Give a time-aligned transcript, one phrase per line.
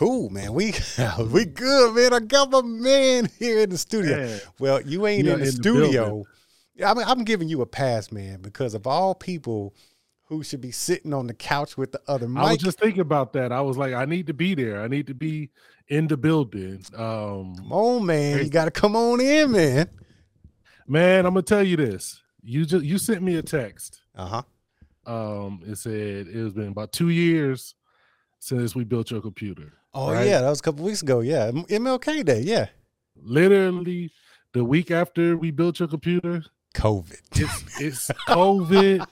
[0.00, 0.54] Cool, man.
[0.54, 0.72] We
[1.30, 2.14] we good, man.
[2.14, 4.16] I got my man here in the studio.
[4.16, 4.40] Man.
[4.58, 6.24] Well, you ain't You're in the in the studio.
[6.74, 9.74] yeah, I mean, I'm giving you a pass, man, because of all people
[10.22, 13.34] who should be sitting on the couch with the other I was just thinking about
[13.34, 13.52] that.
[13.52, 14.80] I was like, I need to be there.
[14.80, 15.50] I need to be
[15.88, 16.82] in the building.
[16.96, 18.38] Um, Come on, man.
[18.38, 19.90] You got to come on in, man.
[20.88, 22.22] man, I'm gonna tell you this.
[22.42, 24.00] You just you sent me a text.
[24.16, 24.42] Uh
[25.06, 25.12] huh.
[25.44, 27.74] Um, it said it has been about two years
[28.38, 29.74] since we built your computer.
[29.92, 30.26] Oh Right.
[30.26, 31.20] yeah, that was a couple weeks ago.
[31.20, 32.40] Yeah, MLK Day.
[32.42, 32.66] Yeah,
[33.16, 34.10] Literally
[34.52, 36.42] the week after we built your computer,
[36.74, 37.20] COVID.
[37.36, 39.04] it's it's COVID,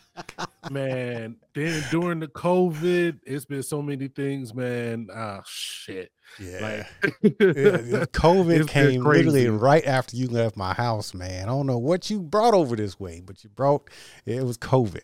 [0.70, 1.37] man.
[1.54, 5.09] Then during the COVID, it's been so many things, man.
[5.12, 6.12] Ah, shit.
[6.38, 6.59] Yeah.
[7.02, 11.45] Like, Yeah, yeah, COVID came literally right after you left my house, man.
[11.45, 13.90] I don't know what you brought over this way, but you brought
[14.26, 15.02] it was COVID.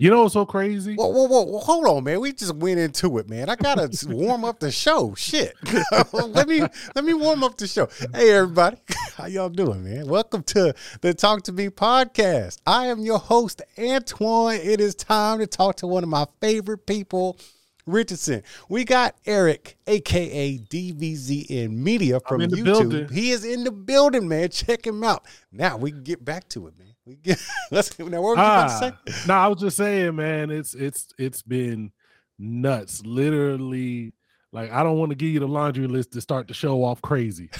[0.00, 0.94] You know what's so crazy?
[0.94, 2.20] Whoa, whoa, whoa, whoa, hold on, man.
[2.20, 3.50] We just went into it, man.
[3.50, 5.14] I gotta warm up the show.
[5.14, 5.54] Shit.
[6.14, 6.62] let me
[6.94, 7.86] let me warm up the show.
[8.14, 8.78] Hey everybody.
[9.16, 10.06] How y'all doing, man?
[10.06, 12.62] Welcome to the Talk to Me podcast.
[12.66, 14.60] I am your host, Antoine.
[14.62, 17.38] It is time to talk to one of my favorite people.
[17.84, 18.42] Richardson.
[18.70, 22.64] We got Eric, aka DVZN Media from YouTube.
[22.64, 23.08] building.
[23.08, 24.48] He is in the building, man.
[24.48, 25.26] Check him out.
[25.52, 26.89] Now we can get back to it, man.
[27.10, 28.92] We get let's now what were you to say?
[28.94, 31.90] Ah, no, I was just saying, man, it's it's it's been
[32.38, 33.04] nuts.
[33.04, 34.12] Literally,
[34.52, 37.02] like I don't want to give you the laundry list to start the show off
[37.02, 37.50] crazy,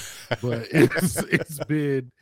[0.41, 2.12] but it's it's been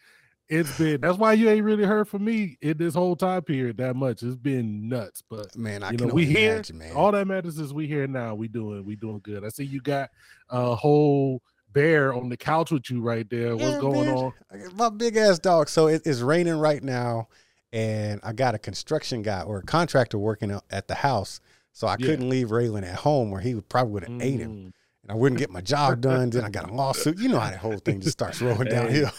[0.49, 3.77] it's been that's why you ain't really heard from me in this whole time period
[3.77, 4.23] that much.
[4.23, 6.62] It's been nuts, but Man, I you know we here.
[6.73, 6.97] man.
[6.97, 8.34] All that matters is we here now.
[8.34, 9.45] We doing we doing good.
[9.45, 10.09] I see you got
[10.49, 13.57] a whole bear on the couch with you right there.
[13.57, 14.15] What's Yeah, going man.
[14.15, 14.33] on?
[14.77, 15.69] My big ass dog.
[15.69, 17.29] So it, it's raining right now,
[17.73, 21.41] and I got a construction guy or a contractor working at the house.
[21.73, 22.07] So I Yeah.
[22.07, 24.73] couldn't leave Raylan at home, or he would probably would have ate him, Mm.
[25.09, 26.31] And I wouldn't get my job done.
[26.31, 27.19] then I got a lawsuit.
[27.19, 29.11] You know how that whole thing just starts rolling downhill.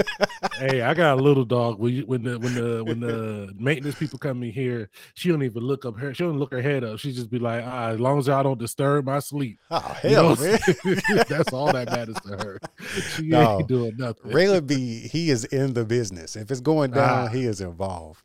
[0.58, 1.78] hey, I got a little dog.
[1.78, 5.42] When, you, when the when the when the maintenance people come in here, she don't
[5.42, 6.14] even look up her.
[6.14, 6.98] She don't look her head up.
[6.98, 9.58] She just be like, ah, as long as y'all don't disturb my sleep.
[9.70, 10.46] Oh You know hell,
[10.84, 11.00] man!
[11.28, 12.58] That's all that matters to her.
[13.16, 13.58] She No.
[13.58, 14.30] ain't doing nothing.
[14.30, 16.36] Raylan be he is in the business.
[16.36, 17.28] If it's going down, Ah.
[17.28, 18.22] he is involved.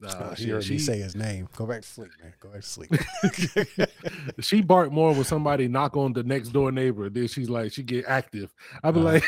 [0.00, 1.48] Nah, Oh, she heard me she, say his name.
[1.56, 2.32] Go back to sleep, man.
[2.40, 2.90] Go back to sleep.
[4.40, 7.08] she barked more when somebody knock on the next door neighbor.
[7.08, 8.52] Then she's like, she get active.
[8.82, 9.02] I be Uh.
[9.02, 9.24] like,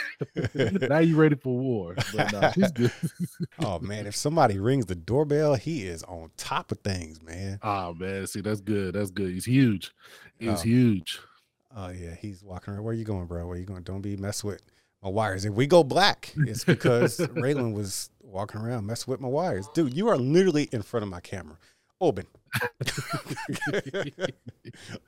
[0.88, 1.94] now you ready for war?
[2.14, 2.92] But nah, she's good.
[3.60, 7.58] oh man, if somebody rings the doorbell, he is on top of things, man.
[7.62, 8.94] oh man, see that's good.
[8.94, 9.30] That's good.
[9.30, 9.92] He's huge.
[10.38, 10.62] He's Oh.
[10.62, 11.20] huge.
[11.76, 12.84] Oh yeah, he's walking around.
[12.84, 13.46] Where you going, bro?
[13.46, 13.82] Where you going?
[13.82, 14.62] Don't be mess with
[15.02, 15.44] my wires.
[15.44, 19.68] If we go black, it's because Raylan was walking around messing with my wires.
[19.74, 21.56] Dude, you are literally in front of my camera.
[22.00, 22.26] Open.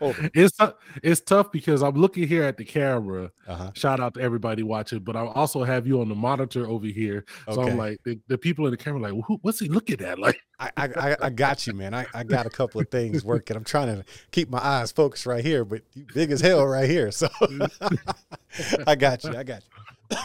[0.01, 0.31] Open.
[0.35, 0.73] It's tou-
[1.03, 3.31] it's tough because I'm looking here at the camera.
[3.47, 3.71] Uh-huh.
[3.75, 7.25] Shout out to everybody watching, but I also have you on the monitor over here.
[7.53, 7.73] So Okay.
[7.73, 10.19] I'm like, the, the people in the camera, like, well, who, what's he looking at?
[10.27, 11.93] Like, I, I I- I got you, man.
[11.93, 13.57] I, I got a couple of things working.
[13.57, 16.89] I'm trying to keep my eyes focused right here, but you big as hell right
[16.89, 17.11] here.
[17.11, 17.29] So
[18.87, 19.37] I got you.
[19.37, 19.63] I got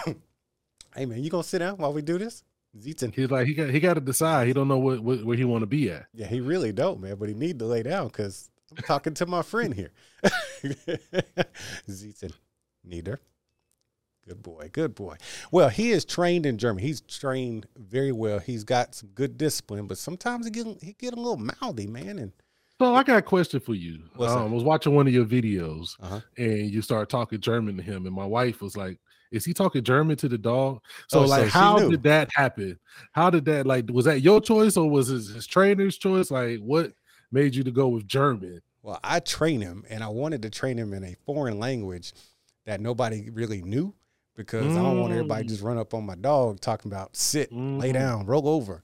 [0.06, 0.16] you.
[0.96, 2.44] hey man, you gonna sit down while we do this?
[2.80, 3.14] Zeton.
[3.14, 4.48] he's like, he got he got to decide.
[4.48, 6.06] He don't know what, what where he want to be at.
[6.14, 7.16] Yeah, he really don't, man.
[7.16, 9.92] But he need to lay down because I'm talking to my friend here.
[11.90, 12.34] Zeton.
[12.84, 13.20] Neither.
[14.28, 14.70] Good boy.
[14.72, 15.18] Good boy.
[15.52, 16.84] Well, he is trained in German.
[16.84, 18.40] He's trained very well.
[18.40, 22.20] He's got some good discipline, but sometimes he get he get a little mouthy, man.
[22.20, 22.32] And
[22.80, 24.04] So I got a question for you.
[24.20, 24.28] Um.
[24.28, 26.22] I was watching one of your videos, uh-huh.
[26.38, 29.00] and you start talking German to him, and my wife was like,
[29.32, 31.92] "Is he talking German to the dog?" So Oh, like, so how knew.
[31.92, 32.78] did that happen?
[33.14, 33.90] How did that like?
[33.92, 36.30] Was that your choice or was it his trainer's choice?
[36.32, 36.94] Like, what
[37.32, 38.62] made you to go with German?
[38.84, 42.14] Well, I train him, and I wanted to train him in a foreign language
[42.66, 43.94] that nobody really knew
[44.36, 45.50] because I don't want everybody Mm.
[45.50, 47.94] just run up on my dog talking about sit, lay Mhm.
[47.94, 48.82] down, roll over,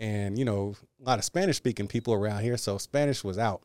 [0.00, 3.62] and you know a lot of Spanish speaking people around here, so Spanish was out.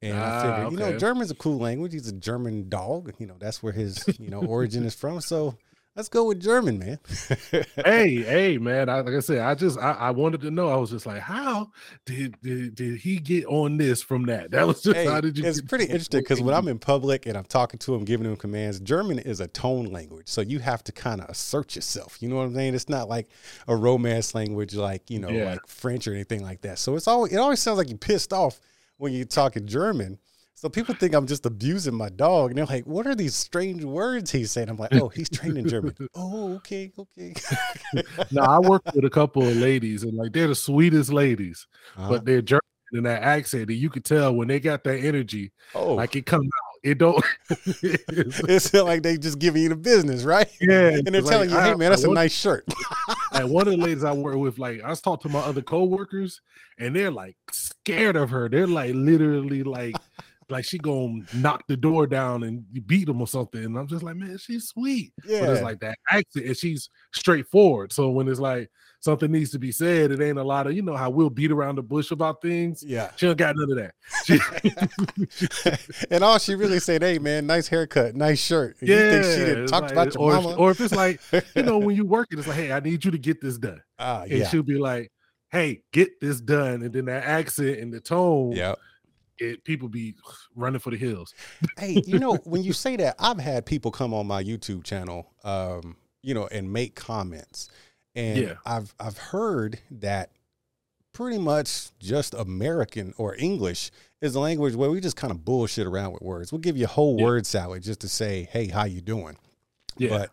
[0.00, 0.98] And I Ah, figured, you know.
[0.98, 1.92] German's a cool language.
[1.92, 3.12] He's a German dog.
[3.18, 5.20] You know, that's where his you know origin is from.
[5.20, 5.56] So
[5.96, 7.00] let's go with German, man.
[7.84, 8.88] hey, hey, man!
[8.88, 10.68] I, like I said, I just I, I wanted to know.
[10.68, 11.70] I was just like, how
[12.06, 14.52] did did, did he get on this from that?
[14.52, 15.44] That was just Hey, how did you?
[15.44, 18.36] it's pretty interesting because when I'm in public and I'm talking to him, giving him
[18.36, 20.28] commands, German is a tone language.
[20.28, 22.18] So you have to kind of assert yourself.
[22.22, 22.76] You know what I'm saying?
[22.76, 23.28] It's not like
[23.66, 25.50] a romance language like, you know, Yeah.
[25.50, 26.78] like French or anything like that.
[26.78, 28.60] So it's always, it always sounds like you're pissed off
[28.98, 30.18] when you're talking German.
[30.54, 32.50] So people think I'm just abusing my dog.
[32.50, 34.68] And they're like, what are these strange words he's saying?
[34.68, 35.94] I'm like, oh, he's trained in German.
[36.16, 37.32] oh, okay, okay.
[38.32, 41.66] no, I work with a couple of ladies, and like they're the sweetest ladies,
[41.96, 42.08] Uh-huh.
[42.08, 42.60] but they're German
[42.92, 46.26] in that accent, and you could tell when they got that energy, oh, like it
[46.26, 46.67] comes out.
[46.82, 47.24] It don't.
[47.50, 50.48] it's like they just giving you the business, right?
[50.60, 52.64] Yeah, and they're like, telling you, "Hey, I- man, that's I a nice shirt."
[53.32, 55.62] like one of the ladies I work with, like I was talking to my other
[55.62, 56.40] coworkers,
[56.78, 58.48] and they're like scared of her.
[58.48, 59.96] They're like literally like
[60.50, 63.62] like she gonna knock the door down and beat them or something.
[63.64, 65.12] And I'm just like, man, she's sweet.
[65.26, 67.92] yeah, But it's like that accent, and she's straightforward.
[67.92, 70.82] So when it's like something needs to be said, it ain't a lot of you
[70.82, 72.82] know how we'll beat around the bush about things.
[72.86, 73.10] yeah.
[73.16, 73.94] She don't got none of that.
[74.24, 79.10] She, and all she really said, "Hey, man, nice haircut, nice shirt." And you yeah,
[79.22, 80.54] think she didn't talk like- about your or, mama?
[80.56, 81.20] or if it's like
[81.54, 83.58] you know when you work it, it's like, hey, I need you to get this
[83.58, 83.80] done.
[83.98, 85.10] Ah, and yeah, she'll be like,
[85.50, 88.74] "Hey, get this done," and then that accent and the tone, yeah.
[89.38, 90.14] It people be
[90.56, 91.34] running for the hills.
[91.78, 95.32] hey, you know, when you say that, I've had people come on my YouTube channel,
[95.44, 97.68] um, you know, and make comments,
[98.14, 98.54] and Yeah.
[98.66, 100.30] I've I've heard that
[101.12, 103.90] pretty much just American or English
[104.20, 106.52] is a language where we just kind of bullshit around with words.
[106.52, 107.24] We'll give you a whole Yeah.
[107.24, 109.36] word salad just to say, "Hey, how you doing?"
[109.96, 110.26] Yeah,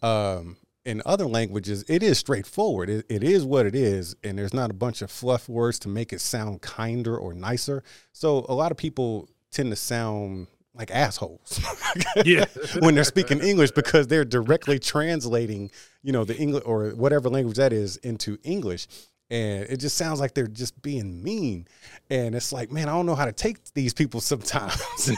[0.00, 0.56] But um,
[0.88, 2.88] in other languages, it is straightforward.
[2.88, 5.88] It, it is what it is, and there's not a bunch of fluff words to
[5.88, 7.82] make it sound kinder or nicer.
[8.12, 11.60] So a lot of people tend to sound like assholes
[12.24, 12.44] yeah,
[12.78, 15.70] when they're speaking English because they're directly translating,
[16.02, 18.86] you know, the English or whatever language that is into English.
[19.30, 21.68] And it just sounds like they're just being mean.
[22.08, 24.80] And it's like, man, I don't know how to take these people sometimes.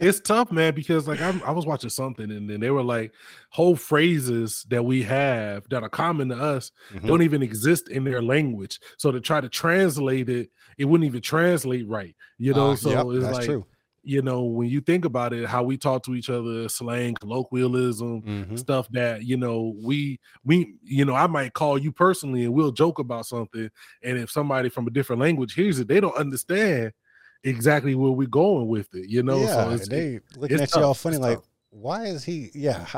[0.00, 3.12] it's tough, man, because like I'm, I was watching something and then they were like
[3.50, 7.06] whole phrases that we have that are common to us Mhm.
[7.06, 8.80] don't even exist in their language.
[8.96, 12.14] So to try to translate it, it wouldn't even translate right.
[12.38, 13.66] You know, Uh, so yep, it's that's like true.
[14.02, 18.22] You know when you think about it, how we talk to each other, slang, colloquialism,
[18.22, 18.58] Mhm.
[18.58, 22.72] stuff that you know we we you know I might call you personally and we'll
[22.72, 23.70] joke about something,
[24.02, 26.92] and if somebody from a different language hears it, they don't understand
[27.44, 29.08] exactly where we're going with it.
[29.08, 31.48] You know, yeah, so it's, they looking it's at you all funny it's like, tough.
[31.74, 32.50] Why is he?
[32.54, 32.84] Yeah,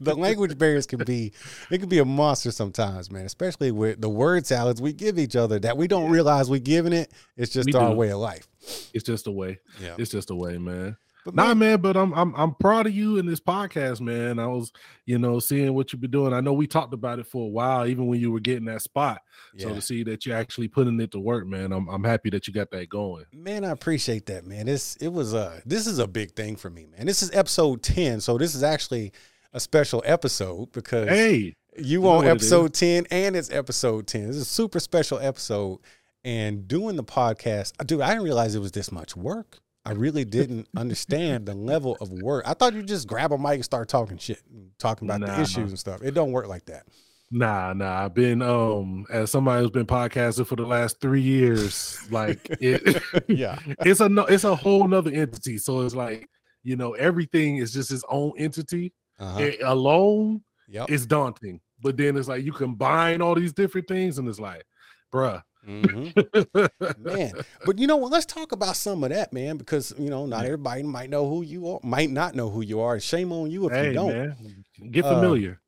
[0.00, 1.32] the language barriers can be
[1.70, 3.26] it can be a monster sometimes, man.
[3.26, 6.94] Especially with the word salads we give each other that we don't realize we're giving
[6.94, 7.12] it.
[7.36, 7.96] It's just We our do.
[7.96, 8.48] way of life.
[8.94, 9.58] it's just a way.
[9.80, 10.96] Yeah, It's just a way, man.
[11.24, 14.38] But Nah, man, man, but I'm I'm I'm proud of you in this podcast, man.
[14.38, 14.72] I was,
[15.06, 16.32] you know, seeing what you've been doing.
[16.32, 18.82] I know we talked about it for a while, even when you were getting that
[18.82, 19.22] spot.
[19.56, 22.46] So to see that you're actually putting it to work, man, I'm I'm happy that
[22.46, 23.24] you got that going.
[23.32, 24.66] Man, I appreciate that, man.
[24.66, 27.06] This it was uh this is a big thing for me, man.
[27.06, 29.12] This is episode 10, so this is actually
[29.52, 34.26] a special episode because Hey, you know on episode 10 and it's episode 10.
[34.26, 35.80] This is a super special episode.
[36.26, 39.58] And doing the podcast, dude, I didn't realize it was this much work.
[39.86, 42.44] I really didn't understand the level of work.
[42.46, 44.40] I thought you just grab a mic and start talking shit,
[44.78, 45.40] talking about the Nah.
[45.42, 46.00] issues and stuff.
[46.02, 46.84] It don't work like that.
[47.30, 48.04] nah, nah.
[48.04, 53.02] I've been um as somebody who's been podcasting for the last three years, like it
[53.28, 53.58] Yeah.
[53.80, 55.58] it's a no, it's a whole nother entity.
[55.58, 56.28] So it's like,
[56.62, 58.92] you know, everything is just its own entity.
[59.18, 59.40] Uh-huh.
[59.40, 60.90] It alone Yep.
[60.90, 61.60] it's daunting.
[61.82, 64.64] But then it's like you combine all these different things, and it's like,
[65.12, 65.42] bruh.
[65.66, 66.98] Mhm.
[66.98, 67.32] man.
[67.64, 68.12] But you know what?
[68.12, 71.42] Let's talk about some of that, man, because you know not everybody might know who
[71.42, 72.98] you are, might not know who you are.
[73.00, 74.12] Shame on you if hey, you don't.
[74.12, 75.60] man, get Uh, familiar.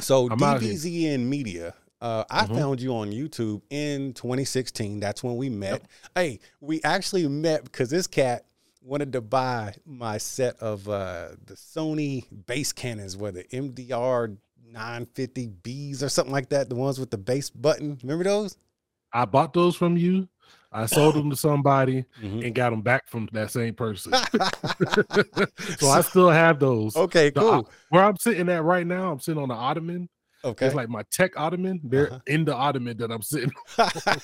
[0.00, 0.38] So I'm.
[0.38, 1.74] DBZN Media.
[2.00, 2.54] Uh, I Mhm.
[2.56, 5.00] found you on YouTube in 2016.
[5.00, 5.82] That's when we met.
[6.14, 8.44] Hey, we actually met because this cat
[8.82, 14.36] wanted to buy my set of uh, the Sony bass cannons, where the MDR
[14.72, 17.98] 950Bs or something like that, the ones with the bass button.
[18.02, 18.56] Remember those?
[19.22, 20.28] I bought those from you.
[20.72, 22.44] I sold them to somebody Mhm.
[22.46, 24.12] and got them back from that same person.
[25.78, 26.96] so I still have those.
[26.96, 27.70] okay, The- cool.
[27.90, 30.08] Where I'm sitting at right now, I'm sitting on the ottoman.
[30.44, 30.66] Okay.
[30.66, 31.80] It's like my tech ottoman.
[31.82, 32.18] They're Uh-huh.
[32.26, 33.50] in the ottoman that I'm sitting.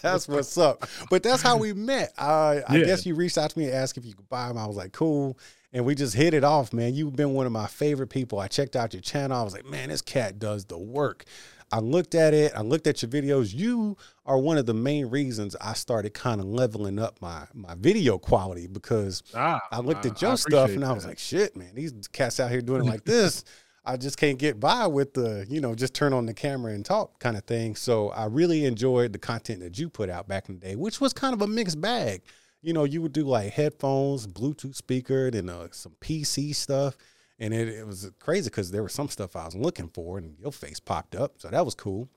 [0.02, 0.86] that's what's up.
[1.10, 2.12] But that's how we met.
[2.18, 2.84] I I Yeah.
[2.84, 4.56] guess you reached out to me and asked if you could buy them.
[4.58, 5.36] I was like, cool.
[5.72, 6.94] And we just hit it off, man.
[6.94, 8.38] You've been one of my favorite people.
[8.38, 9.36] I checked out your channel.
[9.38, 11.24] I was like, man, this cat does the work.
[11.72, 12.52] I looked at it.
[12.54, 13.54] I looked at your videos.
[13.54, 17.74] You are one of the main reasons I started kind of leveling up my my
[17.74, 21.08] video quality because Ah, I looked at your stuff and I was that.
[21.10, 23.44] like, shit, man, these cats out here doing it like this.
[23.84, 26.84] I just can't get by with the, you know, just turn on the camera and
[26.84, 27.74] talk kind of thing.
[27.74, 31.00] So I really enjoyed the content that you put out back in the day, which
[31.00, 32.22] was kind of a mixed bag.
[32.60, 36.96] You know, you would do like headphones, Bluetooth speaker, and uh, some PC stuff.
[37.40, 40.38] And it, it was crazy because there was some stuff I was looking for and
[40.38, 41.40] your face popped up.
[41.40, 42.08] So that was cool.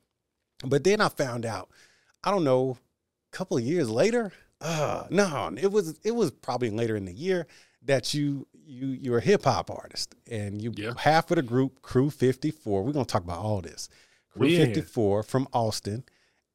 [0.64, 1.70] But then I found out,
[2.26, 2.78] I don't know,
[3.32, 7.14] a couple of years later, uh, no, it was it was probably later in the
[7.14, 7.46] year
[7.84, 10.94] that you you you're a hip hop artist and you Yeah.
[10.98, 12.84] half of the group Crew 54.
[12.84, 13.90] We're gonna talk about all this.
[14.34, 14.66] Crew here.
[14.66, 16.04] 54 from Austin.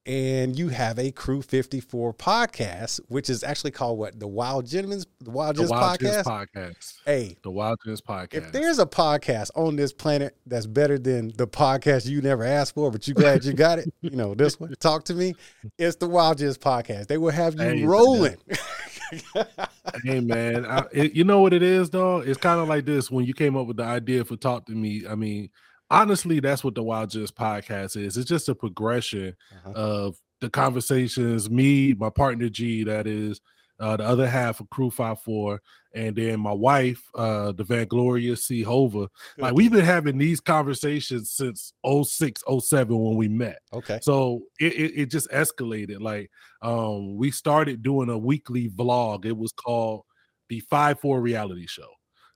[0.05, 4.19] And you have a Crew 54 podcast, which is actually called what?
[4.19, 6.23] The Wild Gentlemen's the Wild Gents podcast.
[6.23, 6.95] Podcast.
[7.05, 8.33] Hey, The Wild Gents podcast.
[8.33, 12.73] if there's a podcast on this planet that's better than the podcast you never asked
[12.73, 15.35] for, but you glad you got it, you know, this one, talk to me,
[15.77, 17.07] it's the Wild Gents podcast.
[17.07, 18.37] They will have you Hey, rolling.
[20.03, 22.17] hey man, I, it, you know what it is though?
[22.19, 24.71] It's kind of like this when you came up with the idea for Talk to
[24.71, 25.03] Me.
[25.07, 25.49] I mean,
[25.91, 28.17] honestly, that's what the Wild Gents podcast is.
[28.17, 29.71] It's just a progression Uh-huh.
[29.75, 33.39] of the conversations, me, my partner G, that is
[33.79, 35.59] uh, the other half of Crew Five Four,
[35.95, 38.61] and then my wife, uh, the Van Gloria C.
[38.61, 39.07] Hova.
[39.39, 43.59] Like we've been having these conversations since 06, 07 when we met.
[43.73, 43.99] okay.
[44.01, 45.99] So it, it, it just escalated.
[45.99, 46.29] Like
[46.61, 49.25] um, we started doing a weekly vlog.
[49.25, 50.03] It was called
[50.49, 51.89] the Five Four Reality Show.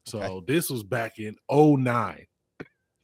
[0.07, 0.45] So Okay.
[0.53, 2.25] this was back in 09.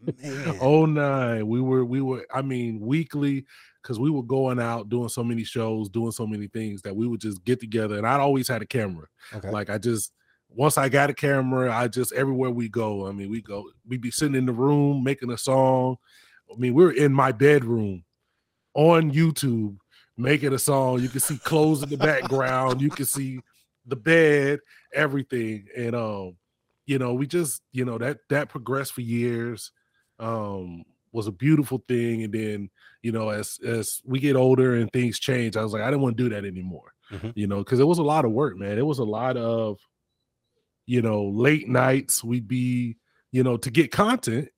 [0.02, 0.58] Man.
[0.62, 1.48] Oh nine.
[1.48, 3.46] We were we were I mean weekly
[3.82, 7.08] because we were going out doing so many shows, doing so many things that we
[7.08, 7.98] would just get together.
[7.98, 9.08] And I'd always had a camera.
[9.34, 9.50] Okay.
[9.50, 10.12] Like I just
[10.50, 13.08] once I got a camera, I just everywhere we go.
[13.08, 15.98] I mean, we go, we'd be sitting in the room making a song.
[16.52, 18.04] I mean, we were in my bedroom
[18.74, 19.78] on YouTube
[20.18, 21.02] making a song.
[21.02, 23.40] You can see clothes in the background, you can see
[23.86, 24.60] the bed,
[24.94, 25.68] everything.
[25.76, 26.36] And um,
[26.86, 29.72] you know, we just, you know, that that progressed for years.
[30.22, 32.24] Um, was a beautiful thing.
[32.24, 32.70] And then,
[33.02, 36.02] you know, as as we get older and things change, I was like, I didn't
[36.04, 37.34] want to do that anymore Mhm.
[37.36, 38.78] you know, because it was a lot of work, man.
[38.78, 39.78] It was a lot of,
[40.86, 42.24] you know, late nights.
[42.24, 42.98] We'd be,
[43.32, 44.50] you know, to get content.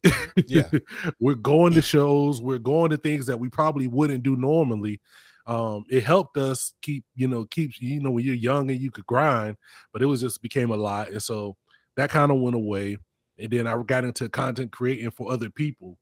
[0.48, 0.70] Yeah.
[1.20, 5.00] we're going to shows, we're going to things that we probably wouldn't do normally.
[5.46, 8.92] Um, it helped us keep, you know, keep, you know, when you're young and you
[8.92, 9.58] could grind,
[9.92, 11.10] but it was just became a lot.
[11.10, 11.58] And so
[11.98, 12.98] that kind of went away.
[13.40, 15.98] And then I got into content creating for other people.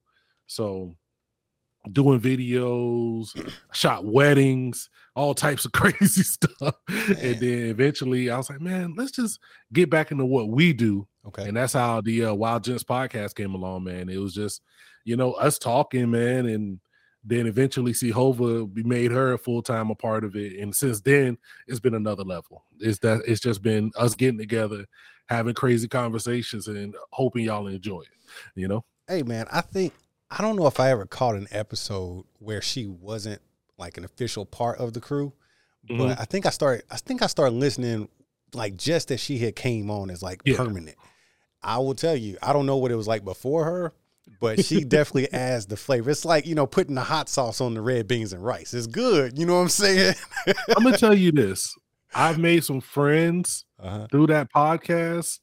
[0.48, 0.96] So
[1.92, 3.30] doing videos,
[3.72, 6.76] shot weddings, all types of crazy stuff.
[6.90, 7.16] Man.
[7.20, 9.40] And then eventually I was like, man, let's just
[9.74, 11.08] get back into what we do.
[11.28, 11.48] Okay.
[11.48, 14.10] And that's how the uh, Wild Gents podcast came along, man.
[14.10, 14.62] It was just,
[15.06, 16.48] you know, us talking, man.
[16.48, 16.80] And
[17.24, 20.60] then eventually see Hova, we made her a full time a part of it.
[20.60, 22.66] And since then, it's been another level.
[22.80, 24.86] It's that it's just been us getting together,
[25.32, 28.08] having crazy conversations, and hoping y'all enjoy it.
[28.56, 28.86] You know?
[29.08, 29.94] Hey man, I think
[30.30, 33.42] I don't know if I ever caught an episode where she wasn't
[33.78, 35.34] like an official part of the crew,
[35.88, 36.22] but mm-hmm.
[36.22, 36.84] I think I started.
[36.92, 38.10] I think I started listening
[38.54, 40.58] like just as she had came on as like Yeah.
[40.58, 40.98] permanent.
[41.64, 43.94] I will tell you, I don't know what it was like before her,
[44.40, 46.10] but she definitely adds the flavor.
[46.10, 48.74] It's like you know putting the hot sauce on the red beans and rice.
[48.74, 49.38] It's good.
[49.38, 50.16] You know what I'm saying?
[50.76, 51.76] I'm gonna tell you this.
[52.14, 54.08] I've made some friends Uh-huh.
[54.12, 55.40] through that podcast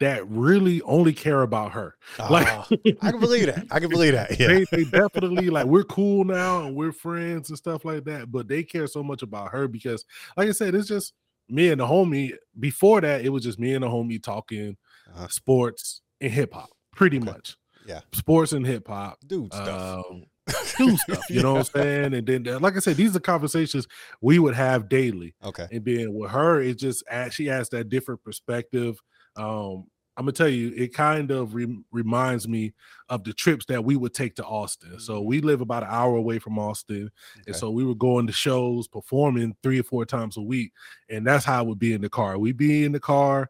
[0.00, 1.94] that really only care about her.
[2.30, 2.66] Like Ah,
[3.02, 3.66] I can believe that.
[3.70, 4.38] I can believe that.
[4.38, 4.46] Yeah.
[4.48, 8.30] they, they definitely like we're cool now and we're friends and stuff like that.
[8.30, 10.04] But they care so much about her because,
[10.36, 11.14] like I said, it's just
[11.48, 12.32] me and the homie.
[12.60, 14.76] Before that, it was just me and the homie talking
[15.14, 15.28] Uh-huh.
[15.28, 17.26] sports and hip hop, pretty Okay.
[17.26, 17.56] much.
[17.86, 18.00] Yeah.
[18.12, 19.18] sports and hip hop.
[19.26, 20.04] Dude stuff.
[20.10, 20.24] Um,
[20.78, 22.14] do stuff, you know what I'm saying?
[22.14, 23.86] And then, like I said, these are conversations
[24.20, 25.34] we would have daily.
[25.44, 25.66] Okay.
[25.70, 29.00] And then with her, it just adds, she has that different perspective.
[29.36, 29.86] Um,
[30.16, 32.72] I'm gonna tell you, it kind of re- reminds me
[33.08, 34.98] of the trips that we would take to Austin.
[34.98, 37.42] So we live about an hour away from Austin, Okay.
[37.46, 40.72] and so we were going to shows, performing three or four times a week,
[41.08, 42.36] and that's how it would be in the car.
[42.36, 43.48] We'd be in the car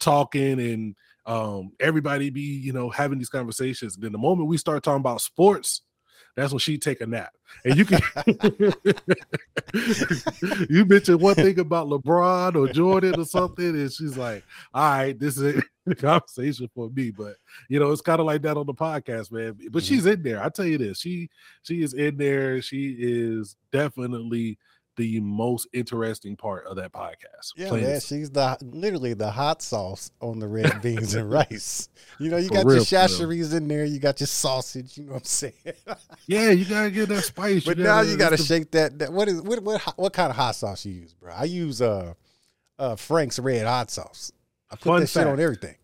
[0.00, 3.94] talking, and um, everybody be, you know, having these conversations.
[3.94, 5.82] And then the moment we start talking about sports,
[6.38, 7.32] that's when she take a nap.
[7.64, 8.00] And you can
[10.68, 15.18] you mentioned one thing about LeBron or Jordan or something, and she's like, "All right,
[15.18, 17.34] this is a conversation for me." But
[17.68, 19.56] you know, it's kind of like that on the podcast, man.
[19.70, 19.86] But Mhm.
[19.86, 20.42] she's in there.
[20.42, 21.28] I tell you this, she
[21.62, 22.62] she is in there.
[22.62, 24.58] She is definitely
[24.98, 27.52] the most interesting part of that podcast.
[27.56, 31.88] Yeah, plain man, she's the literally the hot sauce on the red beans and rice.
[32.18, 34.98] You know, you For got real, your for shasheries in there, you got your sausage.
[34.98, 35.54] You know what I'm saying?
[36.26, 37.64] Yeah, you gotta get that spice.
[37.64, 38.98] but now you got to it's the- shake that.
[38.98, 41.32] that what is what, what what kind of hot sauce you use, bro?
[41.34, 42.12] I use uh
[42.78, 44.30] uh Frank's red hot sauce.
[44.70, 45.76] I put that shit on everything.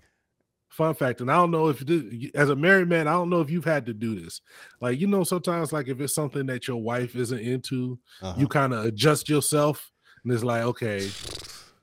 [0.74, 2.02] Fun fact, and I don't know if this,
[2.34, 4.40] as a married man, I don't know if you've had to do this.
[4.80, 8.34] Like, you know, sometimes like if it's something that your wife isn't into, Uh-huh.
[8.38, 9.90] you kind of adjust yourself,
[10.24, 11.10] and it's like, okay,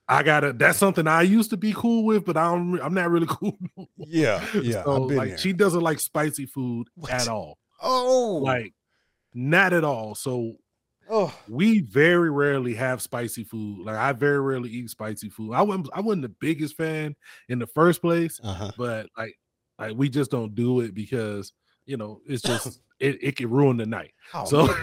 [0.08, 0.52] I gotta.
[0.54, 3.58] That's something I used to be cool with, but I'm I'm not really cool.
[3.98, 4.84] yeah, yeah.
[4.84, 7.12] so like she doesn't like spicy food What?
[7.12, 8.74] at all, oh, like
[9.34, 10.16] not at all.
[10.16, 10.58] So
[11.12, 13.86] oh, we very rarely have spicy food.
[13.86, 15.54] Like I very rarely eat spicy food.
[15.54, 17.16] I wasn't I wasn't the biggest fan
[17.50, 18.72] in the first place uh huh.
[18.78, 19.36] but like
[19.78, 21.54] like we just don't do it because
[21.86, 24.12] you know, it's just it, it can ruin the night.
[24.34, 24.68] Oh, So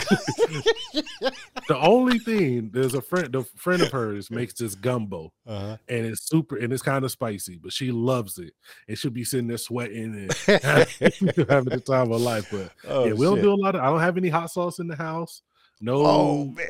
[1.68, 5.76] the only thing there's a friend, the friend of hers makes this gumbo, uh-huh.
[5.88, 8.52] and it's super and it's kind of spicy, but she loves it,
[8.88, 10.32] and she'll be sitting there sweating and
[10.62, 12.49] having the time of her life.
[12.50, 13.82] But oh, yeah, we don't do a lot of.
[13.82, 15.42] I don't have any hot sauce in the house.
[15.80, 16.66] No, Oh man.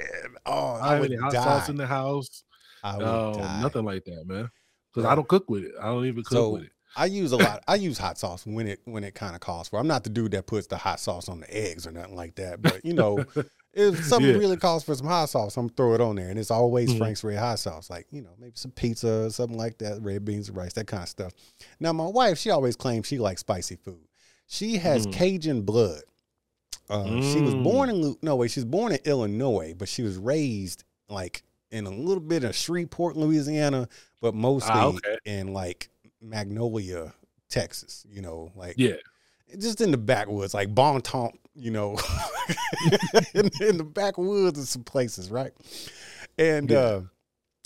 [0.46, 1.42] Oh, I I, have would any hot die.
[1.44, 2.44] sauce in the house.
[2.82, 3.62] I would No, die.
[3.62, 4.50] nothing like that, man.
[4.92, 5.12] Because Yeah.
[5.12, 5.72] I don't cook with it.
[5.80, 6.72] I don't even cook So, with it.
[6.96, 7.62] I use a lot.
[7.68, 9.78] I use hot sauce when it when it kind of calls for.
[9.78, 12.34] I'm not the dude that puts the hot sauce on the eggs or nothing like
[12.36, 12.60] that.
[12.62, 13.24] But you know,
[13.74, 14.36] if something Yeah.
[14.38, 16.90] really calls for some hot sauce, I'm gonna throw it on there, and it's always
[16.92, 16.98] Mhm.
[16.98, 17.88] Frank's Red Hot Sauce.
[17.90, 21.02] Like you know, maybe some pizza, something like that, red beans and rice, that kind
[21.02, 21.32] of stuff.
[21.78, 24.06] Now, my wife, she always claims she likes spicy food.
[24.46, 25.12] She has Mm.
[25.12, 26.02] Cajun blood.
[26.90, 27.62] Uh, She was Mm.
[27.62, 28.48] born in no way.
[28.48, 33.16] She's born in Illinois, but she was raised like in a little bit of Shreveport,
[33.16, 33.88] Louisiana,
[34.22, 35.18] but mostly Ah, okay.
[35.24, 35.90] in like
[36.20, 37.12] Magnolia,
[37.50, 38.06] Texas.
[38.10, 38.96] You know, like Yeah.
[39.58, 41.98] just in the backwoods, like Bon Ton, you know,
[43.34, 45.52] in, in the backwoods of some places, right?
[46.38, 46.78] And Yeah.
[46.78, 47.00] uh,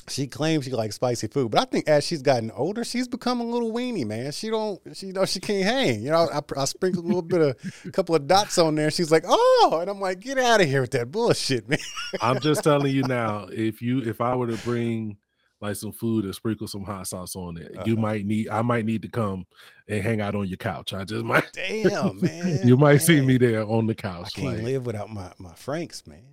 [0.08, 3.40] she claims she likes spicy food, but I think as she's gotten older, she's become
[3.40, 4.32] a little weenie, man.
[4.32, 6.02] She don't, she you know, she can't hang.
[6.02, 8.90] You know, I, I sprinkle a little bit of, a couple of dots on there.
[8.90, 11.78] She's like, oh, and I'm like, get out of here with that bullshit, man.
[12.20, 15.16] I'm just telling you now, if you if I were to bring
[15.60, 18.02] like some food and sprinkle some hot sauce on it, you Uh-huh.
[18.02, 19.46] might need I might need to come
[19.86, 20.92] and hang out on your couch.
[20.92, 22.60] I just might Damn, man.
[22.66, 24.32] you might see me there on the couch.
[24.36, 26.24] I can't like, live without my my Franks, man.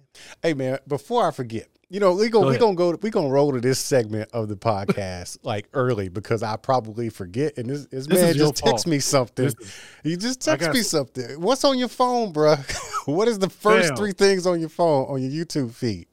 [0.42, 3.30] Hey, man, before I forget, you know, we go, Go we gonna go, we gonna
[3.30, 7.58] roll to this segment of the podcast like early because I probably forget.
[7.58, 8.88] And this, this, This man just text fault.
[8.88, 9.46] me something.
[9.46, 9.56] Is-
[10.04, 11.42] he just text me something.
[11.42, 12.56] What's on your phone, bro?
[13.06, 13.98] what is the first Fam.
[13.98, 16.08] three things on your phone on your YouTube feed?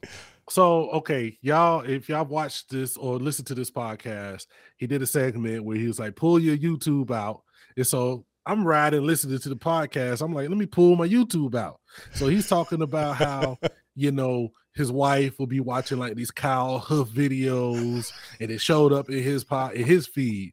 [0.49, 5.07] So okay, y'all, if y'all watched this or listened to this podcast, he did a
[5.07, 7.43] segment where he was like, "Pull your YouTube out."
[7.77, 10.23] And so I'm riding, listening to the podcast.
[10.23, 11.81] I'm like, "Let me pull my YouTube out."
[12.15, 13.59] So he's talking about how
[13.97, 18.93] you know his wife will be watching like these cow hoof videos, and it showed
[18.93, 20.53] up in his pot in his feed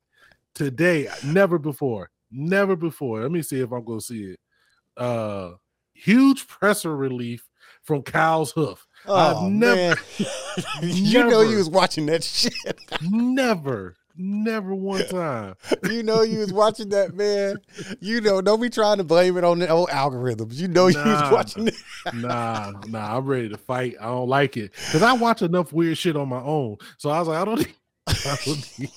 [0.55, 1.07] today.
[1.23, 3.21] Never before, never before.
[3.21, 4.39] Let me see if I'm gonna see it.
[4.97, 5.51] Uh,
[5.93, 7.47] huge presser relief
[7.83, 8.85] from cow's hoof.
[9.05, 9.95] I've Oh never- man,
[10.81, 12.53] you know you was watching that shit.
[13.01, 15.55] never, never one time.
[15.89, 17.57] you know you was watching that, man.
[17.99, 20.55] You know, don't be trying to blame it on the old algorithms.
[20.55, 21.75] You know you was watching it.
[22.13, 23.95] Nah, nah, I'm ready to fight.
[23.99, 26.77] I don't like it because I watch enough weird shit on my own.
[26.97, 27.75] So I was like, I don't need,
[28.07, 28.91] I don't need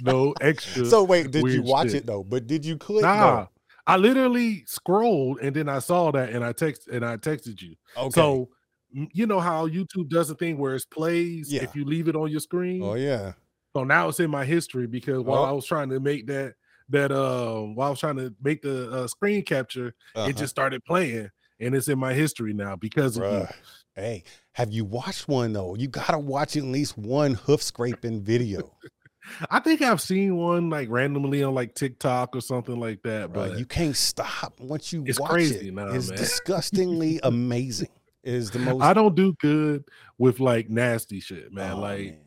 [0.02, 0.84] no extra.
[0.86, 1.96] So wait, did you watch shit.
[2.02, 2.22] it though?
[2.22, 3.02] But did you click?
[3.02, 3.46] nah,
[3.86, 7.74] I literally scrolled and then I saw that and I text and I texted you.
[7.96, 8.02] No.
[8.02, 8.10] Okay.
[8.20, 8.48] So
[8.92, 11.62] you know how YouTube does a thing where it plays Yeah.
[11.64, 12.82] if you leave it on your screen.
[12.82, 13.32] oh yeah.
[13.76, 15.44] So now it's in my history because while Oh.
[15.44, 16.54] I was trying to make that
[16.88, 20.30] that uh while I was trying to make the uh, screen capture, Uh-huh.
[20.30, 21.28] it just started playing
[21.60, 23.46] and it's in my history now because of you.
[23.94, 25.74] Hey, have you watched one though?
[25.74, 28.72] You gotta watch at least one hoof scraping video.
[29.50, 33.34] I think I've seen one like randomly on like TikTok or something like that, Bruh,
[33.34, 35.74] but you can't stop once you It's watch crazy it.
[35.92, 36.16] it's man.
[36.16, 37.90] disgustingly amazing.
[38.22, 39.84] It is the most I don't do good
[40.16, 41.72] with like nasty shit, man.
[41.72, 42.18] Oh, like man.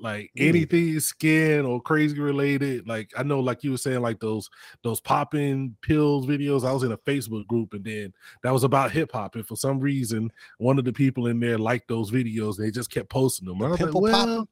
[0.00, 0.48] Like neither.
[0.48, 2.88] anything skin or crazy related.
[2.88, 4.48] Like I know, like you were saying, like those
[4.82, 6.66] those popping pills videos.
[6.66, 9.36] I was in a Facebook group, and then that was about hip hop.
[9.36, 12.56] And for some reason, one of the people in there liked those videos.
[12.56, 13.58] They just kept posting them.
[13.58, 14.48] The I was like, well?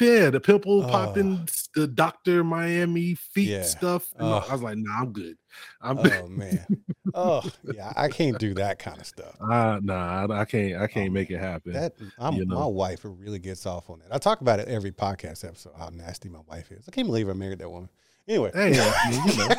[0.00, 0.88] Yeah, the pimple Oh.
[0.88, 3.62] popping, the Doctor Miami feet Yeah.
[3.62, 4.08] stuff.
[4.18, 4.44] Oh.
[4.48, 5.36] I was like, nah, I'm good.
[5.80, 6.12] I'm good.
[6.24, 6.66] Oh man.
[7.14, 7.42] Oh
[7.74, 9.34] yeah, I can't do that kind of stuff.
[9.40, 10.80] Uh, nah, I, I can't.
[10.80, 11.72] I can't Oh, make it happen.
[11.72, 12.58] That I'm, you know.
[12.60, 14.14] my wife really gets off on that.
[14.14, 15.72] I talk about it every podcast episode.
[15.78, 16.84] How nasty my wife is.
[16.86, 17.88] I can't believe I married that woman.
[18.28, 19.54] Anyway, hey, I mean, you know,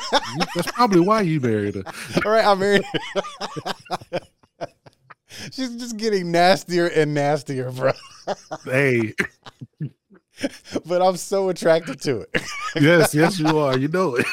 [0.55, 1.83] that's probably why you married her.
[2.25, 2.83] all right, I married.
[4.11, 4.19] Her.
[5.51, 7.91] She's just getting nastier and nastier, bro.
[8.65, 9.13] Hey,
[10.85, 12.41] But I'm so attracted to it.
[12.75, 13.77] yes, yes, you are.
[13.77, 14.25] You know it.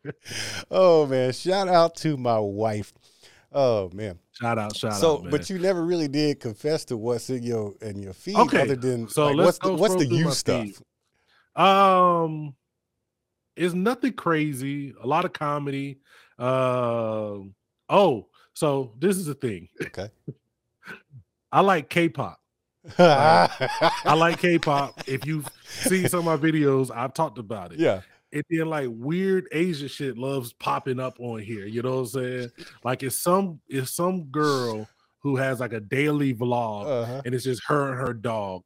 [0.70, 2.92] oh man, shout out to my wife.
[3.52, 4.18] Oh man.
[4.32, 5.30] Shout out, shout so, out, man.
[5.30, 8.76] but you never really did confess to what's in your in your feed, Okay, other
[8.76, 10.64] than so like, what's the, what's the you stuff?
[10.64, 10.76] feed.
[11.62, 12.54] Um,
[13.56, 14.94] it's nothing crazy.
[15.02, 16.00] A lot of comedy.
[16.38, 17.54] Um,
[17.88, 19.68] oh, so this is the thing.
[19.82, 20.10] Okay.
[21.50, 22.38] I like K-pop.
[22.98, 25.02] I like K-pop.
[25.06, 27.78] If you've seen some of my videos, I've talked about it.
[27.78, 28.00] yeah.
[28.32, 31.64] And then like weird Asian shit loves popping up on here.
[31.66, 32.50] You know what I'm saying?
[32.84, 34.88] Like it's some it's some girl
[35.20, 37.22] who has like a daily vlog Uh-huh.
[37.24, 38.62] and it's just her and her dog.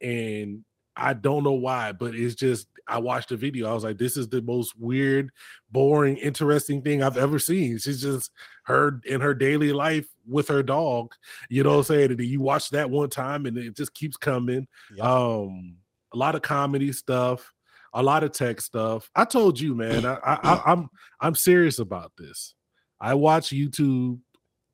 [0.00, 0.64] And
[0.96, 3.70] I don't know why, but it's just I watched the video.
[3.70, 5.30] I was like, this is the most weird,
[5.70, 7.78] boring, interesting thing I've ever seen.
[7.78, 8.30] She's just
[8.64, 11.12] her in her daily life with her dog.
[11.48, 12.10] You know what I'm saying?
[12.12, 14.66] And you watch that one time and it just keeps coming.
[15.00, 15.76] Um,
[16.12, 17.52] a lot of comedy stuff,
[17.92, 19.10] a lot of tech stuff.
[19.14, 20.88] I told you, man, I, I, I I'm
[21.20, 22.54] I'm serious about this.
[23.00, 24.18] I watch YouTube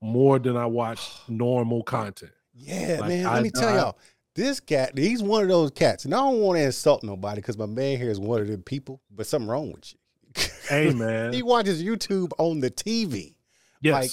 [0.02, 2.32] more than I watch normal content.
[2.54, 3.26] Yeah, Like, man.
[3.26, 3.98] I- Let me tell I- y'all,
[4.36, 7.58] this cat, he's one of those cats, and I don't want to insult nobody because
[7.58, 10.44] my man here is one of them people, but something wrong with you.
[10.68, 11.32] Hey, man.
[11.32, 13.34] he watches YouTube on the TV.
[13.82, 13.92] Yes.
[13.94, 14.10] like,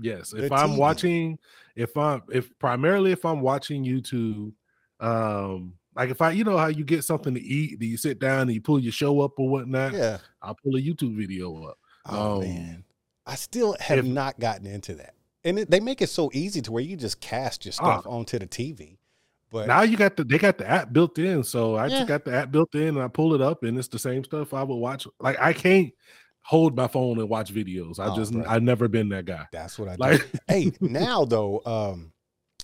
[0.00, 0.32] yes.
[0.32, 1.38] If I'm watching,
[1.76, 4.52] if I'm if primarily if I'm watching YouTube,
[5.00, 8.18] um, like if I you know how you get something to eat, do you sit
[8.18, 9.92] down and you pull your show up or whatnot?
[9.92, 10.18] Yeah.
[10.42, 11.78] I'll pull a YouTube video up.
[12.06, 12.84] Oh Um, man,
[13.26, 16.60] I still have if- not gotten into that, and it, they make it so easy
[16.62, 18.98] to where you just cast your stuff onto the TV.
[19.50, 21.96] But Now you got the they got the app built in, so I Yeah.
[21.98, 24.24] just got the app built in and I pull it up and it's the same
[24.24, 25.06] stuff I would watch.
[25.20, 25.92] Like I can't
[26.44, 27.98] hold my phone and watch videos.
[27.98, 28.34] I Oh, just.
[28.34, 29.46] I've never been that guy.
[29.52, 30.00] that's what I do.
[30.00, 32.12] Like hey, now though, um,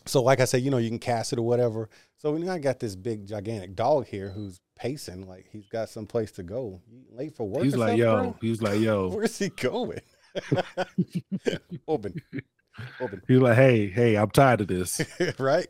[0.07, 1.89] so like I said, you know, you can cast it or whatever.
[2.19, 6.07] So when I got this big gigantic dog here who's pacing, like he's got some
[6.07, 6.81] place to go.
[7.11, 7.65] Late for work?
[7.65, 8.37] he's like, yo, bro?
[8.41, 10.01] he's like, yo, Where's he going?
[11.89, 12.15] Open,
[13.01, 13.23] open.
[13.27, 15.01] he's like, hey, hey, I'm tired of this.
[15.39, 15.67] right?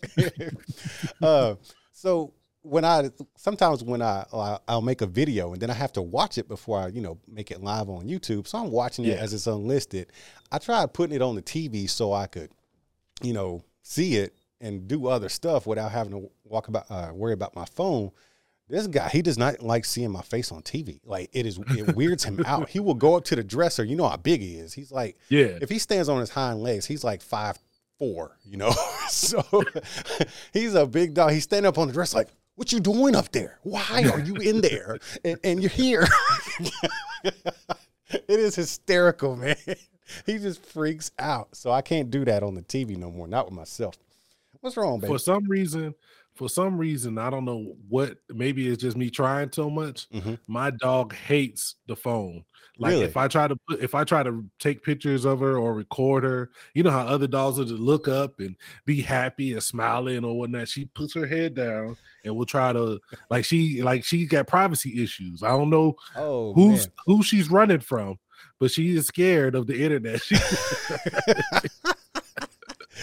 [1.22, 1.54] uh,
[1.92, 5.92] so when I sometimes when I I'll, I'll make a video and then I have
[5.94, 8.46] to watch it before I you know make it live on YouTube.
[8.46, 9.14] So I'm watching it Yeah.
[9.22, 10.12] as it's unlisted.
[10.52, 12.50] I tried putting it on the TV so I could
[13.22, 17.32] you know see it and do other stuff without having to walk about uh, worry
[17.32, 18.10] about my phone.
[18.68, 21.00] This guy, he does not like seeing my face on TV.
[21.04, 22.68] Like it is, it weirds him out.
[22.68, 23.82] He will go up to the dresser.
[23.82, 24.72] You know how big he is.
[24.72, 25.58] He's like, Yeah.
[25.60, 27.58] if he stands on his hind legs, he's like five
[27.98, 28.70] four, you know.
[29.08, 29.42] so
[30.52, 31.32] he's a big dog.
[31.32, 32.28] He's standing up on the dresser like,
[32.60, 33.58] "What you doing up there?
[33.62, 34.98] Why are you in there?
[35.24, 36.06] And, and you're here."
[37.24, 37.34] it
[38.28, 39.56] is hysterical, man.
[40.26, 41.56] He just freaks out.
[41.56, 43.26] So I can't do that on the TV no more.
[43.26, 43.94] Not with myself.
[44.60, 45.10] What's wrong, baby?
[45.10, 45.94] for some reason,
[46.34, 48.16] for some reason, I don't know what.
[48.28, 50.08] Maybe it's just me trying so much.
[50.10, 50.38] Mhm.
[50.46, 52.44] My dog hates the phone.
[52.78, 53.04] Like Really?
[53.04, 56.24] if I try to put, if I try to take pictures of her or record
[56.24, 60.24] her, you know how other dogs will just look up and be happy and smiling
[60.24, 60.68] or whatnot.
[60.68, 65.02] She puts her head down and will try to like she like she's got privacy
[65.02, 65.42] issues.
[65.42, 66.94] I don't know oh, who's man.
[67.04, 68.18] who she's running from,
[68.58, 70.22] but she is scared of the internet.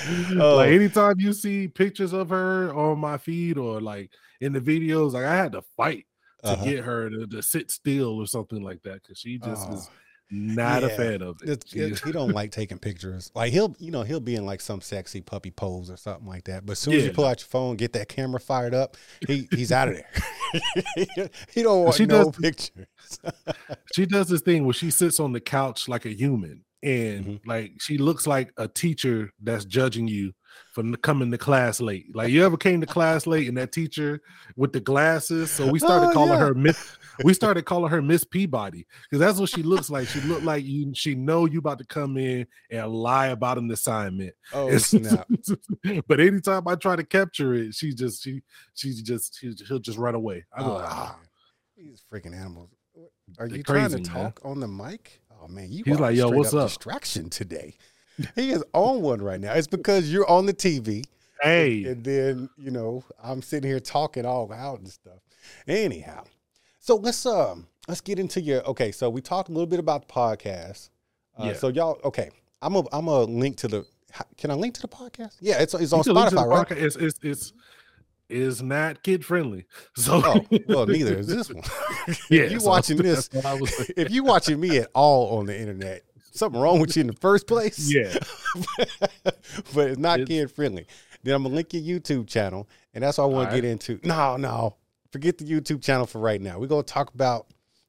[0.29, 0.55] She, Oh.
[0.57, 5.13] like anytime you see pictures of her on my feed or like in the videos,
[5.13, 6.05] like I had to fight
[6.43, 6.63] to Uh-huh.
[6.65, 9.91] get her to, to sit still or something like that because she just is Oh.
[10.29, 11.49] not a fan of it.
[11.49, 13.31] It's- it- he don't like taking pictures.
[13.33, 16.43] Like he'll, you know, he'll be in like some sexy puppy pose or something like
[16.45, 16.65] that.
[16.65, 19.47] But as soon as you pull out your phone, get that camera fired up, he
[19.51, 21.29] he's out of there.
[21.55, 22.87] he don't want She no does- pictures.
[23.95, 27.47] she does this thing where she sits on the couch like a human and Mhm.
[27.47, 30.33] like she looks like a teacher that's judging you
[30.73, 32.05] for coming to class late.
[32.15, 34.21] Like you ever came to class late and that teacher
[34.55, 35.51] with the glasses.
[35.51, 36.47] So we started Oh, calling yeah.
[36.47, 36.77] her Miss.
[37.23, 40.07] We started calling her Miss Peabody because that's what she looks like.
[40.07, 40.93] She looked like you.
[40.93, 44.35] She know you about to come in and lie about an assignment.
[44.53, 45.27] Oh It's- snap!
[46.07, 48.41] but anytime I try to capture it, she just she
[48.75, 50.45] she just she, he'll just run away.
[50.55, 51.19] I go, Oh, ah.
[51.75, 52.69] These freaking animals.
[53.39, 54.23] Are They're you trying crazy, to man.
[54.23, 55.19] talk on the mic?
[55.41, 57.75] Oh man, you He's like, "Yo, what's up?" Distraction today.
[58.35, 59.53] He is on one right now.
[59.53, 61.05] It's because you're on the TV.
[61.41, 65.19] Hey, and then you know I'm sitting here talking all out and stuff.
[65.67, 66.23] Anyhow,
[66.79, 68.91] so let's um let's get into your okay.
[68.91, 70.89] So we talked a little bit about the podcast.
[71.37, 71.53] Uh, Yeah.
[71.53, 72.31] So y'all okay?
[72.61, 73.85] I'm a I'm a link to the.
[74.37, 75.35] Can I link to the podcast?
[75.41, 76.67] Yeah, it's it's on You can listen to Spotify, right?
[76.67, 76.81] podcast.
[76.83, 77.53] It's it's it's
[78.29, 79.65] is not kid friendly.
[79.95, 81.63] So Oh well, neither is this one.
[82.29, 83.89] yeah, if you so watching this, that's what I was saying.
[83.97, 87.13] if you watching me at all on the internet, something wrong with you in the
[87.13, 87.91] first place.
[87.93, 88.13] yeah,
[89.73, 90.87] but it's not It's- kid friendly.
[91.23, 93.99] Then I'm gonna link your YouTube channel, and that's what I want to get into.
[94.03, 94.75] No, no,
[95.11, 96.59] forget the YouTube channel for right now.
[96.59, 97.47] We're gonna talk about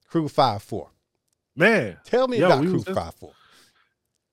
[0.09, 0.91] Crew Five Four.
[1.55, 3.33] man, Tell me Yo, about Crew Five Four.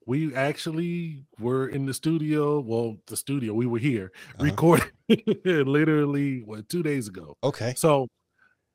[0.06, 2.60] We actually were in the studio.
[2.60, 4.44] Well, the studio we were here Uh-huh.
[4.44, 4.88] recording
[5.44, 7.36] literally what two days ago.
[7.42, 7.74] Okay.
[7.76, 8.08] So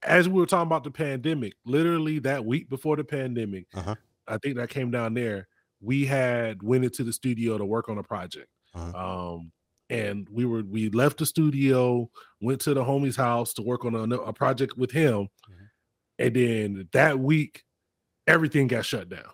[0.03, 3.95] as we were talking about the pandemic, literally that week before the pandemic, Uh-huh.
[4.27, 5.47] I think that came down there.
[5.81, 8.47] We had went into the studio to work on a project.
[8.73, 9.33] Uh-huh.
[9.35, 9.51] Um,
[9.89, 13.93] and we were we left the studio, went to the homie's house to work on
[13.95, 15.67] a, a project with him, Mhm.
[16.19, 17.63] and then that week,
[18.27, 19.31] everything got shut down.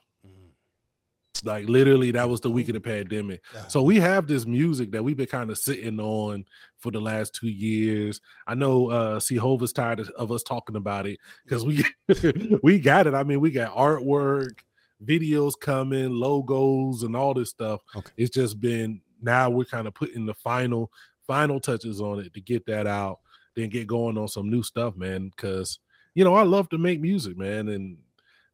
[1.45, 3.41] Like literally, that was the week of the pandemic.
[3.53, 3.67] Yeah.
[3.67, 6.45] So we have this music that we've been kind of sitting on
[6.77, 8.21] for the last two years.
[8.45, 11.83] I know uh C Hova's tired of, of us talking about it because we
[12.63, 13.13] we got it.
[13.13, 14.59] I mean, we got artwork,
[15.05, 17.81] videos coming, logos, and all this stuff.
[17.95, 18.11] Okay.
[18.17, 20.91] It's just been now we're kind of putting the final
[21.25, 23.19] final touches on it to get that out,
[23.55, 25.29] then get going on some new stuff, man.
[25.29, 25.79] Because
[26.15, 27.97] you know, I love to make music, man, and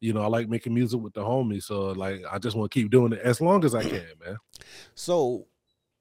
[0.04, 1.62] you know, I like making music with the homies.
[1.62, 4.36] So like I just want to keep doing it as long as I can, man.
[4.94, 5.46] So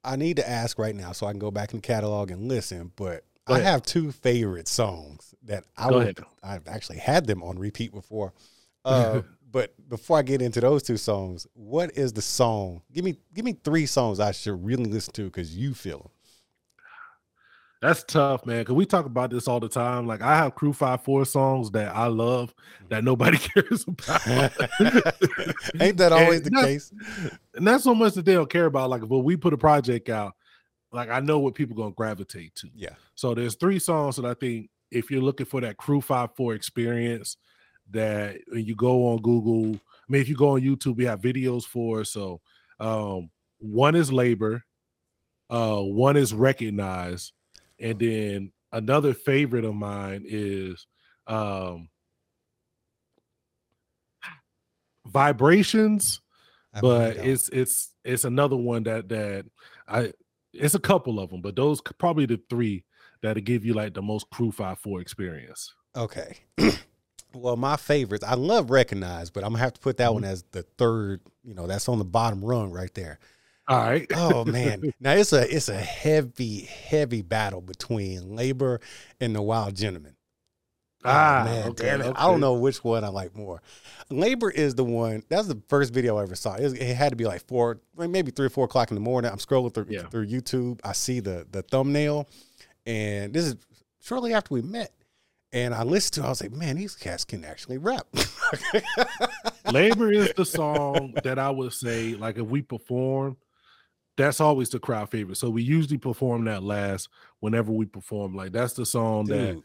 [0.04, 2.50] I need to ask right now so I can go back in the catalog and
[2.50, 7.44] listen, but I have two favorite songs that I go would, I've actually had them
[7.44, 8.34] on repeat before.
[8.86, 12.82] Uh, but before I get into those two songs, what is the song?
[12.92, 16.10] Give me give me three songs I should really listen to because you feel them.
[17.84, 18.64] That's tough, man.
[18.64, 20.08] Cause we talk about this all the time.
[20.08, 22.56] Like I have Crew Five Four songs that I love
[22.88, 24.22] that nobody cares about.
[25.82, 26.94] Ain't that always the case?
[27.54, 28.90] and not so much that they don't care about.
[28.90, 30.32] Like, when we put a project out,
[30.94, 32.70] like I know what people gonna gravitate to.
[32.74, 32.94] Yeah.
[33.16, 36.54] So there's three songs that I think if you're looking for that Crew Five Four
[36.54, 37.36] experience,
[37.92, 41.20] that when you go on Google, I mean, if you go on YouTube, we have
[41.20, 42.06] videos for.
[42.06, 42.40] So
[42.80, 44.64] um, one is labor,
[45.50, 47.34] uh, one is recognize,
[47.80, 50.86] and then another favorite of mine is
[51.28, 51.90] um
[55.06, 56.22] vibrations
[56.74, 59.46] I but really it's it's it's another one that that
[59.88, 60.14] I
[60.54, 62.86] it's a couple of them, but those probably the three
[63.22, 65.74] that'll give you like the most crew five four experience.
[65.96, 66.38] Okay.
[67.34, 70.14] well, my favorites, I love Recognize, but I'm gonna have to put that Mm-hmm.
[70.14, 73.20] one as the third, you know, that's on the bottom rung right there.
[73.68, 74.06] All right.
[74.16, 74.94] Oh man.
[75.00, 78.82] now it's a it's a heavy, heavy battle between labor
[79.22, 80.16] and the wild gentleman.
[81.06, 82.14] Oh, Ah, man, okay, damn it.
[82.16, 83.62] I don't know which one I like more.
[84.10, 85.22] Labor is the one.
[85.28, 86.56] That's the first video I ever saw.
[86.56, 89.02] It, was- it had to be like four, maybe three or four o'clock in the
[89.02, 89.30] morning.
[89.30, 90.04] I'm scrolling through Yeah.
[90.04, 90.80] through YouTube.
[90.84, 92.30] I see the the thumbnail,
[92.86, 93.56] and this is
[94.02, 94.92] shortly after we met.
[95.52, 96.22] And I listened to.
[96.22, 96.26] it.
[96.26, 98.08] I was like, man, these cats can actually rap.
[99.72, 103.38] Labor is the song that I would say, like if we perform,
[104.18, 105.38] that's always the crowd favorite.
[105.38, 108.36] So we usually perform that last whenever we perform.
[108.36, 109.62] Like that's the song that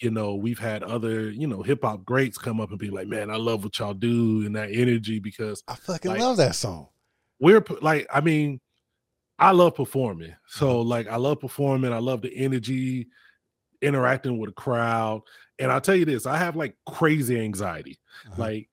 [0.00, 3.06] you know we've had other you know hip hop greats come up and be like,
[3.06, 6.54] man, I love what y'all do and that energy because I fucking like- love that
[6.56, 6.88] song.
[7.40, 8.60] we're like i mean
[9.38, 10.82] i love performing so Uh-huh.
[10.82, 13.08] like i love performing i love the energy
[13.80, 15.22] interacting with a crowd
[15.58, 18.34] and i'll tell you this i have like crazy anxiety Uh-huh.
[18.42, 18.68] like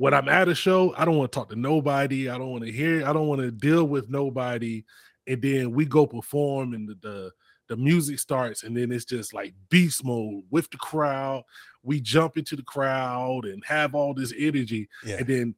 [0.00, 2.64] when i'm at a show i don't want to talk to nobody i don't want
[2.64, 4.84] to hear i don't want to deal with nobody
[5.26, 7.30] and then we go perform and the, the
[7.68, 11.42] the music starts and then it's just like beast mode with the crowd
[11.82, 15.16] we jump into the crowd and have all this energy yeah.
[15.16, 15.54] and then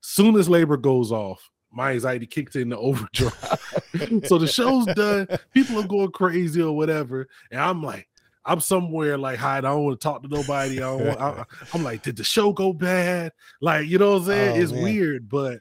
[0.00, 3.32] soon as labor goes off, my anxiety kicks in the overdrive.
[4.24, 7.28] so the show's done, people are going crazy or whatever.
[7.50, 8.08] And I'm like,
[8.48, 9.64] I'm somewhere like hide.
[9.64, 10.78] I don't want to talk to nobody.
[10.78, 13.32] I don't want, I, am like, did the show go bad?
[13.60, 14.56] Like, you know what I'm saying?
[14.56, 14.82] Oh, it's man.
[14.82, 15.60] weird, but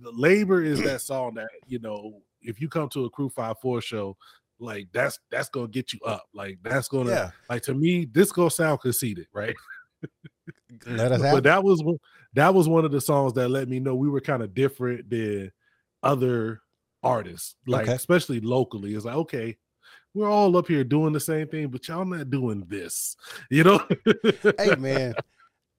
[0.00, 3.82] labor is that song that, you know, if you come to a crew five four
[3.82, 4.16] show,
[4.60, 6.24] like that's that's gonna get you up.
[6.32, 7.30] Like that's gonna yeah.
[7.48, 9.56] like to me, this gonna sound conceited, right?
[10.04, 11.82] Mm, let us but that was
[12.34, 15.10] that was one of the songs that let me know we were kind of different
[15.10, 15.50] than
[16.02, 16.60] other
[17.02, 17.94] artists like Okay.
[17.94, 19.56] especially locally it's like okay
[20.14, 23.16] we're all up here doing the same thing but y'all not doing this
[23.50, 23.78] you know
[24.58, 25.14] hey man,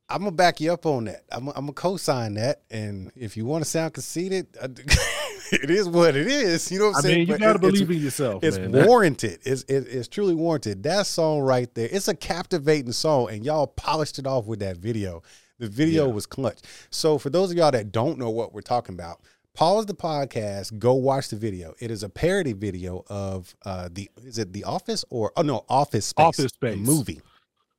[0.09, 1.23] I'm gonna back you up on that.
[1.31, 2.63] I'm, I'm gonna co-sign that.
[2.69, 4.67] And if you want to sound conceited, uh,
[5.53, 6.69] it is what it is.
[6.69, 7.15] You know what I'm i saying?
[7.19, 8.73] mean you But gotta it- believe in yourself It's man.
[8.87, 9.39] Warranted.
[9.45, 10.83] It's it, it's truly warranted.
[10.83, 11.87] That song right there.
[11.89, 15.23] It's a captivating song, and y'all polished it off with that video.
[15.59, 16.13] The video Yeah.
[16.13, 16.59] was clutch.
[16.89, 19.21] So for those of y'all that don't know what we're talking about,
[19.53, 21.73] pause the podcast, go watch the video.
[21.79, 25.65] It is a parody video of uh the is it The Office or oh no
[25.69, 26.77] Office Space, Office Space.
[26.77, 27.21] movie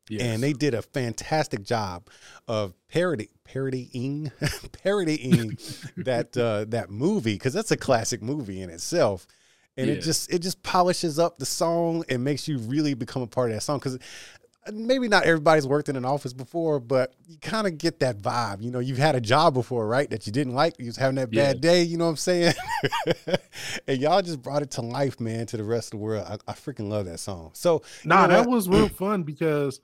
[0.09, 0.23] yes.
[0.23, 2.09] and they did a fantastic job
[2.49, 4.31] of parody parodying
[4.83, 5.57] parodying
[5.97, 9.27] that uh that movie because that's a classic movie in itself
[9.77, 13.27] and it just it just polishes up the song and makes you really become a
[13.27, 13.99] part of that song because
[14.73, 18.63] maybe not everybody's worked in an office before but you kind of get that vibe.
[18.63, 21.17] You know you've had a job before right that you didn't like you was having
[21.17, 22.55] that bad day you know what i'm saying?
[23.89, 26.27] And y'all just brought it to life man to the rest of the world.
[26.29, 27.51] I, I freaking love that song.
[27.55, 29.81] So you Nah, know that was real fun because,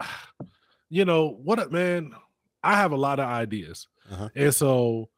[0.88, 2.12] you know what, man.
[2.62, 4.30] I have a lot of ideas, Uh-huh.
[4.34, 5.10] and so,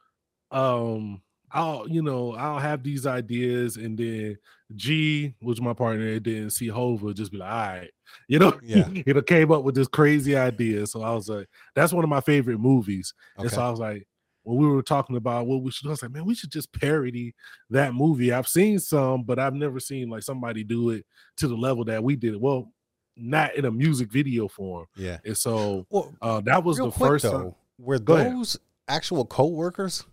[0.50, 4.37] um, I'll you know I'll have these ideas, and then
[4.74, 7.90] G, which my partner, and then see Hova just be like, all right,
[8.28, 8.88] you know, Yeah.
[8.94, 10.87] it came up with this crazy idea.
[10.87, 14.06] So I was like, that's one of my favorite movies, and so I was like,
[14.42, 16.72] when we were talking about what we should, I was like, man, we should just
[16.72, 17.35] parody
[17.70, 18.32] that movie.
[18.32, 21.04] I've seen some, but I've never seen like somebody do it
[21.38, 22.40] to the level that we did it.
[22.40, 22.72] Well,
[23.16, 24.87] not in a music video form.
[24.94, 25.18] Yeah.
[25.24, 27.54] And so Well, uh, that was the first though, time.
[27.78, 30.04] were those actual co-workers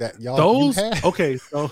[0.00, 1.70] that y'all Those okay, so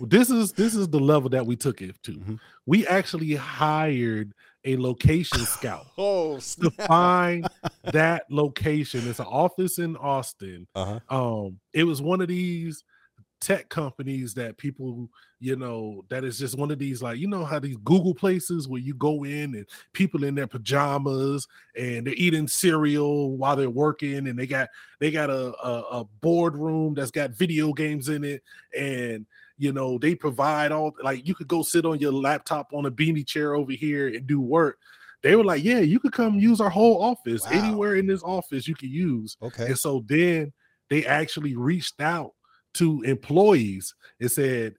[0.00, 2.12] this is this is the level that we took it to.
[2.12, 2.38] Mhm.
[2.66, 4.32] We actually hired
[4.64, 7.48] a location scout Oh, to find
[7.92, 9.08] that location.
[9.08, 10.68] It's an office in Austin.
[10.76, 11.00] uh-huh.
[11.08, 12.84] Um, it was one of these
[13.42, 17.44] tech companies that people, you know, that is just one of these like you know
[17.44, 22.14] how these Google places where you go in and people in their pajamas and they're
[22.14, 24.68] eating cereal while they're working and they got
[25.00, 28.42] they got a a, a boardroom that's got video games in it
[28.78, 29.26] and
[29.58, 32.90] you know they provide all like you could go sit on your laptop on a
[32.90, 34.78] beanie chair over here and do work.
[35.22, 37.50] They were like, yeah, you could come use our whole office Wow.
[37.52, 39.36] anywhere in this office you could use.
[39.42, 39.66] Okay.
[39.66, 40.52] And so then
[40.90, 42.32] they actually reached out
[42.74, 44.74] to employees and said,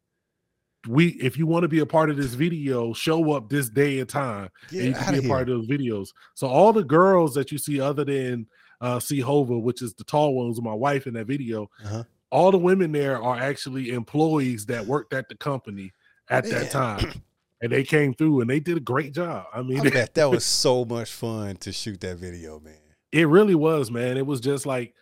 [0.88, 3.99] "We, if you want to be a part of this video, show up this day
[3.99, 7.34] and time, and you can be a part of those videos." So all the girls
[7.36, 8.47] that you see, other than
[8.82, 12.03] uh, C Hova, which is the tall ones, my wife in that video, Uh-huh.
[12.32, 15.93] all the women there are actually employees that worked at the company
[16.29, 16.53] at Man.
[16.53, 17.21] that time,
[17.62, 19.45] and they came through and they did a great job.
[19.53, 22.73] I mean, I bet that was so much fun to shoot that video, man.
[23.12, 24.17] It really was, man.
[24.17, 24.95] It was just like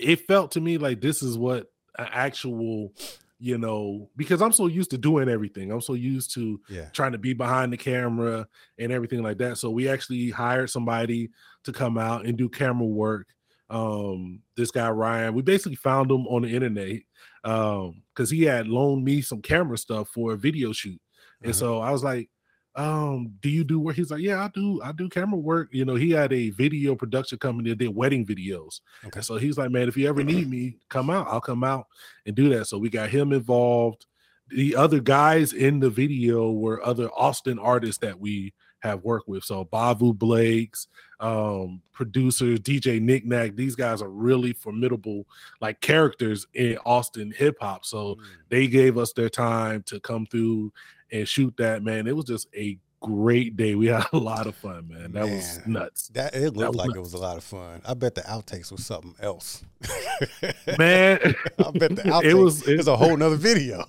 [0.00, 2.92] it felt to me like this is what actual,
[3.38, 5.70] you know, because I'm so used to doing everything.
[5.72, 6.88] I'm so used to Yeah.
[6.92, 8.46] trying to be behind the camera
[8.78, 9.58] and everything like that.
[9.58, 11.30] So we actually hired somebody
[11.64, 13.26] to come out and do camera work.
[13.70, 17.00] Um, this guy Ryan, we basically found him on the internet
[17.44, 21.00] um because he had loaned me some camera stuff for a video shoot.
[21.42, 21.58] And Uh-huh.
[21.58, 22.30] so I was like,
[22.74, 23.96] um, do you do work?
[23.96, 25.68] He's like, Yeah, I do, I do camera work.
[25.72, 28.80] You know, he had a video production company that did wedding videos.
[29.04, 29.18] Okay.
[29.18, 31.86] And so he's like, Man, if you ever need me, come out, I'll come out
[32.26, 32.66] and do that.
[32.66, 34.06] So we got him involved.
[34.48, 39.44] The other guys in the video were other Austin artists that we have worked with.
[39.44, 40.88] So Bavu Blakes,
[41.20, 45.24] um, producers, DJ Nick Nack, these guys are really formidable
[45.60, 47.84] like characters in Austin hip hop.
[47.84, 48.18] So Mm.
[48.48, 50.72] they gave us their time to come through
[51.12, 52.06] and shoot that, man.
[52.06, 53.74] It was just a great day.
[53.74, 55.12] We had a lot of fun, man.
[55.12, 56.08] That was nuts.
[56.08, 57.82] That it looked was like it was a lot of fun.
[57.84, 59.64] I bet the outtakes was something else.
[60.78, 61.18] Man,
[61.58, 63.84] I bet the outtakes it was is a whole nother video.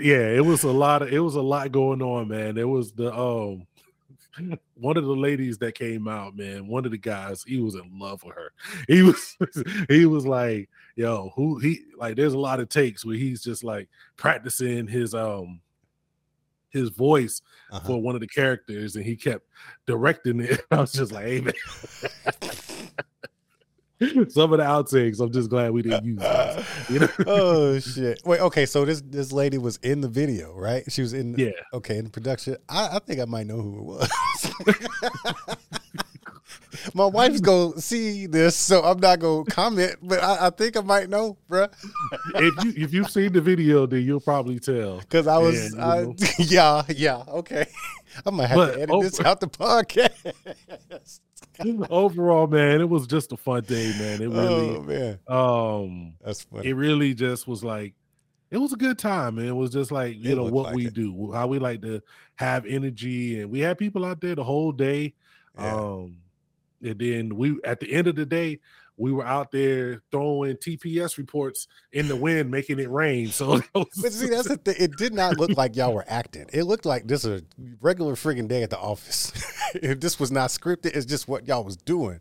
[0.00, 2.54] yeah, it was a lot of it was a lot going on, man.
[2.54, 3.66] There was the um
[4.74, 6.66] one of the ladies that came out, man.
[6.66, 8.52] One of the guys, he was in love with her.
[8.88, 9.36] He was
[9.88, 13.62] he was like, yo, who he like there's a lot of takes where he's just
[13.62, 15.60] like practicing his um
[16.70, 17.86] his voice Uh-huh.
[17.86, 19.44] for one of the characters and he kept
[19.86, 20.60] directing it.
[20.70, 21.52] I was just like, hey man.
[24.30, 26.64] Some of the outtakes, I'm just glad we didn't use those.
[26.88, 27.08] You know?
[27.26, 28.22] oh shit!
[28.24, 28.64] Wait, okay.
[28.64, 30.90] So this this lady was in the video, right?
[30.90, 31.34] She was in.
[31.36, 31.50] Yeah.
[31.74, 32.56] Okay, in the production.
[32.66, 34.10] I, I think I might know who it was.
[36.94, 39.96] My wife's gonna see this, so I'm not gonna comment.
[40.02, 41.72] But I, I think I might know, bruh.
[42.34, 44.98] if you if you've seen the video, then you'll probably tell.
[44.98, 46.06] Because I was, Yeah, I,
[46.38, 47.22] yeah, yeah.
[47.28, 47.66] Okay,
[48.26, 50.32] I might have But to edit this out the podcast.
[51.90, 54.22] Overall, man, it was just a fun day, man.
[54.22, 56.68] It really oh man, um that's funny.
[56.68, 57.94] it really just was like
[58.50, 59.46] it was a good time, man.
[59.46, 60.94] It was just like you It know what like we it.
[60.94, 62.02] do, how we like to
[62.36, 65.14] have energy, and we had people out there the whole day.
[65.58, 65.74] Yeah.
[65.76, 66.16] Um,
[66.82, 68.60] and then we at the end of the day,
[68.96, 73.28] we were out there throwing TPS reports in the wind, making it rain.
[73.28, 74.74] So, was- But see, that's the thing.
[74.78, 76.46] It did not look like y'all were acting.
[76.52, 77.44] It looked like this was a
[77.80, 79.32] regular friggin' day at the office.
[79.74, 82.20] if this was not scripted, it's just what y'all was doing.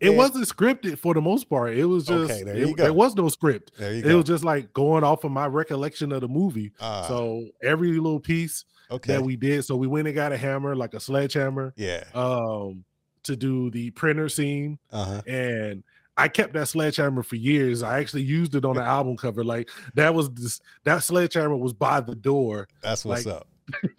[0.00, 1.74] it And- wasn't scripted for the most part.
[1.76, 2.82] It was just Okay, there it- you go.
[2.82, 3.72] there was no script.
[3.78, 4.16] There you It go.
[4.16, 6.72] was just like going off of my recollection of the movie.
[6.80, 9.12] Ah, so every little piece okay.
[9.12, 9.64] that we did.
[9.64, 12.02] So we went and got a hammer, like a sledgehammer, yeah.
[12.14, 12.84] um,
[13.26, 14.78] to do the printer scene.
[14.90, 15.22] Uh huh.
[15.26, 15.84] And
[16.16, 17.82] I kept that sledgehammer for years.
[17.82, 19.44] I actually used it on the album cover.
[19.44, 22.68] Like that was this that sledgehammer was by the door.
[22.82, 23.48] That's what's like, up.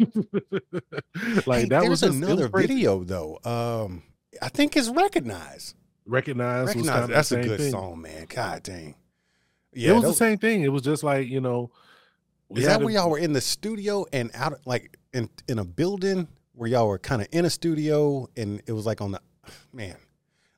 [1.45, 3.39] like Hey, that was just, it was another video though.
[3.43, 4.03] Um,
[4.41, 5.75] I think it's recognized.
[6.05, 7.71] Recognized, kind That's a good thing.
[7.71, 8.25] song, man.
[8.29, 8.95] God dang.
[9.73, 10.63] Yeah, it was those- the same thing.
[10.63, 11.71] It was just like you know.
[12.55, 15.65] Is that a- where y'all were in the studio and out, like in in a
[15.65, 16.27] building
[16.57, 19.21] where y'all were kind of in a studio and it was like on the
[19.71, 19.95] man?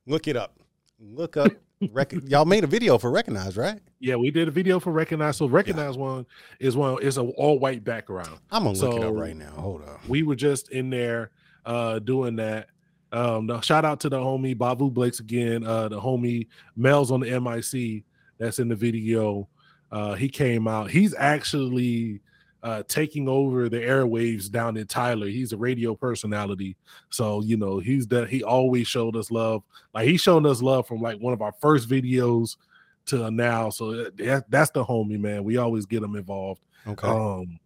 [0.08, 0.58] Look it up.
[1.00, 1.52] Look up.
[1.91, 3.80] Rec- y'all made a video for Recognize, right?
[4.00, 5.38] Yeah, we did a video for Recognize.
[5.38, 6.26] So Recognize one
[6.60, 8.39] is one is an all white background.
[8.52, 9.52] I'm gonna look it up right now.
[9.52, 10.00] Hold on.
[10.08, 11.32] we were just in there
[11.66, 12.68] uh doing that.
[13.12, 17.39] Um shout out to the homie Bavu Blakes again, uh the homie Mel's on the
[17.39, 18.04] MIC
[18.38, 19.47] that's in the video.
[19.91, 20.91] Uh, he came out.
[20.91, 22.22] He's actually
[22.64, 25.28] uh, taking over the airwaves down in Tyler.
[25.28, 26.76] He's a radio personality,
[27.10, 29.64] so you know he's that he always showed us love.
[29.93, 32.57] Like he showed us love from like one of our first videos
[33.05, 33.70] to now.
[33.70, 35.43] So that, that's the homie man.
[35.43, 37.07] We always get him involved, Okay.
[37.07, 37.60] um,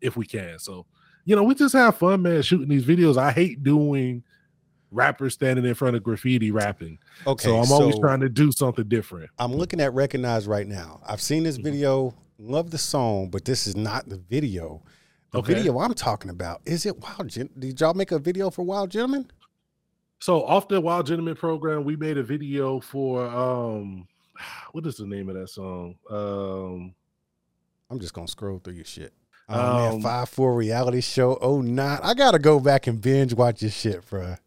[0.00, 0.58] if we can.
[0.58, 0.84] So
[1.24, 3.16] you know we just have fun, man, shooting these videos.
[3.16, 4.24] I hate doing
[4.92, 6.98] rappers standing in front of graffiti rapping.
[7.24, 7.44] okay.
[7.44, 9.30] so I'm always trying to do something different.
[9.38, 11.00] I'm looking at recognize right now.
[11.06, 11.62] I've seen this Mhm.
[11.62, 14.82] video, love the song, but this is not the video.
[15.32, 15.54] The Okay.
[15.54, 17.28] video I'm talking about is it Wild?
[17.28, 19.30] Gen- Did y'all make a video for Wild Gentlemen?
[20.18, 24.06] So off the Wild Gentlemen program, we made a video for um
[24.72, 25.94] what is the name of that song?
[26.10, 26.94] Um
[27.90, 29.12] I'm just gonna scroll through your shit.
[29.48, 31.38] Oh man, Um, five four reality show.
[31.40, 32.00] Oh nine.
[32.02, 34.38] I gotta go back and binge watch your shit, bruh.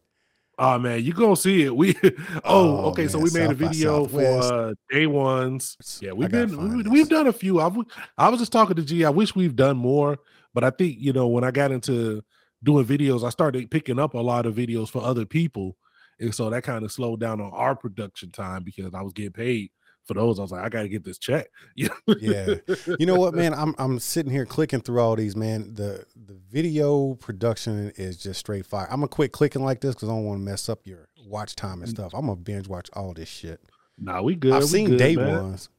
[0.58, 1.76] Oh man, you gonna see it.
[1.76, 5.78] We oh, Oh, okay, so we made a South by video for uh day ones.
[6.02, 7.60] Yeah, we've been we, we've done a few.
[7.60, 7.72] I,
[8.18, 9.06] I was just talking to G.
[9.06, 10.18] I wish we've done more,
[10.54, 12.24] but I think you know when I got into
[12.64, 15.78] doing videos, I started picking up a lot of videos for other people,
[16.20, 19.32] and so that kind of slowed down on our production time because I was getting
[19.32, 19.72] paid
[20.06, 20.40] for those.
[20.40, 21.48] I was like, I gotta get this check.
[21.76, 21.90] Yeah,
[22.20, 22.56] Yeah.
[23.00, 23.54] You know what, man?
[23.54, 25.74] I'm I'm sitting here clicking through all these, man.
[25.74, 28.88] The the video production is just straight fire.
[28.90, 31.56] I'm gonna quit clicking like this because I don't want to mess up your watch
[31.56, 31.96] time and mm.
[31.96, 32.14] stuff.
[32.14, 33.62] I'm gonna binge watch all this shit.
[33.98, 34.54] Nah, we good.
[34.54, 35.44] I've we seen good, day man.
[35.44, 35.70] ones.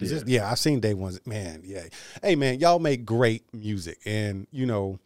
[0.00, 0.18] Is Yeah.
[0.18, 1.20] this- yeah, I've seen day ones.
[1.26, 1.84] Man, yeah.
[2.22, 4.98] Hey, man, y'all make great music, and you know,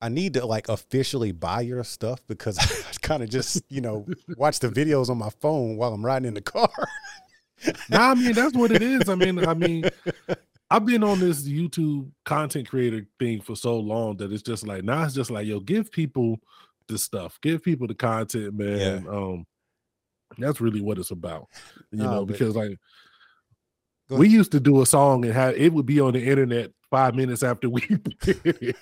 [0.00, 2.58] I need to like officially buy your stuff because
[2.88, 4.06] I kind of just you know
[4.36, 6.70] watch the videos on my phone while I'm riding in the car.
[7.88, 9.08] Nah, I mean that's what it is.
[9.08, 9.84] I mean, I mean,
[10.70, 14.84] I've been on this YouTube content creator thing for so long that it's just like
[14.84, 16.38] now it's just like yo, give people
[16.88, 19.06] the stuff, give people the content, man.
[19.08, 19.46] Um,
[20.38, 21.48] that's really what it's about,
[21.92, 22.78] you Nah, know, because like
[24.10, 27.14] we used to do a song and have it would be on the internet five
[27.14, 27.80] minutes after we
[28.20, 28.76] did it,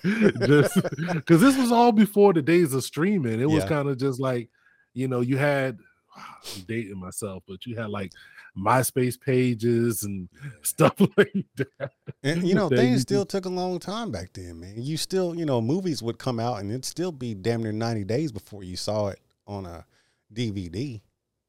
[0.47, 0.75] just
[1.15, 3.39] because this was all before the days of streaming.
[3.39, 3.69] It was Yeah.
[3.69, 4.49] kind of just like,
[4.93, 5.79] you know, you had
[6.55, 8.11] I'm dating myself, but you had like
[8.57, 10.29] MySpace pages and
[10.61, 11.91] stuff like that.
[12.23, 14.75] And you know, things still took a long time back then, man.
[14.77, 18.03] You still, you know, movies would come out and it'd still be damn near 90
[18.03, 19.85] days before you saw it on a
[20.33, 21.01] DVD.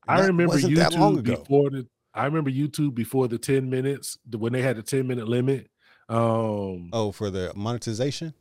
[0.07, 3.69] And I remember wasn't that long YouTube before the I remember YouTube before the 10
[3.69, 5.69] minutes, when they had the 10 minute limit.
[6.09, 8.35] Um Oh, for the monetization?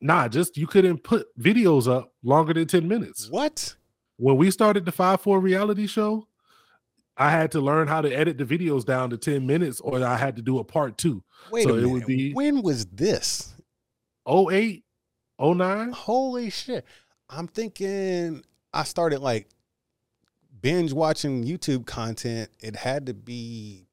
[0.00, 3.28] nah, just you couldn't put videos up longer than 10 minutes.
[3.30, 3.74] What?
[4.18, 6.27] when we started the 5-4 reality show,
[7.20, 10.16] I had to learn how to edit the videos down to 10 minutes or I
[10.16, 11.22] had to do a part two.
[11.50, 11.90] Wait So a it minute.
[11.92, 13.54] would be- when was this?
[14.28, 14.84] 08,
[15.40, 15.92] 09.
[15.92, 16.84] Holy shit.
[17.28, 18.42] I'm thinking
[18.72, 19.48] I started like
[20.60, 22.50] binge watching YouTube content.
[22.60, 23.86] It had to be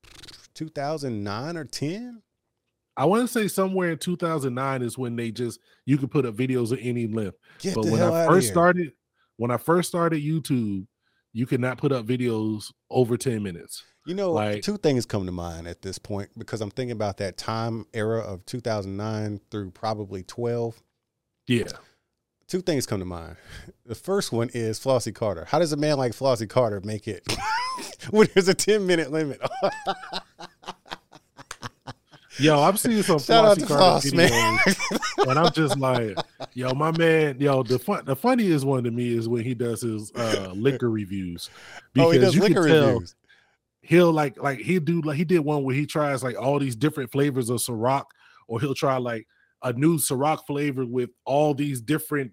[0.53, 2.21] 2009 or 10.
[2.97, 6.35] I want to say somewhere in 2009 is when they just you could put up
[6.35, 7.37] videos of any length.
[7.59, 8.93] Get but when I first started,
[9.37, 10.87] when I first started YouTube,
[11.35, 13.83] you cannot put up videos over 10 minutes.
[14.05, 17.17] You know, Like- two things come to mind at this point because I'm thinking about
[17.17, 20.81] that time era of 2009 through probably 12.
[21.47, 21.65] Yeah.
[22.47, 23.35] Two things come to mind.
[23.85, 25.45] The first one is Flossy Carter.
[25.45, 27.23] How does a man like Flossy Carter make it
[28.11, 29.41] when there's a 10 minute limit?
[32.37, 36.17] Yo, I'm seeing some Shout out Flossy Carter videos, and I'm just like,
[36.53, 39.81] yo, my man, yo, the fun, the funniest one to me is when he does
[39.81, 41.49] his uh liquor reviews
[41.97, 43.15] oh, he does you can liquor tell reviews.
[43.81, 46.75] he'll like like he'll do like he did one where he tries like all these
[46.75, 48.05] different flavors of Ciroc,
[48.47, 49.27] or he'll try like
[49.63, 52.31] a new Ciroc flavor with all these different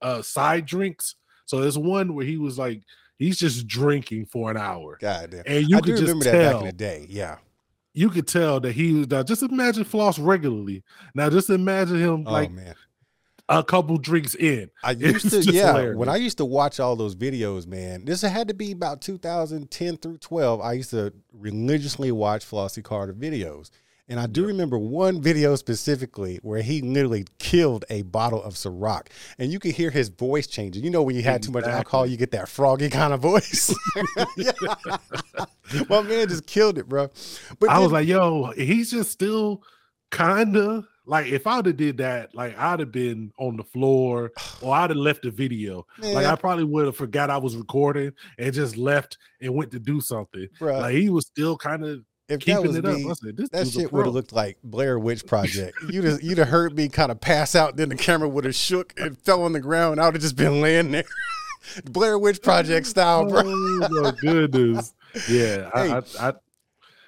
[0.00, 1.16] uh side drinks.
[1.46, 2.82] So there's one where he was like
[3.18, 5.42] he's just drinking for an hour, God damn.
[5.46, 7.06] and you I could do just remember that back tell in the day.
[7.08, 7.38] Yeah.
[8.00, 10.82] You could tell that he was now just imagine floss regularly.
[11.14, 12.74] Now just imagine him Oh, like man.
[13.48, 14.70] a couple drinks in.
[14.82, 15.68] I It's used to, yeah.
[15.72, 15.96] hilarious.
[15.98, 19.96] When I used to watch all those videos, man, this had to be about 2010
[19.98, 20.60] through 12.
[20.62, 23.68] I used to religiously watch Flossy Carter videos.
[24.10, 29.06] And I do remember one video specifically where he literally killed a bottle of Ciroc.
[29.38, 30.82] And you could hear his voice changing.
[30.82, 33.72] You know, when you had too much alcohol, you get that froggy kind of voice.
[35.88, 37.08] My man just killed it, bro.
[37.60, 39.62] But I was like, yo, he's just still
[40.10, 44.74] kinda like if I'd have did that, like I'd have been on the floor or
[44.74, 45.86] I'd have left the video.
[46.00, 49.78] Like I probably would have forgot I was recording and just left and went to
[49.78, 50.48] do something.
[50.58, 52.96] Bruh, Like he was still kind of if that was it up.
[52.96, 55.76] me, I said, that shit would have looked like Blair Witch Project.
[55.90, 58.54] You'd have, you'd have heard me kind of pass out, then the camera would have
[58.54, 60.00] shook and fell on the ground.
[60.00, 61.04] I would have just been laying there,
[61.84, 63.42] Blair Witch Project style, bro.
[63.46, 64.92] Oh my goodness.
[65.28, 65.70] Yeah.
[65.74, 65.90] Hey.
[65.90, 66.32] I, I, I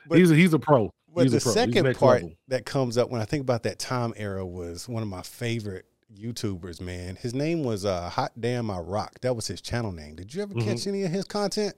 [0.08, 0.92] But- he's a, he's a pro.
[1.14, 1.52] But He's a the pro.
[1.52, 2.36] Second part level.
[2.48, 5.84] that comes up when I think about that time era was one of my favorite
[6.18, 7.16] YouTubers, man.
[7.16, 9.20] His name was uh, Hot Damn I Rock.
[9.20, 10.16] That was his channel name.
[10.16, 10.64] Did you ever Mhm.
[10.64, 11.74] catch any of his content?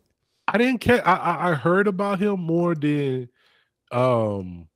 [0.47, 0.89] I didn't.
[0.89, 3.29] I, I I heard about him more than
[3.95, 4.69] um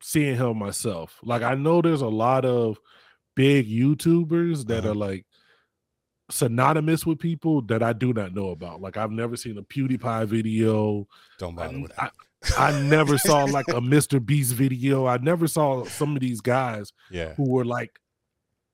[0.00, 1.18] seeing him myself.
[1.22, 2.78] Like I know there's a lot of
[3.36, 4.90] big YouTubers that Uh-huh.
[4.90, 5.24] are like
[6.30, 8.80] synonymous with people that I do not know about.
[8.80, 11.06] Like I've never seen a PewDiePie video.
[11.38, 12.12] Don't bother I, with that.
[12.58, 14.24] I, I never saw like a Mr.
[14.24, 15.06] Beast video.
[15.06, 17.34] I never saw some of these guys yeah.
[17.34, 17.98] who were like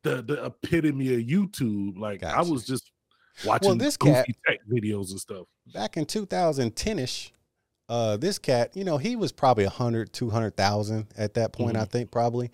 [0.04, 1.98] the the epitome of YouTube.
[1.98, 2.90] Like I was just
[3.44, 5.46] watching this goofy cat- tech videos and stuff.
[5.74, 7.32] Back in 2010ish,
[7.89, 11.82] uh, this cat, you know, he was probably 100, 200,000 at that point, Mm-hmm.
[11.82, 12.51] I think, probably.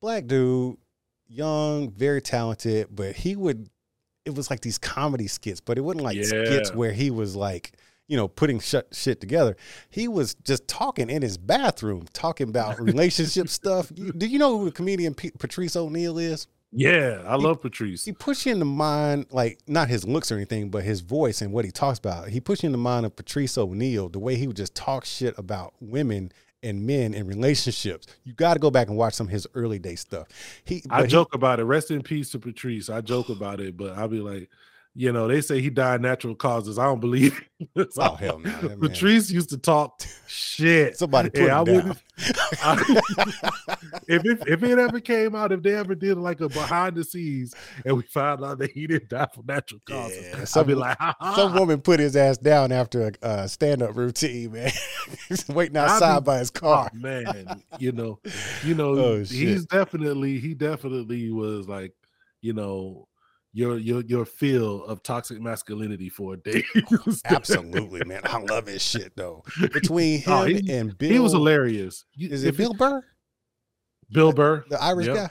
[0.00, 0.76] Black dude,
[1.28, 3.68] young, very talented, but he would,
[4.24, 7.72] it was like these comedy skits, but it wasn't like skits where he was like,
[8.06, 9.56] you know, putting sh- shit together.
[9.90, 13.92] He was just talking in his bathroom, talking about relationship stuff.
[13.94, 16.46] You- Do you know who the comedian P- Patrice O'Neal is?
[16.70, 18.04] Yeah, I love Patrice.
[18.04, 21.40] He puts you in the mind, like not his looks or anything, but his voice
[21.40, 22.28] and what he talks about.
[22.28, 25.04] He puts you in the mind of Patrice O'Neal, the way he would just talk
[25.06, 26.30] shit about women
[26.62, 28.06] and men and relationships.
[28.24, 30.28] You got to go back and watch some of his early day stuff.
[30.64, 31.64] He, I but he- joke about it.
[31.64, 32.90] Rest in peace to Patrice.
[32.90, 34.50] I joke about it, but I'll be like,
[35.00, 36.76] you know, they say he died natural causes.
[36.76, 37.40] I don't believe.
[37.76, 37.92] it.
[37.94, 40.96] So, oh hell no, man- Patrice used to talk shit.
[40.96, 41.74] Somebody put Yeah, him I down.
[41.76, 41.98] wouldn't-
[44.08, 47.04] if it, if it ever came out, if they ever did like a behind the
[47.04, 50.46] scenes, and we found out that he didn't die from natural causes, Yeah, I'd be
[50.46, 51.36] some- like, ha, ha.
[51.36, 54.70] Some woman put his ass down after a uh, stand up routine, man.
[55.28, 56.90] He's waiting outside be- by his Oh car.
[56.94, 58.18] man, you know,
[58.64, 61.92] you know, Oh, he's definitely he definitely was like,
[62.40, 63.07] you know,
[63.52, 66.62] your your your feel of toxic masculinity for a day.
[67.24, 68.20] Absolutely, man.
[68.24, 69.42] I love his shit though.
[69.72, 72.04] Between oh, him Oh, he- and Bill, he was hilarious.
[72.18, 73.02] Is it Bill Burr,
[74.10, 74.64] Bill Burr?
[74.68, 75.16] the Irish Yep.
[75.16, 75.30] guy?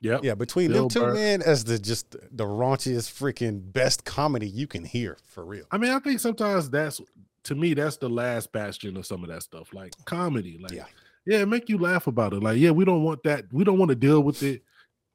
[0.00, 1.14] Yeah, Yeah, between Bill them two, Burr.
[1.14, 5.64] man, as the just the raunchiest freaking best comedy you can hear for real.
[5.72, 7.00] I mean, I think sometimes that's
[7.44, 10.58] to me that's the last bastion of some of that stuff, like comedy.
[10.62, 10.84] Like, Yeah.
[11.26, 12.42] yeah, make you laugh about it.
[12.44, 13.46] Like, yeah, we don't want that.
[13.52, 14.62] We don't want to deal with it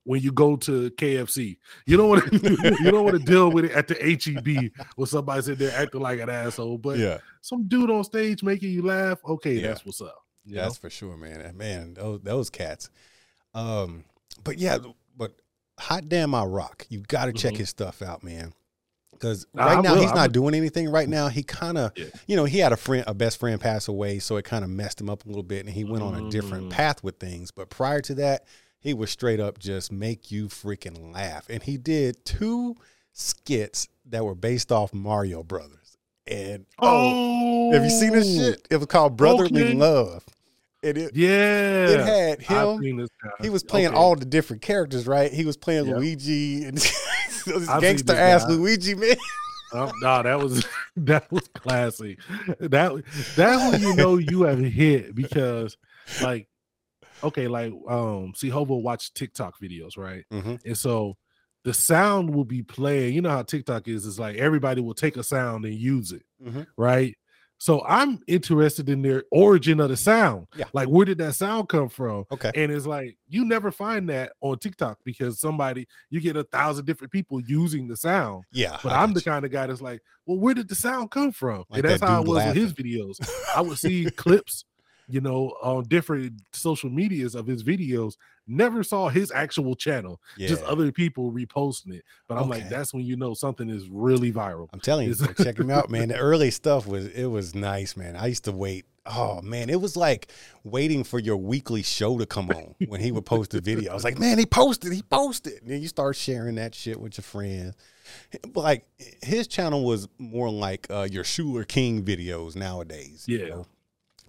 [0.05, 1.57] when you go to KFC.
[1.85, 2.75] You don't want to.
[2.81, 6.01] you don't want to deal with it at the HEB where somebody's in there acting
[6.01, 6.77] like an asshole.
[6.77, 9.19] But yeah, some dude on stage making you laugh.
[9.25, 9.67] Okay, Yeah.
[9.67, 10.23] that's what's up.
[10.45, 10.79] you that's know?
[10.81, 11.55] for sure, man.
[11.57, 12.89] Man, those those cats.
[13.53, 14.03] Um,
[14.43, 14.77] but yeah,
[15.15, 15.33] but
[15.79, 16.85] hot damn, I rock.
[16.89, 17.57] You got to check Mhm.
[17.57, 18.53] his stuff out, man.
[19.11, 20.89] Because I right now will, he's not doing anything.
[20.89, 22.05] Right now he kind of, Yeah.
[22.27, 24.69] you know, he had a friend, a best friend pass away, so it kind of
[24.71, 26.71] messed him up a little bit, and he went on a different Mm.
[26.71, 27.51] path with things.
[27.51, 28.45] But prior to that,
[28.83, 32.75] he was straight up just make you freaking laugh, and he did two
[33.13, 35.97] skits that were based off Mario Brothers.
[36.27, 38.67] And oh, Oh, have you seen this shit?
[38.69, 39.73] It was called Brotherly Okay.
[39.73, 40.23] Love.
[40.83, 42.81] And it, Yeah, it had him.
[42.81, 43.29] seen this guy.
[43.41, 43.95] He was playing Okay.
[43.95, 45.31] all the different characters, right?
[45.31, 45.85] He was playing.
[45.85, 46.77] Luigi and
[47.45, 48.51] this I've gangster ass guy.
[48.51, 49.15] Luigi, man.
[49.73, 50.65] Um, no, that was
[50.97, 52.17] that was classy.
[52.59, 53.01] That
[53.35, 55.77] that's when you know you have hit because,
[56.21, 56.47] like,
[57.23, 60.23] okay, like um, see, Hobo watch TikTok videos, right?
[60.31, 60.59] Mhm.
[60.65, 61.17] And so
[61.63, 63.13] the sound will be playing.
[63.13, 64.05] You know how TikTok is?
[64.05, 66.67] It's like everybody will take a sound and use it, Mhm.
[66.77, 67.15] right?
[67.59, 70.47] So I'm interested in their origin of the sound.
[70.57, 70.65] Yeah.
[70.73, 72.25] Like, where did that sound come from?
[72.29, 72.51] Okay.
[72.53, 76.83] And it's like you never find that on TikTok because somebody you get a thousand
[76.85, 78.43] different people using the sound.
[78.51, 78.77] Yeah.
[78.83, 81.31] But I I'm the kind of guy that's like, well, where did the sound come
[81.31, 81.63] from?
[81.69, 83.15] Like and that's that how it dude was with his videos.
[83.55, 84.65] I would see clips,
[85.07, 88.15] you know, on different social medias of his videos.
[88.45, 90.47] Never saw his actual channel, you.
[90.49, 92.03] just other people reposting it.
[92.27, 94.67] But I'm like, that's when you know something is really viral.
[94.73, 96.09] I'm telling you, check him out, man.
[96.09, 98.15] The early stuff was it was nice, man.
[98.17, 98.85] I used to wait.
[99.05, 100.31] Oh man, it was like
[100.63, 103.91] waiting for your weekly show to come on when he would post a video.
[103.91, 105.61] I was like, man, he posted, he posted.
[105.61, 107.75] And then you start sharing that shit with your friends.
[108.53, 108.85] Like
[109.21, 113.25] his channel was more like uh, your Schuler King videos nowadays.
[113.27, 113.49] you Yeah.
[113.49, 113.65] know?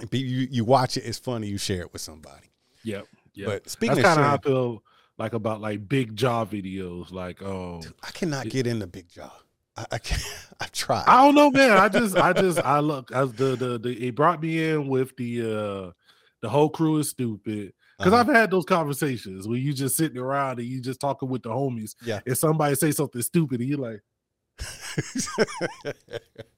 [0.01, 1.47] And pe- You, you watch it, it's funny.
[1.49, 2.51] You share it with somebody.
[2.85, 3.07] Yep.
[3.35, 3.47] Yep.
[3.49, 4.83] But speaking that's of kind of how I feel
[5.19, 7.11] like about like big jaw videos.
[7.13, 9.33] Like, um, I cannot get into Big Jaw.
[9.77, 10.23] I, I can't.
[10.61, 11.05] I've tried.
[11.07, 11.73] I don't know, man.
[11.73, 15.17] I just, I just, I look as the, the, the, it brought me in with
[15.17, 15.91] the, uh,
[16.41, 17.73] the whole crew is stupid.
[17.99, 18.21] Because Uh-huh.
[18.29, 21.49] I've had those conversations where you just sitting around and you just talking with the
[21.51, 21.95] homies.
[22.05, 22.21] Yeah.
[22.27, 24.01] And somebody say something stupid, and you're like,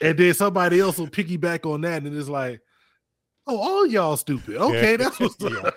[0.01, 2.61] and then somebody else will piggyback on that, and it's like,
[3.47, 4.57] oh, all y'all stupid.
[4.57, 5.75] Okay, that's what's up.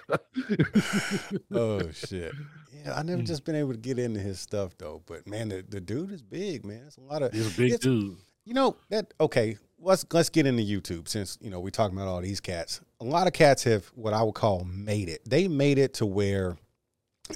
[1.53, 2.33] oh shit.
[2.73, 3.27] Yeah, I never Mm.
[3.27, 5.01] just been able to get into his stuff though.
[5.05, 6.83] But man, the, the dude is big, man.
[6.87, 8.17] It's a lot of He's a big dude.
[8.45, 9.57] you know that okay.
[9.79, 12.81] let's let's get into YouTube since you know we're talking about all these cats.
[13.01, 15.21] A lot of cats have what I would call made it.
[15.27, 16.57] They made it to where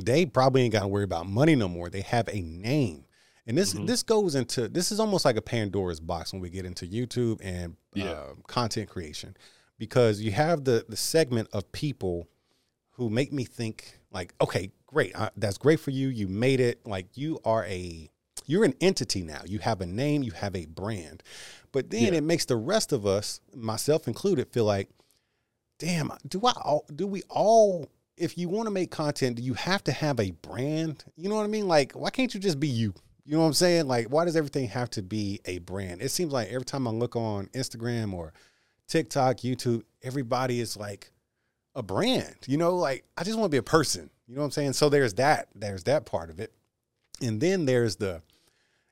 [0.02, 1.90] they probably ain't got to worry about money no more.
[1.90, 3.06] They have a name,
[3.46, 3.86] and this Mhm.
[3.88, 7.40] this goes into this is almost like a Pandora's box when we get into YouTube
[7.44, 8.12] and Yeah.
[8.12, 9.36] uh, content creation,
[9.78, 12.28] because you have the the segment of people
[12.92, 16.10] who make me think like, okay, great, uh, that's great for you.
[16.10, 16.86] You made it.
[16.86, 18.10] Like you are a
[18.46, 19.42] you're an entity now.
[19.46, 20.22] You have a name.
[20.24, 21.24] You have a brand.
[21.72, 22.20] But then Yeah.
[22.20, 24.90] it makes the rest of us, myself included, feel like,
[25.80, 29.56] damn, do I all do we all if you want to make content, do you
[29.56, 31.04] have to have a brand?
[31.18, 31.68] You know what I mean?
[31.68, 32.94] Like, why can't you just be you?
[33.26, 33.88] You know what I'm saying?
[33.88, 36.02] Like, why does everything have to be a brand?
[36.02, 38.34] It seems like every time I look on Instagram or
[38.88, 41.12] TikTok, YouTube, everybody is like
[41.76, 42.36] a brand.
[42.48, 44.10] You know, like I just want to be a person.
[44.28, 44.74] You know what I'm saying?
[44.74, 45.48] So there's that.
[45.56, 46.54] There's that part of it.
[47.22, 48.22] And then there's the,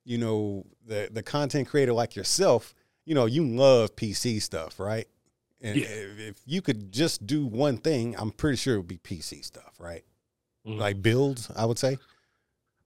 [0.04, 2.74] you know, the the content creator like yourself,
[3.06, 5.08] you know, you love PC stuff, right?
[5.62, 5.86] And Yeah.
[5.88, 9.44] if, if you could just do one thing, I'm pretty sure it would be PC
[9.46, 10.04] stuff, right?
[10.66, 10.78] Mhm.
[10.78, 11.98] Like builds, I would say.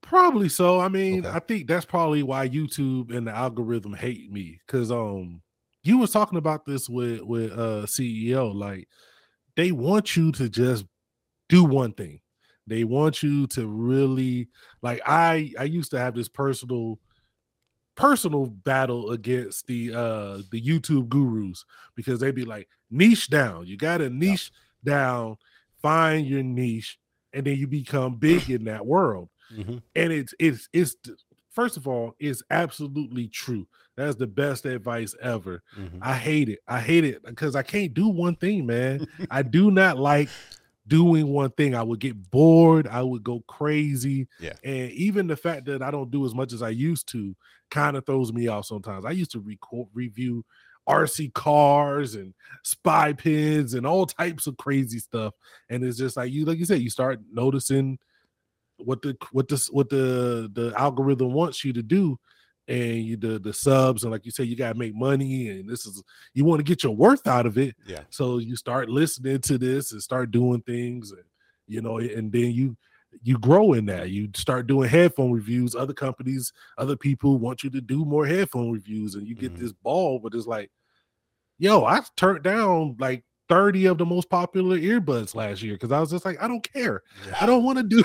[0.01, 0.79] Probably so.
[0.79, 1.35] I mean, Okay.
[1.35, 5.41] I think that's probably why YouTube and the algorithm hate me because um
[5.85, 8.87] you was talking about this with with uh CEO like
[9.55, 10.85] they want you to just
[11.47, 12.19] do one thing.
[12.67, 14.49] They want you to really
[14.81, 16.99] like I I used to have this personal
[17.95, 21.63] personal battle against the uh the YouTube gurus
[21.95, 23.67] because they'd be like niche down.
[23.67, 24.51] You got to niche
[24.83, 25.37] down,
[25.81, 26.97] find your niche
[27.33, 29.77] and then you become big in that world Mm-hmm.
[29.93, 30.95] and it's it's it's
[31.55, 33.67] first of all it's absolutely true.
[33.95, 35.63] That's the best advice ever.
[35.79, 35.99] Mm-hmm.
[36.01, 36.59] i hate it.
[36.67, 39.07] I hate it because i can't do one thing man.
[39.31, 40.29] I do not like
[40.87, 41.73] doing one thing.
[41.73, 42.87] I would get bored.
[42.87, 44.27] I would go crazy.
[44.39, 44.53] Yeah.
[44.63, 47.35] and even the fact that i don't do as much as i used to
[47.71, 49.05] kind of throws me off sometimes.
[49.05, 50.45] I used to record review
[50.87, 52.31] rc cars and
[52.63, 55.33] spy pins and all types of crazy stuff.
[55.69, 57.97] And it's just like you like you said you start noticing
[58.77, 62.17] what the what this what the the algorithm wants you to do
[62.67, 65.69] and you the the subs and like you say you got to make money and
[65.69, 66.03] this is
[66.33, 68.01] you want to get your worth out of it Yeah.
[68.09, 71.23] so you start listening to this and start doing things and
[71.67, 72.75] you know and then you
[73.23, 77.69] you grow in that you start doing headphone reviews other companies other people want you
[77.69, 79.59] to do more headphone reviews and you get Mhm.
[79.59, 80.69] this ball but it's like
[81.59, 85.99] yo i turned down like 30 of the most popular earbuds last year because i
[85.99, 87.03] was just like i don't care
[87.39, 88.03] I don't want to do.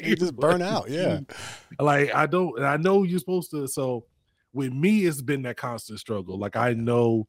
[0.02, 0.88] you just burn out.
[0.88, 1.20] Yeah.
[1.80, 2.62] like I don't.
[2.62, 3.66] I know you're supposed to.
[3.68, 4.04] So
[4.52, 6.38] with me, it's been that constant struggle.
[6.38, 7.26] Like I know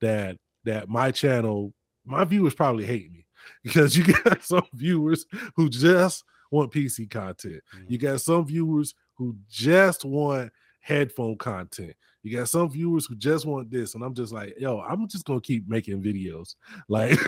[0.00, 1.72] that that my channel,
[2.04, 3.26] my viewers probably hate me
[3.62, 7.62] because you got some viewers who just want PC content.
[7.88, 8.06] You mm-hmm.
[8.06, 11.94] got some viewers who just want headphone content.
[12.22, 15.24] You got some viewers who just want this, and I'm just like, yo, I'm just
[15.24, 16.54] gonna keep making videos.
[16.88, 17.18] Like,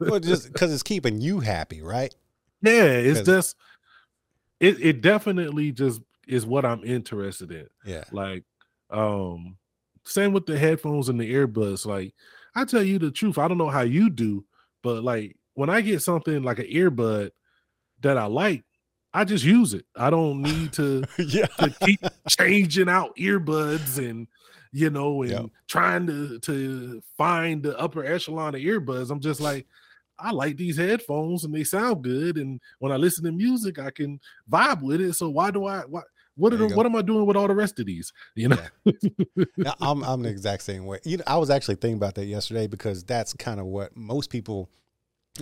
[0.00, 2.14] well, just because it's keeping you happy, right?
[2.60, 3.56] Yeah, it's just
[4.60, 7.66] it it definitely just is what I'm interested in.
[7.84, 8.04] Yeah.
[8.12, 8.44] Like
[8.90, 9.56] um
[10.04, 11.84] same with the headphones and the earbuds.
[11.84, 12.14] Like
[12.54, 14.44] I tell you the truth, I don't know how you do,
[14.82, 17.30] but like when I get something like an earbud
[18.00, 18.64] that I like,
[19.12, 19.84] I just use it.
[19.96, 21.46] I don't need to, yeah.
[21.46, 24.26] to keep changing out earbuds and
[24.72, 25.46] you know and Yep.
[25.68, 29.10] trying to to find the upper echelon of earbuds.
[29.10, 29.66] I'm just like
[30.18, 32.36] I like these headphones and they sound good.
[32.38, 34.20] And when I listen to music, I can
[34.50, 35.14] vibe with it.
[35.14, 36.04] So why do I what
[36.34, 36.76] what, are There you the, go.
[36.78, 38.10] what am I doing with all the rest of these?
[38.34, 38.58] You know?
[39.56, 40.98] Yeah, I'm I'm the exact same way.
[41.04, 44.30] You know, I was actually thinking about that yesterday because that's kind of what most
[44.30, 44.70] people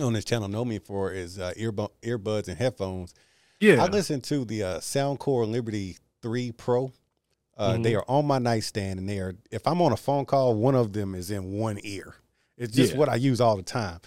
[0.01, 3.13] on this channel know me for is uh, earbu- earbuds and headphones.
[3.59, 3.83] Yeah.
[3.83, 6.91] I listen to the uh, Soundcore Liberty Three Pro.
[7.57, 9.33] Uh, They are on my nightstand, and they are.
[9.51, 12.15] If I'm on a phone call, one of them is in one ear.
[12.57, 12.99] It's just Yeah.
[12.99, 13.99] what I use all the time.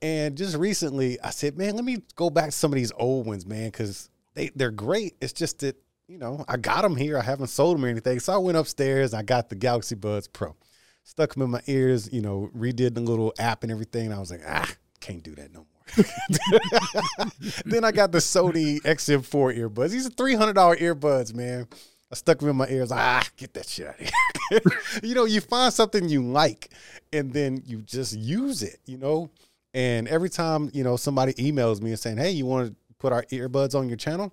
[0.00, 3.26] And just recently, I said, "Man, let me go back to some of these old
[3.26, 5.14] ones, man, because they they're great.
[5.20, 5.76] It's just that
[6.08, 7.18] you know I got them here.
[7.18, 8.18] I haven't sold them or anything.
[8.20, 9.14] So I went upstairs.
[9.14, 10.56] I got the Galaxy Buds Pro,
[11.04, 12.08] stuck them in my ears.
[12.12, 14.06] You know, redid the little app and everything.
[14.06, 14.68] And I was like, ah,
[15.00, 15.68] can't do that no more.
[17.64, 19.90] then I got the Sony XM4 earbuds.
[19.90, 21.66] These are three hundred dollar earbuds, man.
[22.12, 22.92] I stuck them in my ears.
[22.92, 24.06] Ah, get that shit out of
[24.50, 24.60] here.
[25.02, 26.70] you know, you find something you like,
[27.12, 28.80] and then you just use it.
[28.84, 29.30] You know,
[29.72, 33.12] and every time you know somebody emails me and saying, "Hey, you want to put
[33.12, 34.32] our earbuds on your channel?"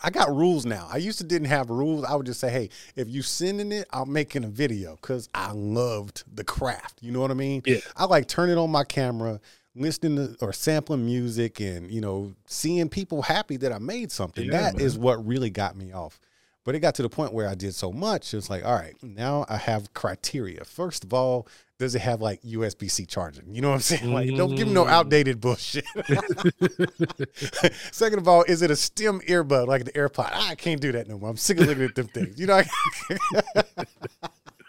[0.00, 0.86] I got rules now.
[0.92, 2.04] I used to didn't have rules.
[2.04, 5.52] I would just say, "Hey, if you sending it, I'm making a video because I
[5.52, 7.62] loved the craft." You know what I mean?
[7.64, 7.78] Yeah.
[7.96, 9.40] I like turning on my camera,
[9.74, 14.44] listening to or sampling music, and you know, seeing people happy that I made something.
[14.44, 15.02] Yeah, That is man.
[15.04, 16.20] what really got me off.
[16.68, 18.94] But it got to the point where I did so much, it's like, all right,
[19.02, 20.64] now I have criteria.
[20.66, 21.48] First of all,
[21.78, 23.54] does it have like USB C charging?
[23.54, 24.12] You know what I'm saying?
[24.12, 24.90] Like, don't give me no Mm.
[24.90, 25.86] outdated bullshit.
[27.90, 30.28] Second of all, is it a stem earbud like the AirPod?
[30.30, 31.30] I can't do that no more.
[31.30, 32.38] I'm sick of looking at them things.
[32.38, 32.60] You know.
[32.60, 33.64] I-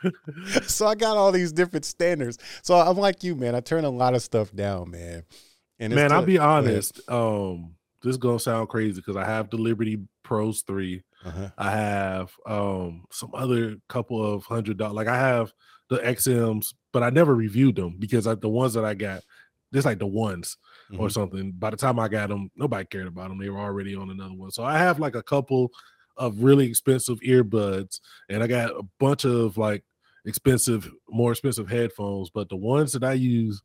[0.68, 2.38] so I got all these different standards.
[2.62, 3.56] So I'm like you, man.
[3.56, 5.24] I turn a lot of stuff down, man.
[5.80, 7.02] And man, I'll be honest.
[7.10, 11.04] Um, this is gonna sound crazy because I have the Liberty Pros three.
[11.24, 11.52] Uh-huh.
[11.58, 14.96] I have um some other couple of hundred dollars.
[14.96, 15.54] Like I have
[15.90, 19.24] the XMs, but I never reviewed them because I, the ones that I got,
[19.74, 20.58] just like the ones
[20.96, 21.12] or Mhm.
[21.12, 21.52] something.
[21.54, 23.40] By the time I got them, nobody cared about them.
[23.40, 24.52] They were already on another one.
[24.52, 25.72] So I have like a couple
[26.18, 28.00] of really expensive earbuds,
[28.30, 29.84] and I got a bunch of like
[30.26, 32.30] expensive, more expensive headphones.
[32.30, 33.62] But the ones that I use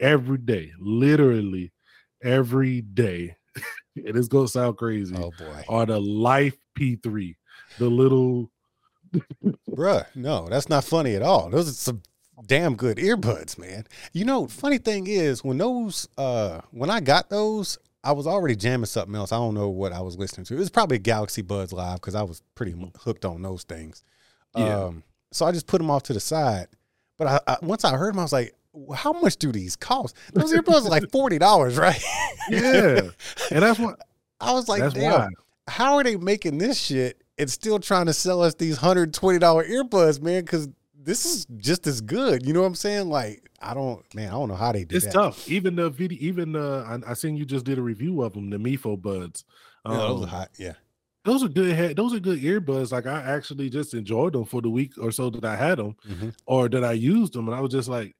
[0.00, 1.72] every day, literally
[2.22, 3.36] every day,
[3.96, 7.34] and it's gonna sound crazy, Oh boy, are the Life P3,
[7.78, 8.50] the little
[9.70, 11.50] bruh, no, that's not funny at all.
[11.50, 12.02] Those are some
[12.46, 13.86] damn good earbuds, man.
[14.12, 18.54] You know, funny thing is when those, uh, when I got those, I was already
[18.54, 19.32] jamming something else.
[19.32, 20.54] I don't know what I was listening to.
[20.54, 24.04] It was probably Galaxy Buds Live because I was pretty hooked on those things.
[24.56, 24.84] Yeah.
[24.84, 25.02] Um,
[25.32, 26.68] so I just put them off to the side.
[27.18, 28.54] But I, I once I heard them, I was like,
[28.94, 30.16] how much do these cost?
[30.32, 32.00] Those earbuds are like forty dollars, right?
[32.48, 33.10] yeah,
[33.50, 33.98] and that's what
[34.40, 35.28] I was like, that's damn, why.
[35.68, 39.38] How are they making this shit and still trying to sell us these hundred twenty
[39.38, 40.42] dollar earbuds, man?
[40.44, 40.68] Because
[41.00, 42.44] this is just as good.
[42.46, 43.08] You know what I'm saying?
[43.08, 45.12] Like, I don't, man, I don't know how they do It's that.
[45.14, 45.48] tough.
[45.48, 48.50] Even the video, even uh, I, I seen you just did a review of them,
[48.50, 49.44] the Mifo buds.
[49.86, 50.50] Yeah, those are Um, hot.
[50.58, 50.72] Yeah.
[51.24, 51.74] those are good.
[51.74, 52.92] Head, those are good earbuds.
[52.92, 55.96] Like I actually just enjoyed them for the week or so that I had them,
[56.08, 56.34] Mhm.
[56.46, 58.14] or that I used them, and I was just like,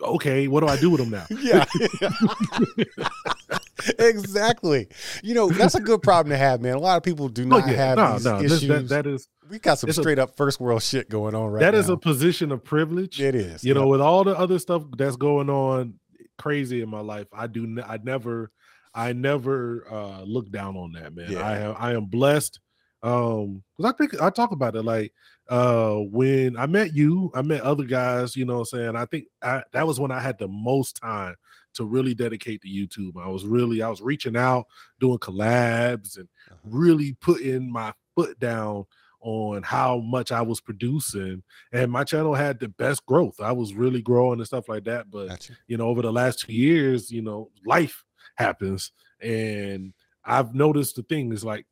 [0.00, 1.26] okay, what do I do with them now?
[1.40, 1.64] Yeah.
[3.98, 4.88] exactly.
[5.22, 6.74] You know, that's a good problem to have, man.
[6.74, 8.68] A lot of people do Oh, not have no, these no, this- issues.
[8.68, 11.50] that, that is we got some it's a- straight up first world shit going on
[11.52, 11.78] right that now.
[11.80, 13.20] is a position of privilege.
[13.20, 13.64] it is.
[13.64, 15.94] you know, with all the other stuff that's going on
[16.36, 18.50] crazy in my life, I do I never
[18.94, 21.32] I never uh look down on that, man.
[21.32, 21.46] Yeah.
[21.46, 22.60] I have I am blessed.
[23.02, 25.12] Um because I think I talk about it like
[25.48, 28.96] uh when I met you, I met other guys, you know what I'm saying?
[28.96, 31.36] I think I, that was when I had the most time
[31.78, 33.12] to really dedicate to YouTube.
[33.22, 34.66] I was really I was reaching out,
[35.00, 36.56] doing collabs and Uh-huh.
[36.64, 38.84] really putting my foot down
[39.20, 43.40] on how much I was producing and my channel had the best growth.
[43.40, 45.10] I was really growing and stuff like that.
[45.10, 45.54] But Gotcha.
[45.66, 48.04] you know, over the last two years, you know, life
[48.36, 49.92] happens, and
[50.24, 51.66] I've noticed the thing is like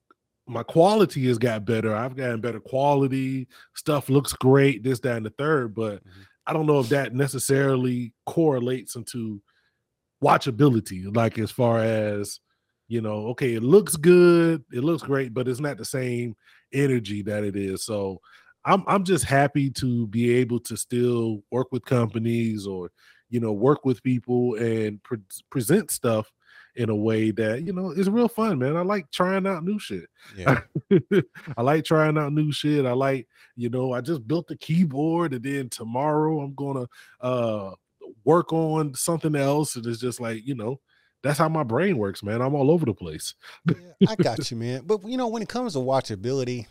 [0.49, 1.95] my quality has got better.
[1.95, 3.49] I've gotten better quality.
[3.75, 4.83] Stuff looks great.
[4.85, 5.75] This, that, and the third.
[5.75, 6.27] But Mhm.
[6.49, 9.43] I don't know if that necessarily correlates into
[10.23, 11.15] watchability.
[11.15, 12.41] Like as far as
[12.89, 16.37] you know, okay, it looks good, it looks great, but it's not the same
[16.73, 17.85] energy that it is.
[17.85, 18.21] So
[18.65, 22.91] I'm I'm just happy to be able to still work with companies or
[23.29, 25.19] you know work with people and pre-
[25.51, 26.31] present stuff
[26.77, 28.77] in a way that you know is real fun, man.
[28.77, 30.07] I like trying out new shit.
[30.37, 30.61] Yeah.
[31.57, 32.87] I like trying out new shit.
[32.87, 36.87] I like, you know, I just built the keyboard and then tomorrow I'm gonna
[37.21, 37.71] uh
[38.27, 39.77] work on something else.
[39.77, 40.81] And it's just like, you know,
[41.23, 42.43] that's how my brain works, man.
[42.43, 43.35] I'm all over the place.
[43.65, 43.75] Yeah,
[44.07, 44.83] I got you, man.
[44.85, 46.67] But you know, when it comes to watchability,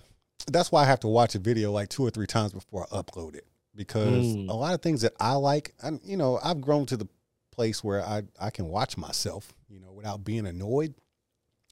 [0.48, 2.96] that's why I have to watch a video like two or three times before I
[2.98, 4.50] upload it because Mm.
[4.50, 7.08] a lot of things that I like, I'm, you know, I've grown to the
[7.52, 10.94] place where I I can watch myself, you know, without being annoyed,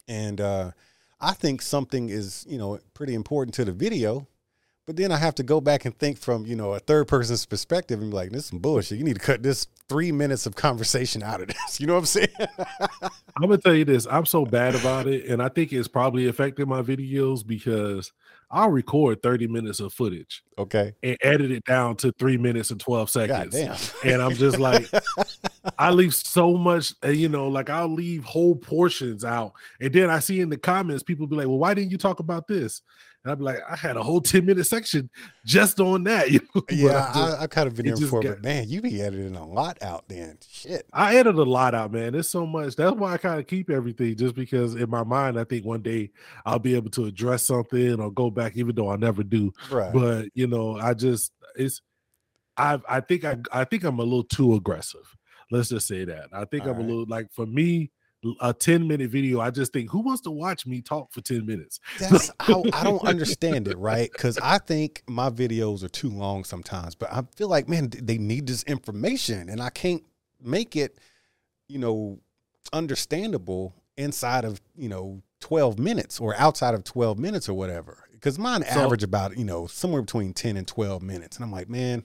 [0.07, 0.71] and uh,
[1.21, 4.27] I think something is you know pretty important to the video.
[4.85, 7.45] But then I have to go back and think from, you know, a third person's
[7.45, 8.97] perspective and be like, this is some bullshit.
[8.97, 11.79] You need to cut this three minutes of conversation out of this.
[11.79, 12.27] You know what I'm saying?
[13.01, 14.05] I'm gonna tell you this.
[14.09, 18.11] I'm so bad about it, and I think it's probably affected my videos because
[18.53, 20.93] I'll record 30 minutes of footage okay.
[21.01, 23.53] and edit it down to three minutes and 12 God seconds.
[24.03, 24.13] damn.
[24.13, 24.87] And I'm just like,
[25.79, 29.53] I leave so much, uh, you know, like I'll leave whole portions out.
[29.81, 32.19] And then I see in the comments, people be like, well, why didn't you talk
[32.19, 32.83] about this?
[33.23, 35.09] And I'd be like, I had a whole 10 minute section
[35.45, 36.29] just on that.
[36.31, 36.61] You know?
[36.69, 39.01] Yeah, I, just- I, I kind of been there before, got- but man, you be
[39.01, 40.37] editing a lot out then.
[40.49, 40.85] Shit.
[40.91, 42.13] I edit a lot out, man.
[42.13, 42.75] There's so much.
[42.75, 45.81] That's why I kind of keep everything, just because in my mind, I think one
[45.81, 46.11] day
[46.45, 49.51] I'll be able to address something or go back, even though I never do.
[49.71, 49.93] Right.
[49.93, 51.81] But you know, I just it's
[52.57, 55.15] I I think I I think I'm a little too aggressive.
[55.51, 56.29] Let's just say that.
[56.33, 56.85] I think I'm Alright.
[56.85, 57.91] a little like for me,
[58.41, 61.45] a 10 minute video, I just think who wants to watch me talk for 10
[61.45, 61.79] minutes?
[61.99, 64.11] That's how I don't understand it, right?
[64.11, 68.17] Because I think my videos are too long sometimes, but I feel like, man, they
[68.17, 70.03] need this information and I can't
[70.41, 70.97] make it,
[71.67, 72.19] you know,
[72.71, 78.05] understandable inside of, you know, 12 minutes or outside of 12 minutes or whatever.
[78.11, 81.35] Because mine So- average about, you know, somewhere between 10 and 12 minutes.
[81.37, 82.03] And I'm like, man,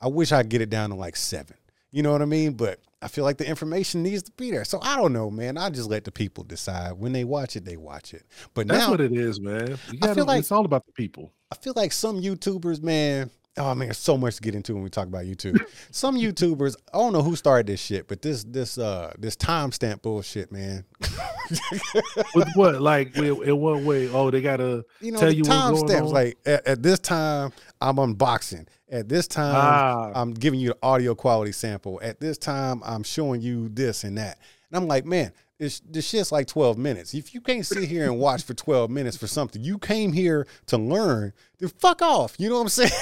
[0.00, 1.56] I wish I could get it down to like seven.
[1.92, 2.52] You know what I mean?
[2.54, 4.64] But I feel like the information needs to be there.
[4.64, 5.56] So I don't know, man.
[5.56, 6.92] I just let the people decide.
[6.94, 8.24] When they watch it, they watch it.
[8.54, 9.68] But That's now what it is, man.
[9.68, 11.32] You I gotta, feel like- it's all about the people.
[11.52, 13.30] I feel like some YouTubers, man.
[13.58, 15.58] Oh man, there's so much to get into when we talk about YouTube.
[15.90, 20.02] some YouTubers, I don't know who started this shit, but this this uh this timestamp
[20.02, 20.84] bullshit, man.
[22.34, 22.80] With what?
[22.82, 24.08] Like in, what way?
[24.08, 26.12] Oh, they gotta You know, tell you what's going timestamps.
[26.12, 28.66] Like at, at this time, I'm unboxing.
[28.90, 30.12] At this time, Ah.
[30.14, 31.98] I'm giving you the audio quality sample.
[32.02, 34.38] At this time, I'm showing you this and that.
[34.70, 37.14] And I'm like, man, this this shit's like 12 minutes.
[37.14, 40.46] If you can't sit here and watch for 12 minutes for something you came here
[40.66, 42.38] to learn, then fuck off.
[42.38, 42.90] You know what I'm saying?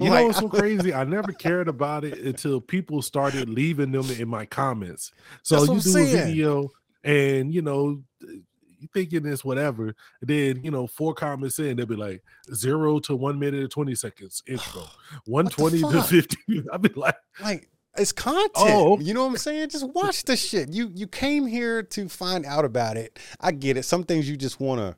[0.00, 0.92] You like, know what's so crazy?
[0.92, 5.12] I never cared about it until people started leaving them in my comments.
[5.42, 6.14] So you do saying.
[6.14, 6.70] a video
[7.04, 9.94] and you know you thinking it's whatever.
[10.20, 12.22] Then you know four comments in, they'll be like
[12.54, 14.84] zero to one minute and twenty seconds intro,
[15.26, 16.06] one twenty to fuck?
[16.06, 16.38] fifty.
[16.72, 18.50] I'll be like, like it's content.
[18.56, 18.98] Oh.
[19.00, 19.70] You know what I'm saying?
[19.70, 20.72] Just watch the shit.
[20.72, 23.18] You you came here to find out about it.
[23.40, 23.84] I get it.
[23.84, 24.96] Some things you just want to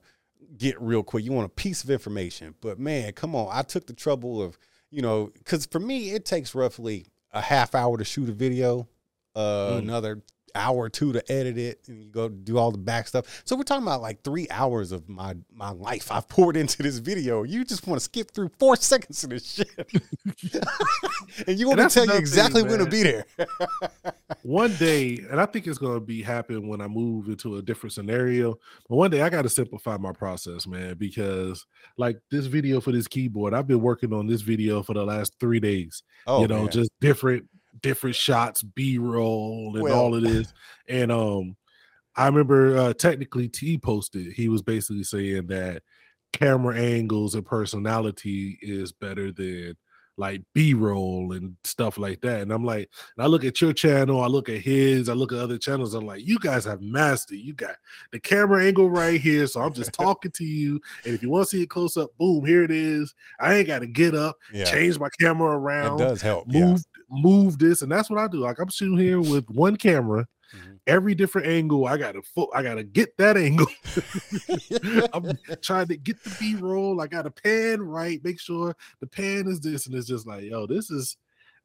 [0.57, 1.25] get real quick.
[1.25, 2.55] You want a piece of information.
[2.61, 3.49] But man, come on.
[3.51, 4.59] I took the trouble of,
[4.91, 8.89] you know, cuz for me it takes roughly a half hour to shoot a video,
[9.35, 9.79] uh Mm.
[9.79, 10.23] another
[10.55, 13.43] hour or two to edit it and you go do all the back stuff.
[13.45, 16.99] So we're talking about like 3 hours of my my life I've poured into this
[16.99, 17.43] video.
[17.43, 19.69] You just want to skip through 4 seconds of this shit.
[21.47, 23.25] and you want to tell you exactly when to be there.
[24.43, 27.93] one day, and I think it's gonna be happen when I move into a different
[27.93, 28.59] scenario.
[28.89, 33.09] But one day I gotta simplify my process, man, because like this video for this
[33.09, 36.03] keyboard, I've been working on this video for the last three days.
[36.27, 36.71] Oh, you know, man.
[36.71, 37.47] just different
[37.83, 40.53] different shots, B-roll, and Well- all of this.
[40.89, 41.57] And um
[42.17, 45.83] I remember uh technically T posted, he was basically saying that
[46.33, 49.77] camera angles and personality is better than
[50.21, 52.43] like B-roll and stuff like that.
[52.43, 55.33] And I'm like, and I look at your channel, I look at his, I look
[55.33, 55.95] at other channels.
[55.95, 57.39] I'm like, you guys have mastered.
[57.39, 57.77] You got
[58.13, 59.47] the camera angle right here.
[59.47, 60.79] So I'm just talking to you.
[61.05, 63.15] And if you want to see it close up, boom, here it is.
[63.41, 66.45] I ain't got to get up, yeah, change my camera around, does help.
[66.49, 66.67] Yeah.
[66.67, 68.41] move, move this, and that's what I do.
[68.41, 70.79] Like I'm shooting here with one camera, Mhm.
[70.87, 71.87] every different angle.
[71.87, 73.67] I gotta fo- I gotta get that angle.
[75.13, 77.01] I'm trying to get the B roll.
[77.01, 80.45] I got to pan right, make sure the pan is this, and it's just like,
[80.45, 81.17] yo, this is.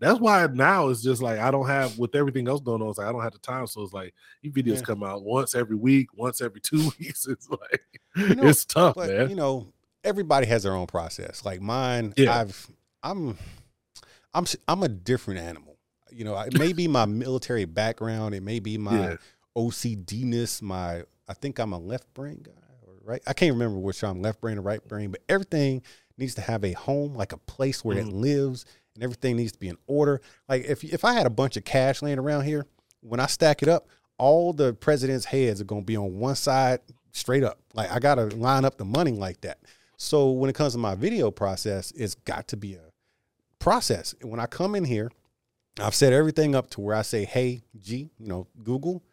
[0.02, 2.90] That's why now it's just like I don't have with everything else going on.
[2.90, 4.14] It's like I don't have the time, so it's like
[4.44, 4.82] these videos Yeah.
[4.82, 7.26] come out once every week, once every two weeks.
[7.28, 7.82] It's like
[8.18, 9.30] You know, it's tough, but man.
[9.30, 9.72] you know,
[10.04, 11.46] everybody has their own process.
[11.46, 12.42] Like mine, Yeah.
[12.42, 12.68] I've
[13.04, 13.38] I'm
[14.34, 15.75] I'm I'm a different animal.
[16.12, 19.18] You know, it may be my military background, it may be my Yeah.
[19.58, 22.52] OCDness, my I think I'm a left brain guy
[22.86, 23.22] or right.
[23.26, 25.82] I can't remember which I'm left brain or right brain, but everything
[26.18, 28.14] needs to have a home, like a place where it Mhm.
[28.22, 30.22] lives, and everything needs to be in order.
[30.48, 32.66] Like if if I had a bunch of cash laying around here,
[33.02, 33.88] when I stack it up,
[34.18, 36.80] all the president's heads are gonna be on one side
[37.12, 37.60] straight up.
[37.74, 39.60] Like I gotta line up the money like that.
[39.98, 42.92] So when it comes to my video process, it's got to be a
[43.60, 44.14] process.
[44.22, 45.10] When I come in here,
[45.80, 49.04] I've set everything up to where I say, "Hey, G, you know, Google,"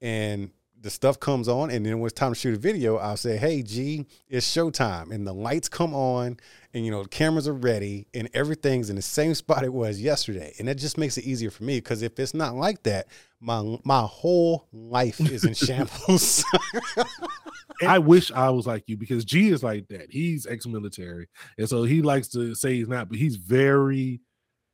[0.00, 0.50] and
[0.80, 1.70] the stuff comes on.
[1.70, 5.12] And then when it's time to shoot a video, I'll say, "Hey, G, it's showtime,"
[5.12, 6.38] and the lights come on,
[6.74, 10.00] and you know, the cameras are ready, and everything's in the same spot it was
[10.00, 10.54] yesterday.
[10.58, 13.06] And that just makes it easier for me because if it's not like that,
[13.40, 16.44] my my whole life is in shambles.
[17.86, 20.10] I wish I was like you because G is like that.
[20.10, 24.20] He's ex-military, and so he likes to say he's not, but he's very,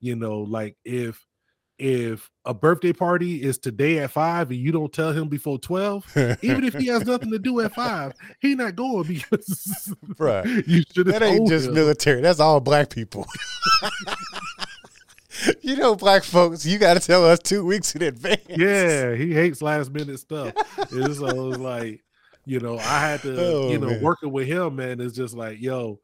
[0.00, 1.22] you know, like if
[1.78, 6.06] if a birthday party is today at five and you don't tell him before twelve,
[6.42, 10.82] even if he has nothing to do at five, he not going because Bruh, you
[10.94, 11.74] should have that ain't just him.
[11.74, 12.20] military.
[12.20, 13.26] That's all black people.
[15.62, 18.40] you know, black folks, you got to tell us two weeks in advance.
[18.48, 20.54] Yeah, he hates last minute stuff.
[20.90, 22.04] And so it's like,
[22.46, 24.02] you know, I had to, Oh, you know, man.
[24.02, 26.00] working with him, man, it's just like, yo,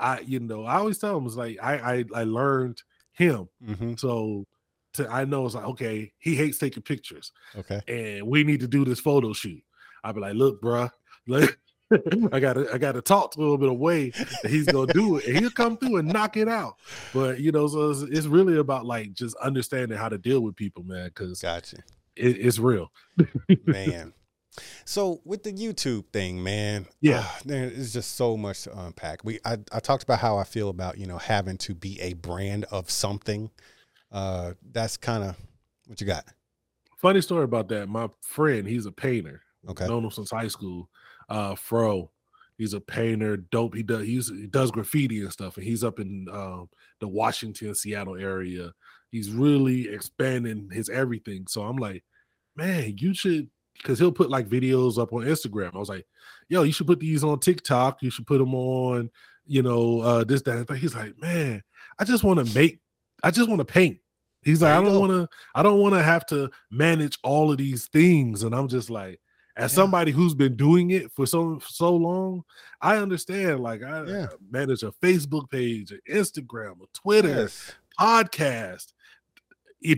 [0.00, 2.82] I, you know, I always tell him it's like I I, I learned
[3.12, 3.48] him.
[3.64, 4.46] hmm So
[4.94, 7.80] to I know it's like, okay, he hates taking pictures Okay.
[7.88, 9.62] and we need to do this photo shoot.
[10.04, 10.90] I'll be like, look, bruh,
[11.26, 11.58] like
[12.32, 14.10] I gotta I gotta talk to him a little bit of way
[14.42, 16.74] that he's gonna do it and he'll come through and knock it out.
[17.12, 20.56] But you know, so it's, it's really about like just understanding how to deal with
[20.56, 21.76] people, man, because Gotcha.
[22.16, 22.90] it, it's real.
[23.66, 24.12] man.
[24.84, 27.22] So with the YouTube thing, man, Yeah.
[27.24, 29.24] ah, there is just so much to unpack.
[29.24, 32.12] We I, I talked about how I feel about you know having to be a
[32.12, 33.50] brand of something.
[34.12, 35.36] Uh, that's kind of
[35.86, 36.24] what you got.
[36.98, 37.88] Funny story about that.
[37.88, 39.42] My friend, he's a painter.
[39.68, 39.86] Okay.
[39.86, 40.88] Known him since high school.
[41.28, 42.10] uh, Fro.
[42.58, 43.74] He's a painter, dope.
[43.74, 46.68] He does he's, he does graffiti and stuff, and he's up in um,
[47.00, 48.72] the Washington, Seattle area.
[49.10, 51.46] He's really expanding his everything.
[51.48, 52.04] So I'm like,
[52.54, 53.48] man, you should
[53.78, 55.74] because he'll put like videos up on Instagram.
[55.74, 56.06] I was like,
[56.48, 58.02] yo, you should put these on TikTok.
[58.02, 59.10] You should put them on,
[59.46, 60.66] you know, uh, this, that.
[60.66, 61.62] But he's like, man,
[61.98, 62.80] I just want to make,
[63.24, 63.98] I just want to paint.
[64.42, 67.58] He's like, I don't want to, I don't want to have to manage all of
[67.58, 68.42] these things.
[68.42, 69.20] And I'm just like,
[69.56, 69.76] as yeah.
[69.76, 72.42] somebody who's been doing it for so so long,
[72.80, 73.60] I understand.
[73.60, 74.26] Like I, uh, yeah.
[74.50, 77.72] manage a Facebook page, an Instagram, a Twitter, yes.
[77.98, 78.92] podcast,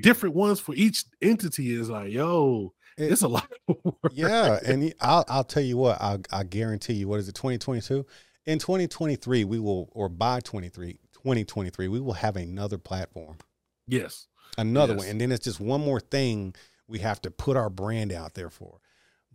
[0.00, 1.72] different ones for each entity.
[1.72, 3.48] Is like, yo, it, it's a lot
[4.12, 8.04] Yeah, and I'll I'll tell you what, I I guarantee you, what is it, 2022?
[8.46, 13.38] In 2023, we will, or by 23, 2023, we will have another platform.
[13.86, 14.26] Yes.
[14.56, 15.02] Another yes.
[15.02, 15.08] one.
[15.08, 16.54] And then it's just one more thing
[16.86, 18.80] we have to put our brand out there for.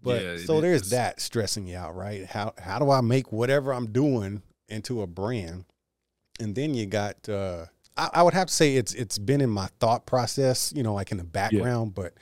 [0.01, 0.89] But yeah, so there's is.
[0.91, 2.25] that stressing you out, right?
[2.25, 5.65] How how do I make whatever I'm doing into a brand?
[6.39, 7.65] And then you got uh
[7.97, 10.93] I, I would have to say it's it's been in my thought process, you know,
[10.93, 12.03] like in the background, yeah.
[12.03, 12.13] but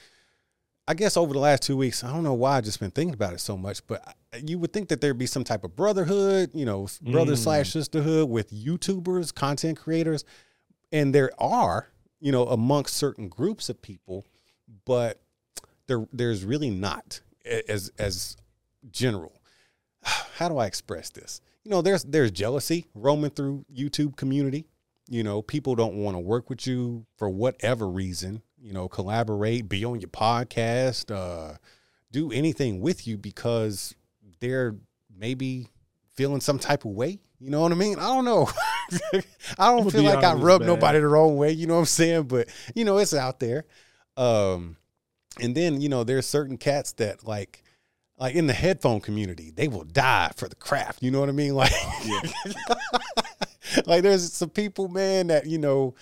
[0.88, 3.14] I guess over the last two weeks, I don't know why I just been thinking
[3.14, 6.52] about it so much, but you would think that there'd be some type of brotherhood,
[6.54, 7.38] you know, brother mm.
[7.38, 10.24] slash sisterhood with YouTubers, content creators,
[10.94, 11.90] and there are,
[12.20, 14.26] you know, amongst certain groups of people,
[14.86, 15.22] but
[15.88, 17.22] there there's really not
[17.68, 18.38] as as
[18.92, 19.42] general.
[20.04, 21.42] How do I express this?
[21.64, 24.66] You know, there's there's jealousy roaming through YouTube community.
[25.10, 29.70] You know, people don't want to work with you for whatever reason you know, collaborate,
[29.70, 31.58] be on your podcast, uh,
[32.12, 33.96] do anything with you because
[34.40, 34.76] they're
[35.16, 35.68] maybe
[36.14, 37.20] feeling some type of way.
[37.40, 38.00] You know what I mean?
[38.00, 38.50] I don't know.
[39.60, 40.68] I don't feel like I rub man.
[40.68, 41.52] nobody the wrong way.
[41.52, 42.24] You know what I'm saying?
[42.24, 43.66] But you know, it's out there.
[44.16, 44.78] Um,
[45.40, 47.64] and then you know, there's certain cats that like,
[48.18, 51.04] like in the headphone community, they will die for the craft.
[51.04, 51.54] You know what I mean?
[51.56, 51.72] Like,
[52.06, 52.22] yeah.
[53.86, 55.96] like there's some people, man, that you know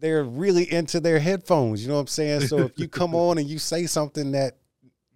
[0.00, 1.82] they're really into their headphones.
[1.82, 2.42] You know what I'm saying?
[2.42, 4.58] So if you come on and you say something that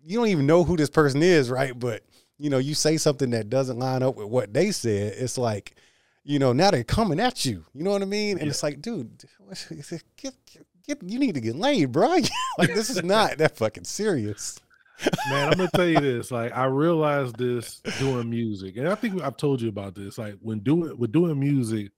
[0.05, 1.79] you don't even know who this person is, right?
[1.79, 2.03] But
[2.39, 5.15] you know, you say something that doesn't line up with what they said.
[5.19, 5.75] It's like,
[6.27, 7.65] you know, now they're coming at you.
[7.73, 8.33] You know what I mean?
[8.33, 8.51] And yeah.
[8.51, 9.25] it's like, dude,
[10.17, 10.35] get,
[10.85, 12.09] get, you need to get laid, bro.
[12.09, 12.29] like
[12.75, 14.59] this is not that fucking serious.
[15.31, 16.31] Man, I'm gonna tell you this.
[16.31, 20.17] Like, I realized this doing music, and I think I've told you about this.
[20.17, 21.93] Like, when doing with doing music,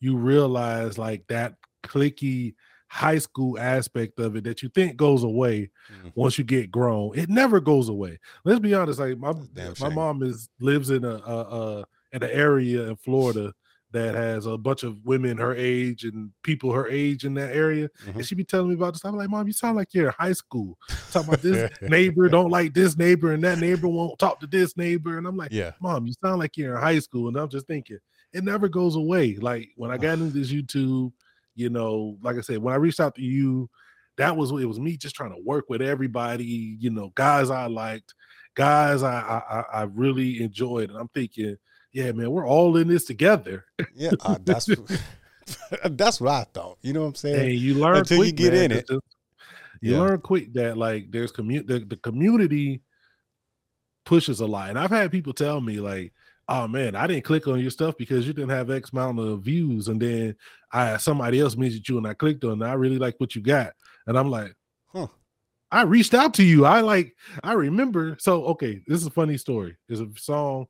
[0.00, 2.54] you realize like that clicky
[2.86, 6.08] high school aspect of it that you think goes away mm-hmm.
[6.14, 7.10] once you get grown.
[7.18, 8.20] It never goes away.
[8.44, 9.00] Let's be honest.
[9.00, 9.34] Like my
[9.80, 13.52] my mom is lives in a, a, a in an area in Florida
[13.94, 17.88] that has a bunch of women her age and people her age in that area.
[18.04, 18.18] Mm-hmm.
[18.18, 19.04] And she be telling me about this.
[19.04, 20.76] I'm like, Mom, you sound like you're in high school.
[21.10, 24.76] Talking about this neighbor don't like this neighbor, and that neighbor won't talk to this
[24.76, 25.16] neighbor.
[25.16, 27.28] And I'm like, Yeah, Mom, you sound like you're in high school.
[27.28, 27.98] And I'm just thinking,
[28.32, 29.36] it never goes away.
[29.36, 31.12] Like when I got into this YouTube
[31.54, 33.70] you know, like I said, when I reached out to you,
[34.16, 37.66] that was it was me just trying to work with everybody, you know, guys I
[37.66, 38.14] liked,
[38.54, 40.90] guys I I, I really enjoyed.
[40.90, 41.56] And I'm thinking,
[41.94, 43.64] yeah, man, we're all in this together.
[43.94, 44.66] yeah, uh, that's
[45.90, 46.78] that's what I thought.
[46.82, 47.50] You know what I'm saying?
[47.50, 48.86] And you learn until quick, you get man, in it.
[48.90, 49.00] You
[49.80, 50.00] yeah.
[50.00, 52.82] learn quick that like there's community the, the community
[54.04, 54.70] pushes a lot.
[54.70, 56.12] And I've had people tell me like,
[56.48, 59.42] oh man, I didn't click on your stuff because you didn't have X amount of
[59.42, 59.88] views.
[59.88, 60.36] And then
[60.72, 62.66] I somebody else mentioned you and I clicked on it.
[62.66, 63.72] I really like what you got.
[64.06, 64.54] And I'm like,
[64.92, 65.06] huh.
[65.70, 66.64] I reached out to you.
[66.64, 68.16] I like, I remember.
[68.20, 69.76] So, okay, this is a funny story.
[69.88, 70.66] There's a song,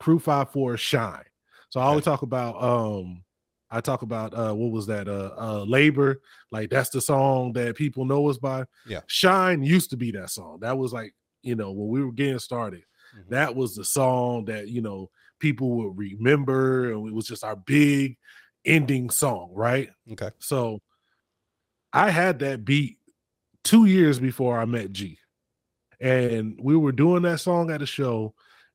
[0.00, 1.24] Crew Five Four Shine.
[1.70, 3.22] So I always talk about um
[3.70, 6.20] I talk about uh what was that uh uh labor
[6.50, 8.64] like that's the song that people know us by.
[8.86, 9.00] Yeah.
[9.06, 10.58] Shine used to be that song.
[10.60, 12.84] That was like, you know, when we were getting started.
[13.16, 13.34] Mm-hmm.
[13.34, 17.56] That was the song that, you know, people would remember and it was just our
[17.56, 18.16] big
[18.64, 19.90] ending song, right?
[20.12, 20.30] Okay.
[20.38, 20.80] So
[21.92, 22.98] I had that beat
[23.62, 25.18] two years before I met G.
[26.00, 28.34] And we were doing that song at a show,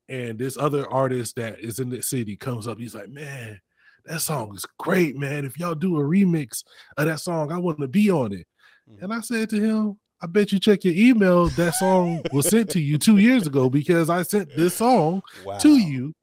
[0.09, 2.79] and this other artist that is in the city comes up.
[2.79, 3.59] He's like, Man,
[4.05, 5.45] that song is great, man.
[5.45, 6.63] If y'all do a remix
[6.97, 8.47] of that song, I want to be on it.
[8.89, 9.03] Mm-hmm.
[9.03, 11.47] And I said to him, I bet you check your email.
[11.49, 15.57] That song was sent to you two years ago because I sent this song wow.
[15.59, 16.13] to you.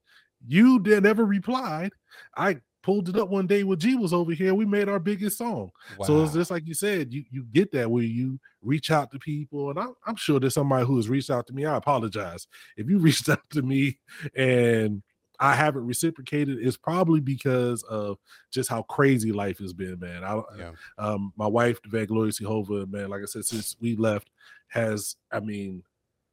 [0.46, 1.92] You did never replied.
[2.36, 4.54] I pulled it up one day when G was over here.
[4.54, 5.72] We made our biggest song.
[5.98, 6.06] Wow.
[6.06, 9.18] So it's just like you said, you you get that where you reach out to
[9.18, 11.66] people, and I'm, I'm sure there's somebody who has reached out to me.
[11.66, 13.98] I apologize if you reached out to me
[14.36, 15.02] and
[15.40, 16.58] I haven't reciprocated.
[16.60, 18.18] It's probably because of
[18.52, 20.22] just how crazy life has been, man.
[20.22, 20.70] I, yeah.
[20.96, 24.30] um, my wife, the Van Gloria Jehovah, man, like I said, since we left,
[24.68, 25.82] has I mean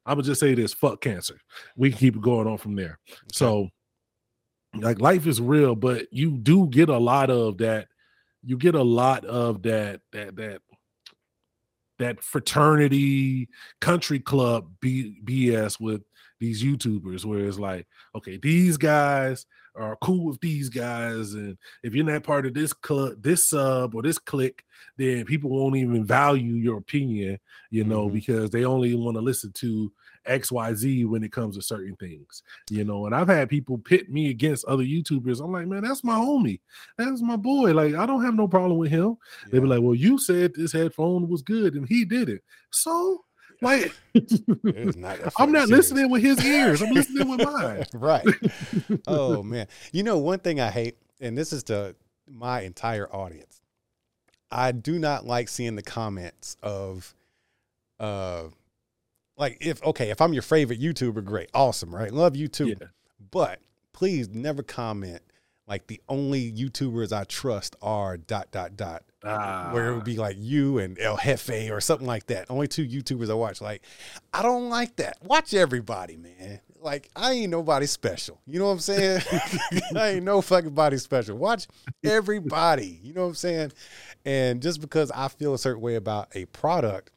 [0.06, 1.40] I'm gonna just say this: fuck cancer.
[1.76, 2.98] We can keep it going on from there.
[3.08, 3.18] Okay.
[3.32, 3.68] So,
[4.76, 7.88] like, life is real, but you do get a lot of that.
[8.42, 10.00] You get a lot of that.
[10.12, 10.60] That that
[11.98, 13.48] that fraternity
[13.80, 16.02] country club B, BS with
[16.40, 19.46] these YouTubers, where it's like, okay, these guys
[19.76, 23.94] are cool with these guys, and if you're not part of this club, this sub
[23.94, 24.64] or this clique,
[24.96, 27.38] then people won't even value your opinion,
[27.70, 28.14] you know, mm-hmm.
[28.14, 29.92] because they only want to listen to
[30.26, 33.06] XYZ when it comes to certain things, you know.
[33.06, 35.42] And I've had people pit me against other YouTubers.
[35.42, 36.60] I'm like, man, that's my homie.
[36.98, 37.72] That's my boy.
[37.72, 39.16] Like, I don't have no problem with him.
[39.44, 39.48] Yeah.
[39.52, 42.42] They be like, well, you said this headphone was good and he did it.
[42.70, 43.24] So,
[43.60, 43.92] like,
[44.62, 45.70] not I'm not serious.
[45.70, 46.82] listening with his ears.
[46.82, 47.84] I'm listening with mine.
[47.94, 48.26] right.
[49.06, 49.66] Oh man.
[49.92, 51.94] You know, one thing I hate, and this is to
[52.28, 53.60] my entire audience.
[54.50, 57.14] I do not like seeing the comments of
[58.00, 58.44] uh
[59.36, 62.12] like if okay, if I'm your favorite YouTuber, great, awesome, right?
[62.12, 62.68] Love you too.
[62.68, 62.88] Yeah.
[63.30, 63.60] But
[63.92, 65.22] please never comment
[65.66, 69.02] like the only YouTubers I trust are dot dot dot.
[69.24, 69.70] Ah.
[69.72, 72.50] Where it would be like you and El Jefe or something like that.
[72.50, 73.62] Only two YouTubers I watch.
[73.62, 73.82] Like,
[74.34, 75.16] I don't like that.
[75.22, 76.60] Watch everybody, man.
[76.78, 78.38] Like, I ain't nobody special.
[78.46, 79.22] You know what I'm saying?
[79.96, 81.38] I ain't no fucking body special.
[81.38, 81.66] Watch
[82.04, 83.00] everybody.
[83.02, 83.72] You know what I'm saying?
[84.26, 87.10] And just because I feel a certain way about a product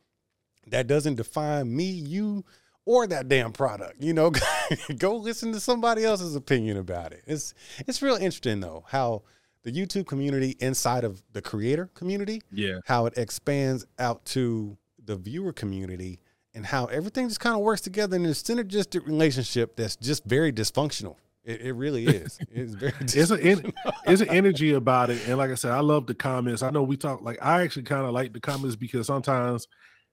[0.71, 2.45] that doesn't define me, you,
[2.85, 4.01] or that damn product.
[4.01, 4.31] You know,
[4.97, 7.23] go listen to somebody else's opinion about it.
[7.27, 7.53] It's
[7.85, 9.23] it's real interesting though how
[9.63, 15.15] the YouTube community inside of the creator community, yeah, how it expands out to the
[15.15, 16.19] viewer community
[16.53, 20.51] and how everything just kind of works together in a synergistic relationship that's just very
[20.51, 21.15] dysfunctional.
[21.43, 22.39] It, it really is.
[22.51, 22.93] It's very.
[22.99, 23.73] it's an
[24.05, 26.63] it's an energy about it, and like I said, I love the comments.
[26.63, 29.67] I know we talk like I actually kind of like the comments because sometimes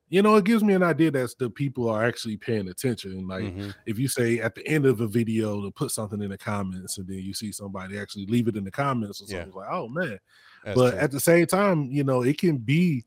[0.09, 3.27] you know, it gives me an idea that the people are actually paying attention.
[3.27, 3.71] Like mm-hmm.
[3.87, 6.99] if you say at the end of a video to put something in the comments,
[6.99, 9.61] and then you see somebody actually leave it in the comments or something, yeah.
[9.61, 10.19] like, oh man.
[10.65, 11.01] That's but true.
[11.01, 13.05] at the same time, you know, it can be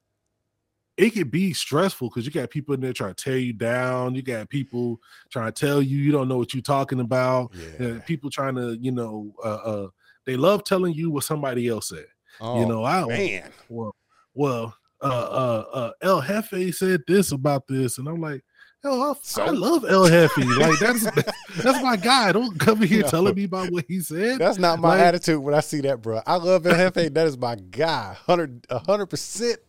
[0.97, 4.15] it can be stressful because you got people in there trying to tear you down.
[4.15, 4.99] You got people
[5.31, 7.53] trying to tell you you don't know what you're talking about.
[7.79, 7.99] Yeah.
[8.05, 9.87] people trying to, you know, uh, uh,
[10.25, 12.07] they love telling you what somebody else said.
[12.41, 13.51] Oh, you know, I man.
[13.69, 13.95] Well,
[14.33, 18.43] well, uh, uh, uh, El Jefe said this about this, and I'm like,
[18.83, 20.37] hell, I, so, I love El Jefe.
[20.37, 21.03] Like that's
[21.63, 22.31] that's my guy.
[22.31, 24.39] Don't come here no, telling me about what he said.
[24.39, 26.21] That's not my like, attitude when I see that, bro.
[26.25, 27.13] I love El Jefe.
[27.13, 29.59] That is my guy, hundred hundred percent.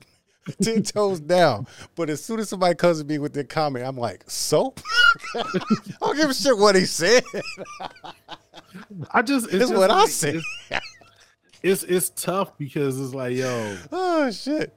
[0.63, 1.67] 10 toes down.
[1.95, 4.73] But as soon as somebody comes to me with their comment, I'm like, so?
[5.35, 5.43] I
[6.01, 7.23] don't give a shit what he said.
[9.11, 10.41] I just, it's, it's what like, I said.
[10.71, 10.81] It's,
[11.63, 14.73] it's, it's tough because it's like, yo, oh shit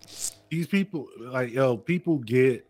[0.52, 2.68] these people like yo people get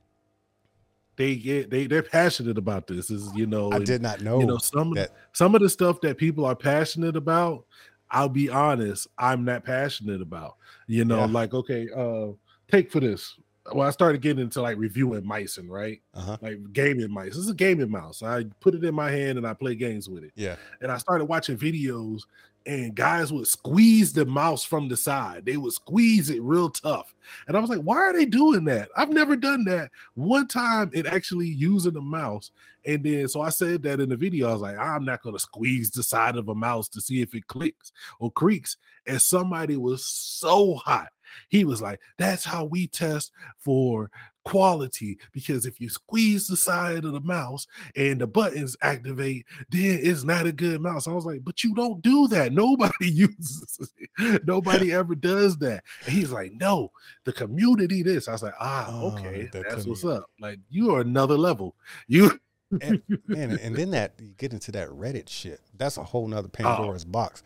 [1.17, 4.39] they get they they're passionate about this is you know i and, did not know
[4.39, 5.09] you know some that.
[5.33, 7.65] some of the stuff that people are passionate about
[8.11, 10.55] i'll be honest i'm not passionate about
[10.87, 11.25] you know yeah.
[11.25, 12.27] like okay uh
[12.71, 13.35] take for this
[13.73, 16.37] well, I started getting into like reviewing mice and right, uh-huh.
[16.41, 17.35] like gaming mice.
[17.35, 18.23] This is a gaming mouse.
[18.23, 20.31] I put it in my hand and I play games with it.
[20.35, 20.55] Yeah.
[20.81, 22.21] And I started watching videos
[22.65, 25.45] and guys would squeeze the mouse from the side.
[25.45, 27.13] They would squeeze it real tough.
[27.47, 28.89] And I was like, why are they doing that?
[28.95, 29.91] I've never done that.
[30.13, 32.51] One time it actually using the mouse.
[32.85, 34.49] And then so I said that in the video.
[34.49, 37.33] I was like, I'm not gonna squeeze the side of a mouse to see if
[37.35, 38.77] it clicks or creaks.
[39.07, 41.09] And somebody was so hot.
[41.49, 44.11] He was like, that's how we test for
[44.43, 49.99] quality because if you squeeze the side of the mouse and the buttons activate, then
[50.01, 51.07] it's not a good mouse.
[51.07, 52.51] I was like, but you don't do that.
[52.61, 54.45] Nobody uses it.
[54.45, 55.83] Nobody ever does that.
[56.05, 56.91] And he's like, no,
[57.25, 58.27] the community this.
[58.27, 60.25] I was like, ah, oh, okay, oh, that's what's up.
[60.39, 61.75] Like you are another level.
[62.07, 62.39] You
[62.81, 65.59] and, man, and then that you get into that Reddit shit.
[65.77, 66.51] That's a whole nother oh.
[66.51, 67.11] Pandora's oh.
[67.11, 67.43] box.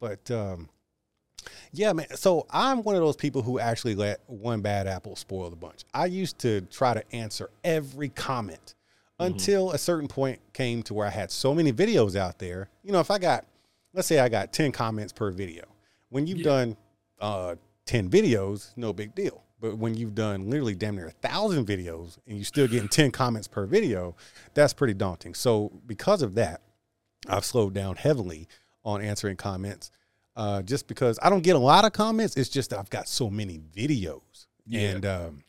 [0.00, 0.68] But um
[1.72, 2.06] yeah, man.
[2.16, 5.84] So I'm one of those people who actually let one bad apple spoil the bunch.
[5.92, 8.74] I used to try to answer every comment
[9.20, 9.32] mm-hmm.
[9.32, 12.68] until a certain point came to where I had so many videos out there.
[12.82, 13.46] You know, if I got,
[13.92, 15.64] let's say I got 10 comments per video.
[16.10, 16.44] When you've yeah.
[16.44, 16.76] done
[17.20, 17.54] uh,
[17.86, 19.42] 10 videos, no big deal.
[19.58, 23.10] But when you've done literally damn near a thousand videos and you're still getting 10
[23.10, 24.14] comments per video,
[24.54, 25.34] that's pretty daunting.
[25.34, 26.60] So because of that,
[27.26, 28.48] I've slowed down heavily
[28.84, 29.90] on answering comments
[30.36, 32.36] uh, just because I don't get a lot of comments.
[32.36, 34.46] It's just that I've got so many videos.
[34.66, 34.90] Yeah.
[34.90, 35.44] And um,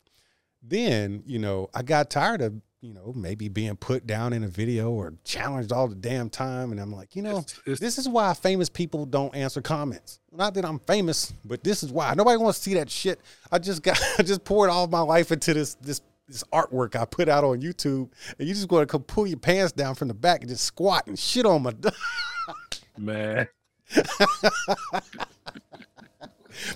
[0.62, 4.48] then, you know, I got tired of, you know, maybe being put down in a
[4.48, 6.70] video or challenged all the damn time.
[6.70, 10.20] And I'm like, you know, it's, it's, this is why famous people don't answer comments.
[10.32, 12.14] Not that I'm famous, but this is why.
[12.14, 13.20] Nobody wants to see that shit.
[13.50, 17.06] I just got, I just poured all my life into this, this this artwork I
[17.06, 20.08] put out on YouTube, and you just going to come pull your pants down from
[20.08, 21.72] the back and just squat and shit on my.
[22.98, 23.48] man.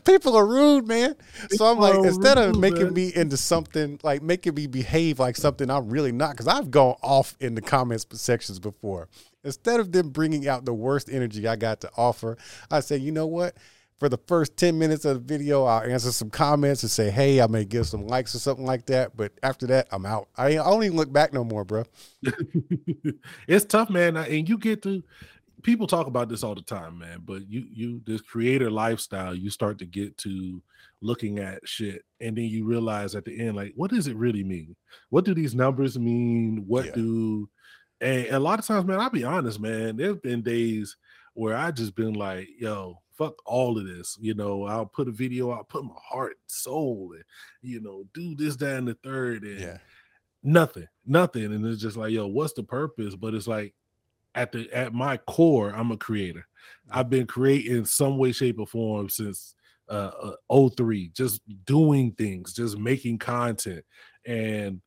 [0.05, 1.17] People are rude, man.
[1.51, 2.95] So I'm like, People are instead of making man.
[2.95, 6.97] me into something, like making me behave like something I'm really not, because I've gone
[7.03, 9.09] off in the comments sections before.
[9.45, 12.39] Instead of them bringing out the worst energy I got to offer,
[12.71, 13.57] I say, you know what?
[13.99, 17.41] For the first 10 minutes of the video, I'll answer some comments and say, hey,
[17.41, 19.17] I may give some likes or something like that.
[19.17, 20.29] But after that, I'm out.
[20.37, 21.85] I, I don't even look back no more, bro.
[23.47, 24.17] it's tough, man.
[24.17, 25.05] And you get to
[25.63, 27.21] people talk about this all the time, man.
[27.25, 30.63] But you you this creator lifestyle, you start to get to
[31.01, 34.45] looking at shit, and then you realize at the end, like, what does it really
[34.45, 34.77] mean?
[35.11, 36.65] What do these numbers mean?
[36.67, 36.93] What Yeah.
[36.93, 37.49] do
[38.03, 39.97] and a lot of times, man, I'll be honest, man.
[39.97, 40.97] There's been days
[41.35, 44.19] where I just been like, yo, fuck all of this.
[44.21, 47.23] You know, I'll put a video, I'll put my heart, and soul, and
[47.63, 49.79] you know, do this, that, and the third, and yeah.
[50.43, 51.45] nothing, nothing.
[51.45, 53.15] And it's just like, yo, what's the purpose?
[53.15, 53.73] But it's like
[54.35, 56.47] at the at my core, I'm a creator.
[56.91, 59.55] I've been creating some way, shape, or form since
[59.89, 63.85] uh, uh 03, just doing things, just making content.
[64.27, 64.83] And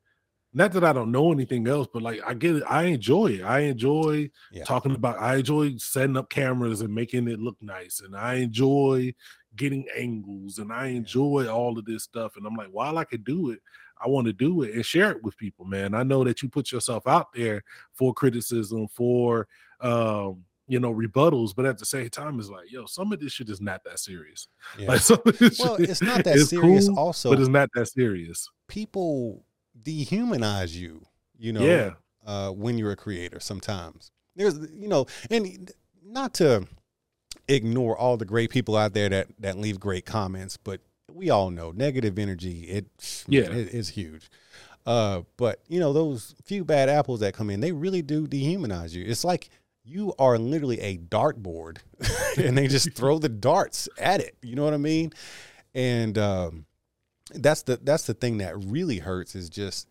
[0.53, 3.41] not that I don't know anything else, but like I get it, I enjoy it.
[3.43, 4.63] I enjoy Yeah.
[4.63, 7.99] talking about I enjoy setting up cameras and making it look nice.
[7.99, 9.13] And I enjoy
[9.55, 12.37] getting angles and I enjoy all of this stuff.
[12.37, 13.59] And I'm like, while I could do it,
[14.03, 15.93] I want to do it and share it with people, man.
[15.93, 17.63] I know that you put yourself out there
[17.93, 19.47] for criticism, for
[19.81, 23.31] um, you know, rebuttals, but at the same time, it's like, yo, some of this
[23.33, 24.47] shit is not that serious.
[24.79, 24.87] Yeah.
[24.89, 26.87] Like some of this Well, shit it's not that is serious.
[26.89, 28.49] cool, also, but it's not that serious.
[28.67, 29.45] people
[29.83, 31.05] dehumanize you,
[31.37, 31.91] you know, Yeah.
[32.25, 34.11] uh, when you're a creator sometimes.
[34.35, 35.71] There's, you know, and
[36.03, 36.67] not to
[37.47, 40.81] ignore all the great people out there that, that leave great comments, but
[41.15, 42.85] we all know negative energy, it,
[43.27, 43.43] Yeah.
[43.51, 44.29] it is huge.
[44.85, 48.93] Uh, but you know, those few bad apples that come in, they really do dehumanize
[48.93, 49.03] you.
[49.05, 49.49] It's like
[49.83, 51.77] you are literally a dartboard
[52.37, 54.35] and they just throw the darts at it.
[54.43, 55.11] You know what I mean?
[55.73, 56.65] And, um,
[57.33, 59.87] that's the that's the thing that really hurts is just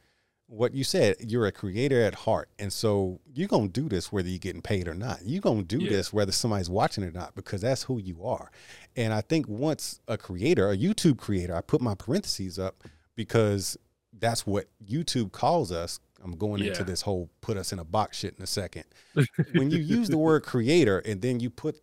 [0.54, 4.12] what you said you're a creator at heart and so you're going to do this
[4.12, 5.90] whether you're getting paid or not you're going to do Yeah.
[5.90, 8.50] this whether somebody's watching or not because that's who you are
[8.94, 12.84] and i think once a creator a youtube creator i put my parentheses up
[13.16, 13.76] because
[14.20, 18.18] that's what youtube calls us i'm going into this whole put us in a box
[18.18, 18.84] shit in a second
[19.54, 21.80] when you use the word creator and then you put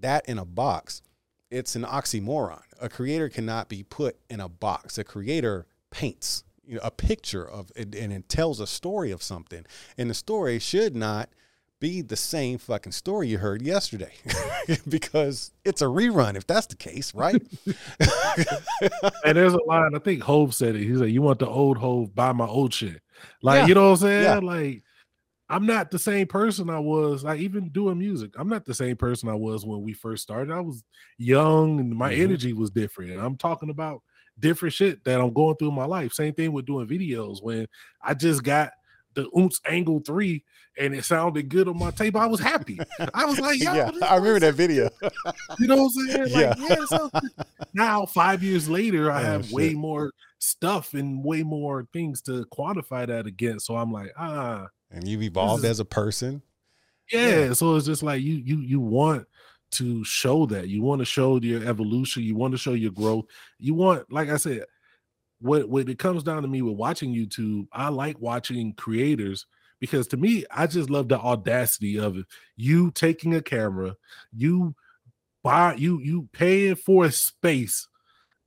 [0.00, 1.02] that in a box,
[1.50, 2.62] it's an oxymoron.
[2.80, 4.96] A creator cannot be put in a box.
[4.96, 9.22] A creator paints you know, a picture of it and it tells a story of
[9.24, 9.66] something.
[9.98, 11.28] And the story should not
[11.80, 14.12] be the same fucking story you heard yesterday
[14.88, 17.42] because it's a rerun if that's the case, right?
[19.24, 20.84] and there's a line, I think Hov said it.
[20.84, 23.00] He said, You want the old Hov, buy my old shit.
[23.42, 23.66] Like, Yeah.
[23.66, 24.22] you know what I'm saying?
[24.24, 24.38] Yeah.
[24.38, 24.82] Like,
[25.48, 28.30] I'm not the same person I was, like, even doing music.
[28.38, 30.52] I'm not the same person I was when we first started.
[30.54, 30.84] I was
[31.18, 32.20] young and my Mhm.
[32.20, 33.10] energy was different.
[33.10, 34.02] And I'm talking about
[34.40, 36.12] different shit that I'm going through in my life.
[36.12, 37.42] Same thing with doing videos.
[37.42, 37.66] When
[38.02, 38.72] I just got
[39.14, 40.42] the Oomps Angle 3
[40.78, 42.78] and it sounded good on my tape, I was happy.
[43.14, 44.88] I was like, yeah, I remember that video.
[45.58, 46.32] you know what I'm saying?
[46.32, 46.54] Like, Yeah.
[46.58, 46.84] yeah.
[46.86, 47.10] so
[47.74, 52.46] now five years later, I Oh, have way more stuff and way more things to
[52.46, 53.66] quantify that against.
[53.66, 56.42] So I'm like, ah, And you've evolved is- as a person.
[57.12, 57.28] yeah.
[57.46, 57.52] Yeah.
[57.52, 59.26] So it's just like you you you want
[59.72, 60.68] to show that.
[60.68, 62.22] You want to show your evolution.
[62.22, 63.26] You want to show your growth.
[63.58, 64.64] You want, like I said,
[65.40, 69.46] what when it comes down to me with watching YouTube, I like watching creators
[69.80, 72.26] because to me, I just love the audacity of it.
[72.56, 73.96] You taking a camera,
[74.32, 74.74] you
[75.42, 77.88] buy you you paying for a space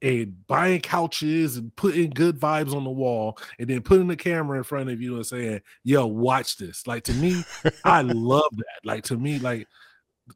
[0.03, 4.57] and buying couches and putting good vibes on the wall and then putting the camera
[4.57, 6.85] in front of you and saying, yo, watch this.
[6.85, 7.43] Like to me,
[7.85, 8.85] I love that.
[8.85, 9.67] Like to me, like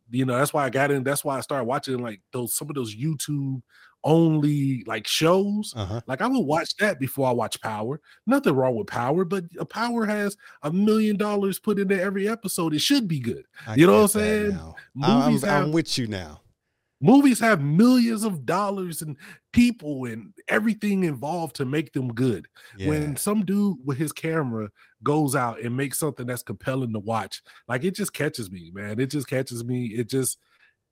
[0.09, 1.03] you know, that's why I got in.
[1.03, 3.61] That's why I started watching like those some of those YouTube
[4.03, 5.73] only like shows.
[5.76, 6.01] Uh-huh.
[6.07, 7.99] Like I would watch that before I watch Power.
[8.26, 12.73] Nothing wrong with Power, but a Power has a million dollars put into every episode.
[12.73, 13.43] It should be good.
[13.65, 14.49] I You know what I'm saying?
[14.51, 14.76] now.
[15.01, 16.41] I'm, Movies I'm with you now.
[17.01, 19.18] movies have millions of dollars and
[19.51, 22.47] people and everything involved to make them good.
[22.77, 22.89] Yeah.
[22.89, 24.69] When some dude with his camera
[25.03, 28.99] goes out and makes something that's compelling to watch, like it just catches me, man.
[28.99, 29.87] It just catches me.
[29.87, 30.39] It just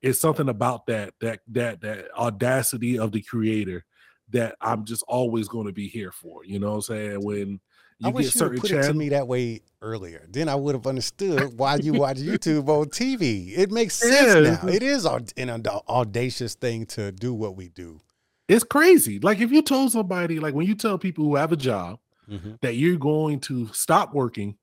[0.02, 3.84] it's something about that that that that audacity of the creator
[4.30, 6.44] that I'm just always going to be here for.
[6.44, 7.24] You know what I'm saying?
[7.24, 7.60] When
[7.98, 10.26] you I wish get you put it to me that way earlier.
[10.28, 13.56] Then I would have understood why you watch YouTube on TV.
[13.56, 14.68] It makes sense Yeah, now.
[14.68, 18.00] It is an audacious thing to do what we do.
[18.48, 19.18] it's crazy.
[19.18, 21.98] Like if you told somebody, like when you tell people who have a job
[22.28, 22.52] mm-hmm.
[22.62, 24.56] that you're going to stop working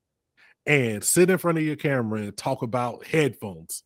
[0.66, 3.82] and sit in front of your camera and talk about headphones.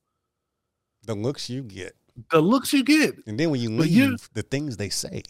[1.04, 1.94] The looks you get.
[2.32, 3.16] The looks you get.
[3.26, 5.22] And then when you leave, the things they say.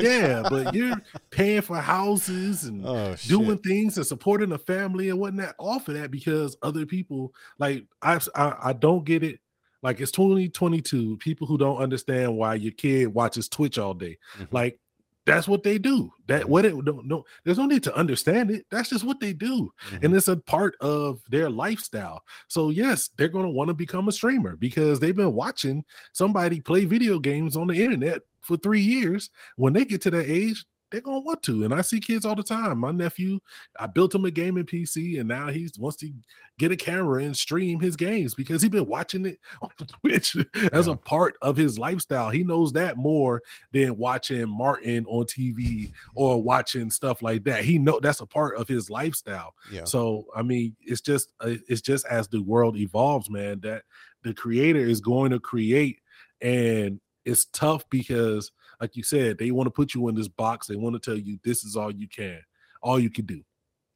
[0.00, 0.96] yeah, but you're
[1.30, 5.94] paying for houses and oh, doing things and supporting a family and whatnot off of
[5.94, 9.40] that because other people like I, I I don't get it.
[9.82, 11.18] Like it's 2022.
[11.18, 14.16] People who don't understand why your kid watches Twitch all day.
[14.38, 14.54] Mm-hmm.
[14.54, 14.80] Like
[15.26, 16.12] that's what they do.
[16.26, 18.66] That what it don't no there's no need to understand it.
[18.70, 19.72] That's just what they do.
[19.88, 20.04] Mm-hmm.
[20.04, 22.22] And it's a part of their lifestyle.
[22.48, 26.60] So yes, they're going to want to become a streamer because they've been watching somebody
[26.60, 29.30] play video games on the internet for 3 years.
[29.56, 30.64] When they get to that age,
[30.94, 31.64] they're gonna want to.
[31.64, 32.78] And I see kids all the time.
[32.78, 33.40] My nephew,
[33.80, 36.12] I built him a gaming PC, and now he's wants to
[36.56, 40.36] get a camera and stream his games because he's been watching it on Twitch
[40.72, 42.30] as a part of his lifestyle.
[42.30, 43.42] He knows that more
[43.72, 47.64] than watching Martin on TV or watching stuff like that.
[47.64, 49.52] He know that's a part of his lifestyle.
[49.72, 49.84] Yeah.
[49.84, 53.82] So I mean, it's just uh, it's just as the world evolves, man, that
[54.22, 55.98] the creator is going to create
[56.40, 60.66] and it's tough because like you said, they want to put you in this box.
[60.66, 62.40] They want to tell you this is all you can,
[62.82, 63.42] all you can do.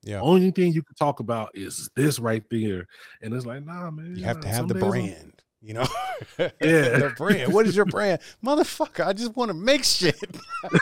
[0.02, 0.20] Yeah.
[0.20, 2.86] Only thing you can talk about is this right there.
[3.20, 4.16] And it's like, nah, man.
[4.16, 5.42] You have to have the brand.
[5.60, 5.86] You know,
[6.39, 7.52] yeah, the brand.
[7.52, 9.05] What is your brand, motherfucker?
[9.05, 10.16] I just want to make shit.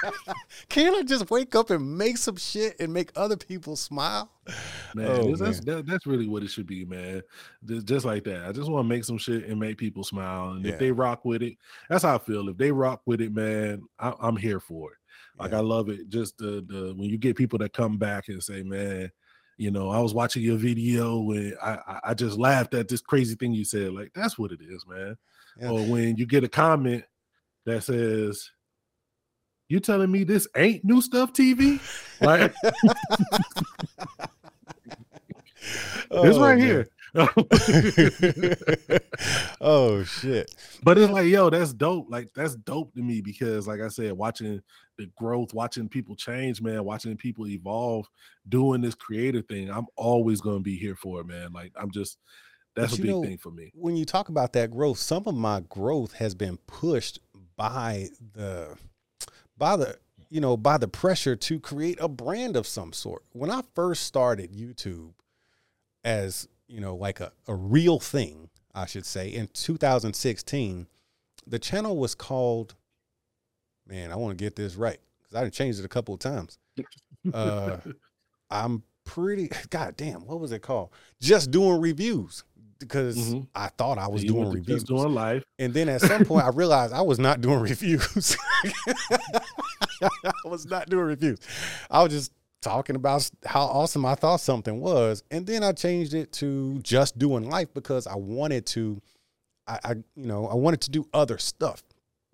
[0.69, 4.31] Can't I just wake up and make some shit and make other people smile?
[4.95, 5.77] Man, oh, that's man.
[5.77, 7.23] That, that's really what it should be, man.
[7.65, 8.45] Just, just like that.
[8.45, 10.51] I just want to make some shit and make people smile.
[10.51, 10.73] And yeah.
[10.73, 11.57] if they rock with it,
[11.89, 12.51] that's how I feel.
[12.51, 14.99] If they rock with it, man, I, am here for it.
[15.39, 15.59] Like yeah.
[15.59, 16.11] I love it.
[16.11, 19.11] Just the the when you get people that come back and say, man
[19.57, 23.35] you know, I was watching your video and I, I just laughed at this crazy
[23.35, 23.93] thing you said.
[23.93, 25.17] Like, that's what it is, man.
[25.59, 25.71] Yeah.
[25.71, 27.05] Or when you get a comment
[27.65, 28.51] that says,
[29.69, 31.81] You telling me this ain't new stuff TV?
[32.21, 32.55] Like
[36.11, 36.59] oh, this right oh, man.
[36.59, 36.89] here.
[39.61, 40.55] oh shit.
[40.83, 42.07] But it's like, yo, that's dope.
[42.11, 44.61] Like that's dope to me because like I said, watching
[44.99, 48.09] the growth, watching people change, man, watching people evolve,
[48.49, 51.53] doing this creative thing, I'm always gonna be here for it, man.
[51.53, 52.19] Like I'm just
[52.75, 53.73] that's but a big know, thing for me.
[53.75, 57.21] When you talk about that growth, some of my growth has been pushed
[57.57, 58.77] by the
[59.57, 59.97] by the
[60.29, 63.23] you know by the pressure to create a brand of some sort.
[63.33, 65.13] When I first started YouTube
[66.05, 70.87] as you know, like a, a real thing, I should say, in 2016,
[71.47, 72.75] the channel was called,
[73.87, 76.59] man, I want to get this right because I changed it a couple of times.
[77.33, 77.79] Uh,
[78.51, 80.91] I'm pretty, god damn, what was it called?
[81.21, 82.45] Just doing reviews
[82.79, 83.41] because mm-hmm.
[83.55, 84.83] I thought I was you doing reviews.
[84.83, 85.43] Just doing live.
[85.59, 88.37] And then at some point I realized I was not doing reviews.
[90.03, 91.39] I was not doing reviews.
[91.91, 92.33] I was just
[92.67, 95.23] talking about how awesome I thought something was.
[95.31, 99.01] And then I changed it to just doing life because I wanted to,
[99.69, 101.85] I, I you know, I wanted to do other stuff.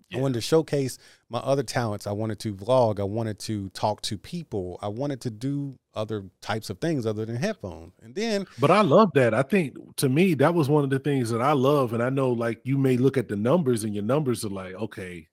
[0.09, 0.17] Yeah.
[0.17, 0.97] I wanted to showcase
[1.29, 2.07] my other talents.
[2.07, 2.99] I wanted to vlog.
[2.99, 4.79] I wanted to talk to people.
[4.81, 7.93] I wanted to do other types of things other than headphones.
[8.01, 9.35] And then, but I love that.
[9.35, 11.93] I think to me, that was one of the things that I love.
[11.93, 14.73] And I know, like, you may look at the numbers and your numbers are like,
[14.73, 15.27] okay,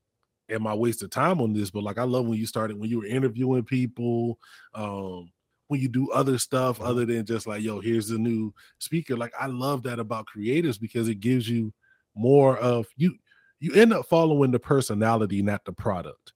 [0.51, 1.71] am I wasting time on this?
[1.71, 4.39] But like I love when you started when you were interviewing people,
[4.75, 5.31] um,
[5.69, 6.89] when you do other stuff mm-hmm.
[6.89, 9.17] other than just like, yo, here's the new speaker.
[9.17, 11.73] Like I love that about creators because it gives you
[12.15, 13.15] more of you
[13.61, 16.33] you end up following the personality, not the product.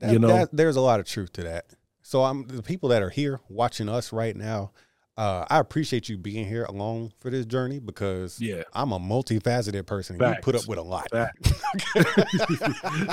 [0.00, 1.66] That, you know, that, there's a lot of truth to that.
[2.02, 4.72] So I'm the people that are here watching us right now
[5.16, 9.86] uh, I appreciate you being here along for this journey because yeah, I'm a multifaceted
[9.86, 10.18] person.
[10.18, 10.38] Facts.
[10.38, 11.08] You put up with a lot.
[11.10, 11.52] Facts,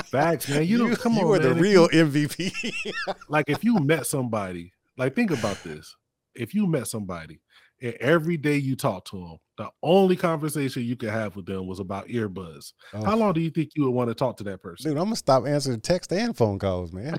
[0.10, 0.66] Facts man.
[0.66, 1.26] You, don't come you on.
[1.26, 2.72] You are the real you, MVP.
[3.28, 5.94] like if you met somebody, like think about this.
[6.34, 7.40] If you met somebody
[7.82, 11.66] and every day you talk to them, the only conversation you could have with them
[11.66, 12.72] was about earbuds.
[12.94, 13.04] Oh.
[13.04, 14.90] How long do you think you would want to talk to that person?
[14.90, 17.16] Dude, I'm gonna stop answering text and phone calls, man.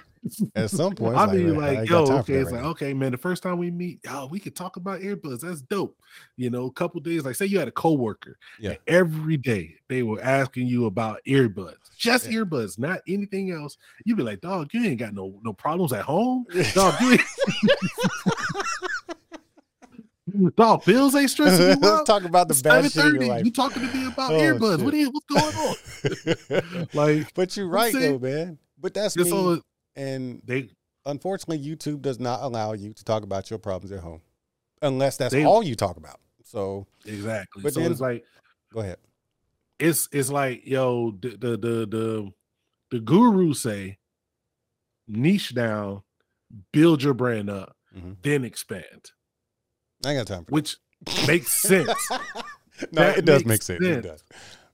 [0.55, 2.69] At some point, I mean, like, like yo, okay, it's right like, now.
[2.69, 3.11] okay, man.
[3.11, 5.41] The first time we meet, yo, we could talk about earbuds.
[5.41, 5.97] That's dope.
[6.37, 10.01] You know, a couple days, like, say you had a coworker, yeah, every day they
[10.01, 12.39] were asking you about earbuds, just yeah.
[12.39, 13.77] earbuds, not anything else.
[14.05, 16.95] You'd be like, dog, you ain't got no no problems at home, dog.
[20.55, 21.81] Dog, bills ain't stressing you out.
[21.81, 23.45] Let's talk about the bad shit in life.
[23.45, 24.77] You talking to me about oh, earbuds?
[24.77, 24.85] Shit.
[24.85, 26.87] What is what's going on?
[26.93, 28.57] like, but you're right though, man.
[28.79, 29.29] But that's me.
[29.29, 29.61] So
[29.95, 30.69] and they,
[31.05, 34.21] unfortunately, YouTube does not allow you to talk about your problems at home,
[34.81, 36.19] unless that's they, all you talk about.
[36.43, 37.61] So exactly.
[37.61, 38.23] But so then, it's like,
[38.71, 38.97] go ahead.
[39.79, 42.31] It's it's like yo, the the the the,
[42.89, 43.99] the guru say,
[45.07, 46.01] niche down,
[46.71, 48.13] build your brand up mm-hmm.
[48.21, 49.11] then expand.
[50.05, 50.53] I ain't got time for it.
[50.53, 50.77] which
[51.27, 51.93] makes sense.
[52.91, 53.83] no, that it does make sense.
[53.83, 54.05] sense.
[54.05, 54.23] It does.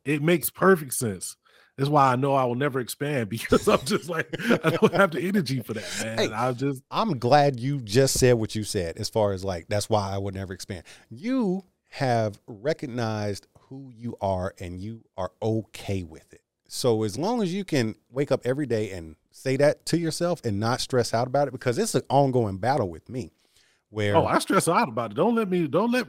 [0.06, 1.36] It makes perfect sense.
[1.78, 4.28] That's why I know I will never expand because I'm just like
[4.64, 6.18] I don't have the energy for that, man.
[6.18, 9.68] Hey, I just I'm glad you just said what you said as far as like
[9.70, 10.84] that's why I would never expand.
[11.10, 16.42] You have recognized who you are and you are okay with it.
[16.68, 20.42] So as long as you can wake up every day and say that to yourself
[20.44, 23.32] and not stress out about it because it's an ongoing battle with me
[23.90, 25.16] where oh i stress out about it.
[25.16, 26.08] Don't let me don't let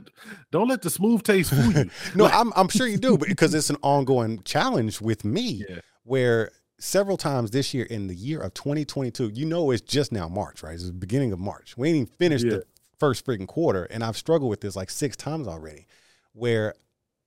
[0.50, 1.90] don't let the smooth taste fool you.
[2.14, 5.80] No i'm i'm sure you do because it's an ongoing challenge with me yeah.
[6.04, 10.28] where several times this year in the year of 2022 you know it's just now
[10.28, 10.74] march right?
[10.74, 11.76] It's the beginning of march.
[11.76, 12.52] We ain't even finished yeah.
[12.52, 12.64] the
[12.98, 15.86] first freaking quarter and i've struggled with this like six times already
[16.34, 16.74] where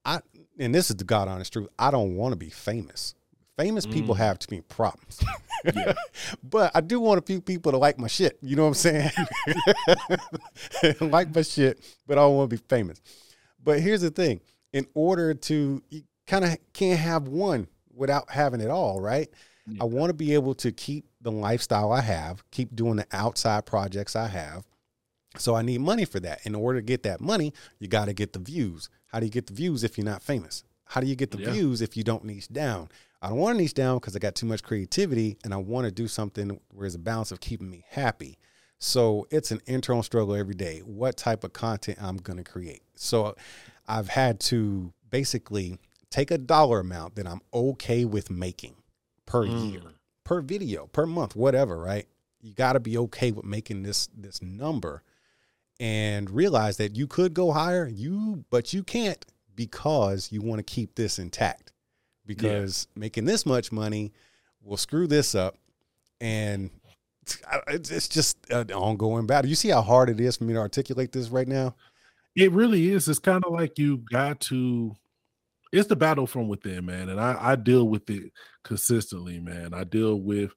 [0.05, 0.19] i
[0.59, 3.15] and this is the god honest truth i don't want to be famous
[3.57, 3.93] famous mm.
[3.93, 5.23] people have to many problems
[6.43, 8.37] but I do want a few people to like my shit.
[8.41, 9.11] You know what I'm saying?
[11.11, 13.01] like my shit, but I don't want to be famous.
[13.63, 14.41] But here's the thing
[14.73, 19.29] in order to, you kind of can't have one without having it all, right?
[19.67, 19.83] Yeah.
[19.83, 23.65] I want to be able to keep the lifestyle I have, keep doing the outside
[23.65, 24.65] projects I have.
[25.37, 26.45] So I need money for that.
[26.45, 28.89] In order to get that money, you got to get the views.
[29.07, 30.63] How do you get the views if you're not famous?
[30.85, 31.51] How do you get the yeah.
[31.51, 32.89] views if you don't niche down?
[33.23, 35.85] I don't want to niche down because I got too much creativity and I want
[35.85, 38.37] to do something where there's a balance of keeping me happy.
[38.79, 40.79] So it's an internal struggle every day.
[40.79, 42.81] What type of content I'm going to create?
[42.95, 43.33] So
[43.87, 45.77] I've had to basically
[46.09, 48.75] take a dollar amount that I'm okay with making
[49.25, 49.71] per mm.
[49.71, 49.81] year,
[50.25, 52.05] per video, per month, whatever, right?
[52.41, 55.01] You got to be okay with making this this number
[55.79, 59.25] and realize that you could go higher, you but you can't
[59.55, 61.72] because you want to keep this intact
[62.25, 62.99] because yeah.
[62.99, 64.13] making this much money
[64.61, 65.57] will screw this up
[66.21, 66.69] and
[67.67, 69.49] it's just an ongoing battle.
[69.49, 71.75] You see how hard it is for me to articulate this right now?
[72.35, 73.07] It really is.
[73.07, 74.95] It's kind of like you got to
[75.73, 77.09] it's the battle from within, man.
[77.09, 78.31] And I, I deal with it
[78.63, 79.73] consistently, man.
[79.73, 80.53] I deal with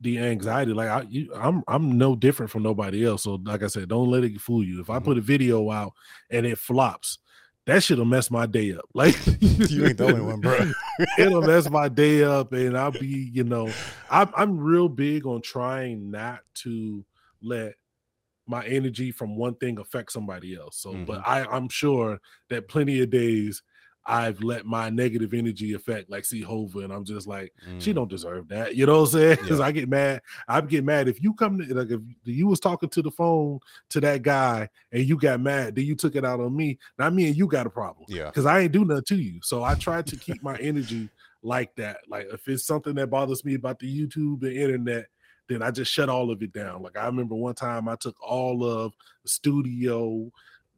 [0.00, 0.72] the anxiety.
[0.72, 3.24] Like I, you, I'm, I'm no different from nobody else.
[3.24, 4.80] So, like I said, don't let it fool you.
[4.80, 5.04] If I mm-hmm.
[5.04, 5.92] put a video out
[6.30, 7.18] and it flops,
[7.66, 8.84] that shit'll mess my day up.
[8.94, 10.70] Like you ain't the only one, bro.
[11.18, 13.70] it'll mess my day up, and I'll be, you know,
[14.10, 17.04] I'm I'm real big on trying not to
[17.42, 17.74] let
[18.46, 20.78] my energy from one thing affect somebody else.
[20.78, 21.04] So, mm-hmm.
[21.04, 23.62] but I I'm sure that plenty of days
[24.06, 27.80] I've let my negative energy affect like see Hova, and I'm just like, mm.
[27.80, 28.76] she don't deserve that.
[28.76, 29.38] You know what I'm saying?
[29.46, 29.66] Because yeah.
[29.66, 30.22] I get mad.
[30.48, 33.60] I get mad if you come to like if you was talking to the phone
[33.90, 36.78] to that guy and you got mad, then you took it out on me.
[36.98, 38.06] Not me and you got a problem.
[38.08, 38.26] Yeah.
[38.26, 39.40] Because I ain't do nothing to you.
[39.42, 41.08] So I try to keep my energy
[41.42, 41.98] like that.
[42.08, 45.06] Like if it's something that bothers me about the YouTube, and internet,
[45.48, 46.82] then I just shut all of it down.
[46.82, 48.92] Like I remember one time I took all of
[49.22, 50.30] the studio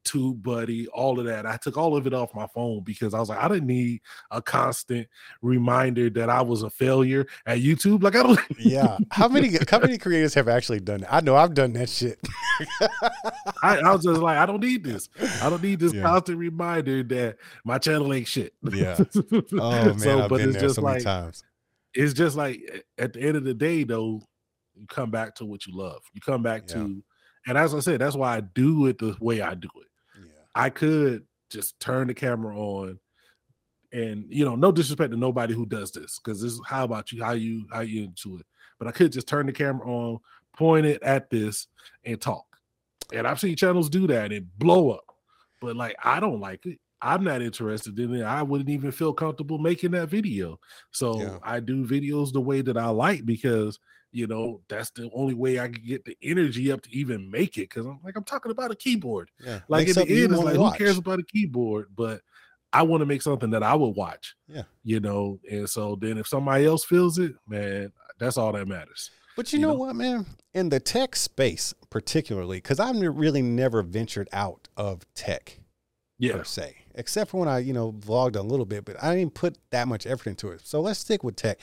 [0.09, 1.47] YouTube buddy, all of that.
[1.47, 4.01] I took all of it off my phone because I was like, I didn't need
[4.31, 5.09] a constant
[5.43, 8.03] reminder that I was a failure at YouTube.
[8.03, 8.41] Like I don't.
[8.59, 11.13] yeah, how many how many creators have actually done that?
[11.13, 12.19] I know I've done that shit.
[13.63, 15.09] I, I, was just like, I don't need this.
[15.43, 16.03] I don't need this yeah.
[16.03, 18.55] constant reminder that my channel ain't shit.
[18.63, 18.99] Yeah.
[19.61, 21.43] Oh man, so, I've but been it's there just so like, times.
[21.95, 24.23] It's just like at the end of the day, though,
[24.75, 26.03] you come back to what you love.
[26.13, 26.75] You come back yeah.
[26.75, 27.03] to
[27.49, 29.88] and as I said, that's why I do it the way I do it.
[30.59, 32.99] I could just turn the camera on
[33.93, 37.13] and you know, no disrespect to nobody who does this because this is how about
[37.13, 38.47] you, how you how you into it.
[38.79, 40.19] But I could just turn the camera on,
[40.57, 41.69] point it at this,
[42.05, 42.45] and talk.
[43.15, 45.05] And I've seen channels do that and blow up.
[45.61, 46.79] But like I don't like it.
[47.01, 48.25] I'm not interested in it.
[48.25, 50.59] I wouldn't even feel comfortable making that video.
[50.91, 51.39] So yeah.
[51.45, 53.79] I do videos the way that I like because
[54.13, 57.57] you know that's the only way I can get the energy up to even make
[57.59, 57.69] it.
[57.69, 59.31] Because I'm like I'm talking about a keyboard.
[59.45, 60.79] Yeah, like in the end, it's like watch.
[60.79, 61.89] who cares about a keyboard?
[61.95, 62.21] But
[62.73, 64.35] I want to make something that I would watch.
[64.47, 65.39] Yeah, you know.
[65.51, 69.11] And so then if somebody else feels it, man, that's all that matters.
[69.37, 70.27] But you, you know, know, what, man?
[70.53, 75.61] In the tech space, particularly, because I've really never ventured out of tech,
[76.19, 76.33] yeah.
[76.33, 79.35] per se, except for when I, you know, vlogged a little bit, but I didn't
[79.35, 80.67] put that much effort into it.
[80.67, 81.61] So let's stick with tech.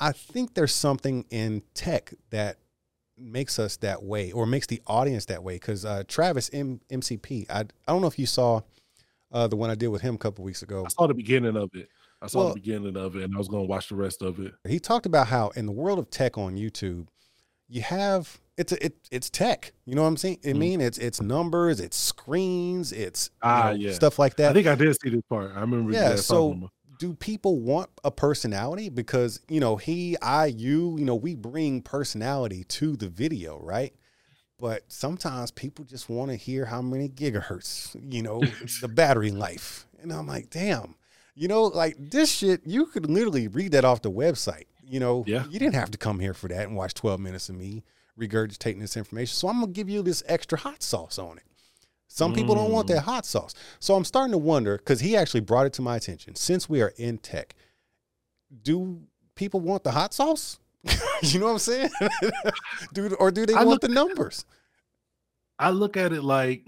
[0.00, 2.58] I think there's something in tech that
[3.16, 5.54] makes us that way or makes the audience that way.
[5.54, 8.60] Because uh, Travis M- MCP, I, I don't know if you saw
[9.32, 10.84] uh, the one I did with him a couple weeks ago.
[10.84, 11.88] I saw the beginning of it.
[12.20, 14.22] I saw well, the beginning of it, and I was going to watch the rest
[14.22, 14.52] of it.
[14.66, 17.06] He talked about how in the world of tech on YouTube,
[17.68, 19.72] you have it's a, it, it's tech.
[19.84, 20.40] You know what I'm saying?
[20.44, 20.58] I mm-hmm.
[20.58, 23.92] mean, it's it's numbers, it's screens, it's ah, know, yeah.
[23.92, 24.50] stuff like that.
[24.50, 25.52] I think I did see this part.
[25.54, 25.92] I remember.
[25.92, 26.16] Yeah.
[26.16, 28.88] So do people want a personality?
[28.88, 33.94] Because, you know, he, I, you, you know, we bring personality to the video, right?
[34.60, 38.42] but sometimes people just want to hear how many gigahertz, you know,
[38.80, 39.86] the battery life.
[40.02, 40.96] And I'm like, damn,
[41.36, 44.64] you know, like this shit, you could literally read that off the website.
[44.84, 45.44] You know, Yeah.
[45.48, 47.84] you didn't have to come here for that and watch 12 minutes of me
[48.18, 49.32] regurgitating this information.
[49.32, 51.44] So I'm gonna give you this extra hot sauce on it.
[52.08, 53.54] Some people don't want that hot sauce.
[53.80, 56.80] So I'm starting to wonder, because he actually brought it to my attention, since we
[56.82, 57.54] are in tech,
[58.62, 59.02] do
[59.34, 60.58] people want the hot sauce?
[61.22, 61.90] you know what I'm saying?
[62.94, 64.44] do or do they I want look- the numbers?
[65.58, 66.64] I look at it like,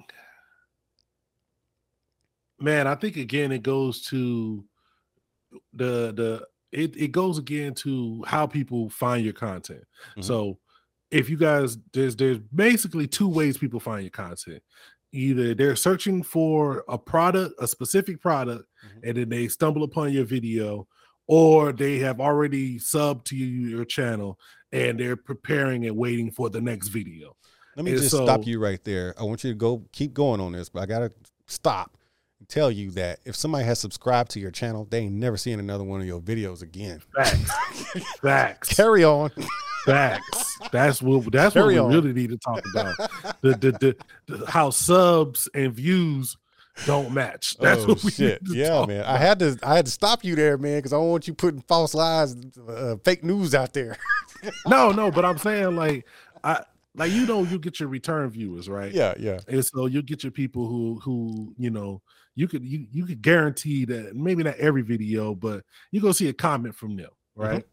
[2.58, 4.64] man, I think again it goes to
[5.72, 9.84] the the it, it goes again to how people find your content.
[10.16, 10.24] Mhm.
[10.24, 10.58] So
[11.10, 14.62] if you guys there's there's basically two ways people find your content.
[15.12, 19.08] Either they're searching for a product, a specific product, Mhm.
[19.08, 20.86] and then they stumble upon your video,
[21.26, 24.38] or they have already subbed to your channel
[24.72, 27.36] and they're preparing and waiting for the next video.
[27.76, 29.14] Let me And just stop you right there.
[29.18, 31.12] I want you to go keep going on this, but I gotta
[31.46, 31.96] stop
[32.38, 35.58] and tell you that if somebody has subscribed to your channel, they ain't never seeing
[35.60, 37.00] another one of your videos again.
[37.14, 37.50] Facts.
[38.22, 38.68] Facts.
[38.74, 39.30] Carry on.
[39.86, 40.58] Facts.
[40.72, 42.02] That's what that's Carry what we on.
[42.04, 42.96] really need to talk about.
[43.40, 43.96] The, the, the,
[44.26, 46.36] the how subs and views
[46.86, 47.56] don't match.
[47.58, 48.42] That's oh, what we shit.
[48.42, 49.04] need to Yeah, man.
[49.04, 51.34] I had to I had to stop you there, man, because I don't want you
[51.34, 52.36] putting false lies,
[52.68, 53.96] uh, fake news out there.
[54.66, 56.06] No, no, but I'm saying like
[56.42, 56.62] I
[56.94, 58.90] like you know you get your return viewers, right?
[58.90, 59.38] yeah, yeah.
[59.48, 62.00] And so you get your people who who you know
[62.34, 66.28] you could you you could guarantee that maybe not every video, but you go see
[66.28, 67.66] a comment from them, right?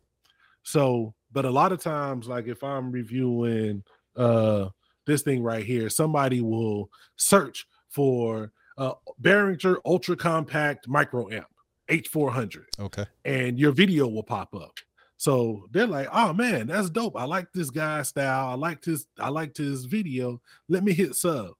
[0.63, 3.83] So, but a lot of times, like if I'm reviewing
[4.15, 4.69] uh
[5.05, 11.47] this thing right here, somebody will search for uh Behringer Ultra Compact Micro Amp
[11.89, 13.05] H400 Okay.
[13.25, 14.77] and your video will pop up.
[15.19, 17.15] So they're like, "Oh man, that's dope.
[17.15, 18.49] I like this guy style.
[18.49, 20.41] I like his I liked his video.
[20.69, 21.51] Let me hit sub."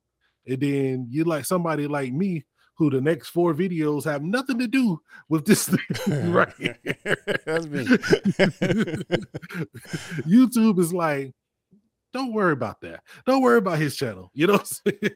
[0.46, 2.46] And then you like somebody like me
[2.78, 6.54] who the next four videos have nothing to do with this thing right.
[7.46, 7.86] That's me.
[10.26, 11.34] YouTube is like,
[12.14, 13.02] don't worry about that.
[13.26, 14.32] Don't worry about his channel.
[14.34, 15.16] You know, what I'm saying?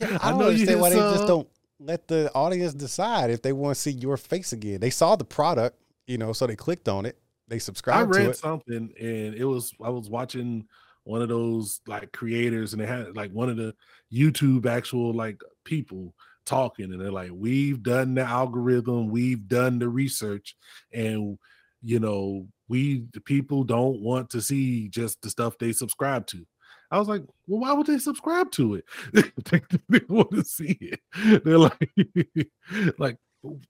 [0.00, 1.48] Yeah, I don't understand hit why they just uh, don't
[1.80, 4.80] let the audience decide if they want to see your face again.
[4.80, 7.18] They saw the product, you know, so they clicked on it.
[7.48, 10.66] They I subscribed to read something and it was I was watching
[11.04, 13.74] one of those like creators and they had like one of the
[14.12, 16.14] YouTube actual like people
[16.44, 20.56] talking and they're like we've done the algorithm we've done the research
[20.92, 21.38] and
[21.82, 26.46] you know we the people don't want to see just the stuff they subscribe to.
[26.90, 28.84] I was like well why would they subscribe to it?
[29.50, 31.00] They, they want to see it.
[31.44, 31.90] They're like
[32.98, 33.18] like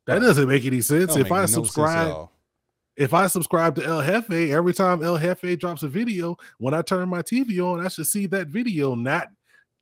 [0.06, 1.16] that doesn't make any sense.
[1.16, 2.28] if i no subscribe
[2.96, 6.82] if I subscribe to El Jefe, every time El Jefe drops a video, when I
[6.82, 9.28] turn my TV on, I should see that video, not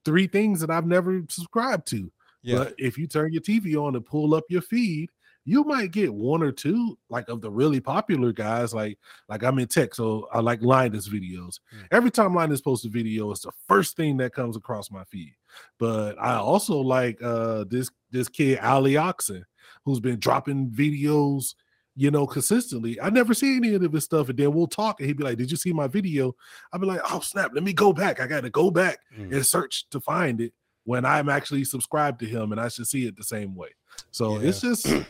[0.05, 2.11] three things that I've never subscribed to.
[2.43, 2.59] Yeah.
[2.59, 5.11] But if you turn your TV on and pull up your feed,
[5.45, 8.73] you might get one or two like of the really popular guys.
[8.73, 8.97] Like,
[9.29, 11.59] like I'm in tech, so I like Linus videos.
[11.75, 11.87] Mm.
[11.91, 15.35] Every time Linus posts a video, it's the first thing that comes across my feed.
[15.79, 19.45] But I also like uh this this kid Ali Oxen,
[19.85, 21.55] who's been dropping videos
[21.95, 22.99] you know, consistently.
[23.03, 25.37] I never see any of his stuff, and then we'll talk, and he'd be like,
[25.37, 26.35] "Did you see my video?"
[26.73, 27.51] I'd be like, "Oh snap!
[27.53, 28.19] Let me go back.
[28.19, 29.31] I got to go back Mm.
[29.35, 33.07] and search to find it when I'm actually subscribed to him, and I should see
[33.07, 33.69] it the same way."
[34.11, 34.87] So it's just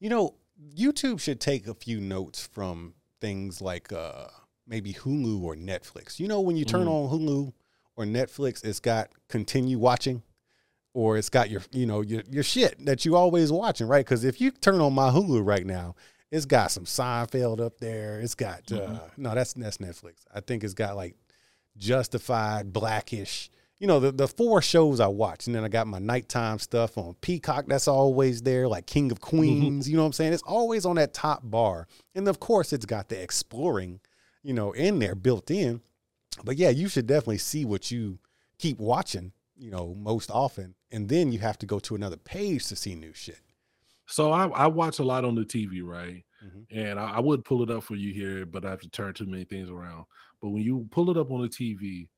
[0.00, 0.34] You know,
[0.74, 4.28] YouTube should take a few notes from things like uh
[4.66, 6.18] maybe Hulu or Netflix.
[6.18, 6.90] You know, when you turn Mm.
[6.90, 7.52] on Hulu
[7.96, 10.22] or Netflix, it's got continue watching
[10.94, 14.04] or it's got your, you know, your your shit that you always watching, right?
[14.04, 15.96] Because if you turn on my Hulu right now,
[16.30, 18.20] it's got some Seinfeld up there.
[18.20, 19.00] It's got uh Mhm.
[19.18, 20.24] no, that's that's Netflix.
[20.32, 21.14] I think it's got like
[21.76, 23.50] Justified, Blackish.
[23.80, 25.46] You know, the, the four shows I watch.
[25.46, 27.64] And then I got my nighttime stuff on Peacock.
[27.66, 29.88] That's always there, like King of Queens.
[29.88, 30.34] You know what I'm saying?
[30.34, 31.88] It's always on that top bar.
[32.14, 34.00] And of course, it's got the exploring,
[34.42, 35.80] you know, in there built in.
[36.44, 38.18] But yeah, you should definitely see what you
[38.58, 40.74] keep watching, you know, most often.
[40.92, 43.40] And then you have to go to another page to see new shit.
[44.06, 44.30] so.
[44.30, 46.22] I, I watch a lot on the TV, right?
[46.44, 46.66] Mhm.
[46.70, 49.14] And I, I would pull it up for you here, but I have to turn
[49.14, 50.04] too many things around.
[50.42, 52.08] But when you pull it up on the TV,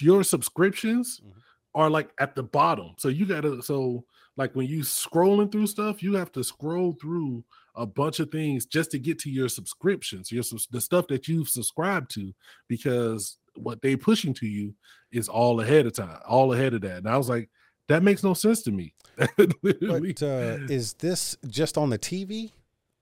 [0.00, 1.32] your subscriptions Mhm.
[1.74, 2.90] are like at the bottom.
[2.98, 4.04] So you gotta so
[4.36, 7.44] like when you scrolling through stuff, you have to scroll through
[7.74, 11.48] a bunch of things just to get to your subscriptions, your the stuff that you've
[11.48, 12.34] subscribed to,
[12.68, 14.74] because what they pushing to you
[15.12, 16.98] is all ahead of time, all ahead of that.
[16.98, 17.48] And I was like,
[17.88, 18.92] that makes no sense to me.
[19.36, 22.50] But uh, is this just on the TV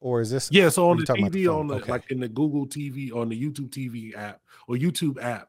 [0.01, 0.49] or is this?
[0.53, 1.91] Yeah, so on the about the TV, on the okay.
[1.91, 5.49] like in the Google TV, on the YouTube TV app or YouTube app,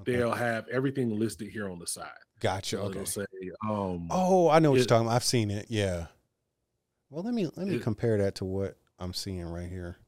[0.00, 0.16] Okay.
[0.16, 2.08] they'll have everything listed here on the side.
[2.40, 2.76] Gotcha.
[2.76, 3.04] So Okay.
[3.04, 3.26] say,
[3.68, 5.16] um, Oh, I know what you're talking about.
[5.16, 5.66] I've seen it.
[5.68, 6.06] Yeah.
[7.10, 9.98] Well, let me let me It- compare that to what I'm seeing right here.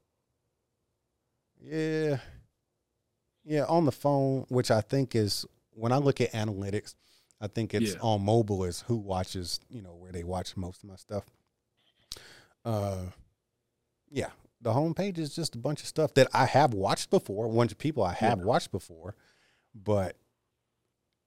[1.60, 2.18] Yeah.
[3.44, 6.94] Yeah, on the phone, which I think is when I look at analytics,
[7.40, 8.00] I think it's Yeah.
[8.00, 11.24] on mobile is who watches, you know, where they watch most of my stuff.
[12.64, 13.06] Uh
[14.10, 14.30] yeah,
[14.62, 17.72] the homepage is just a bunch of stuff that I have watched before, a bunch
[17.72, 18.44] of people I have Yeah.
[18.44, 19.14] watched before,
[19.74, 20.16] but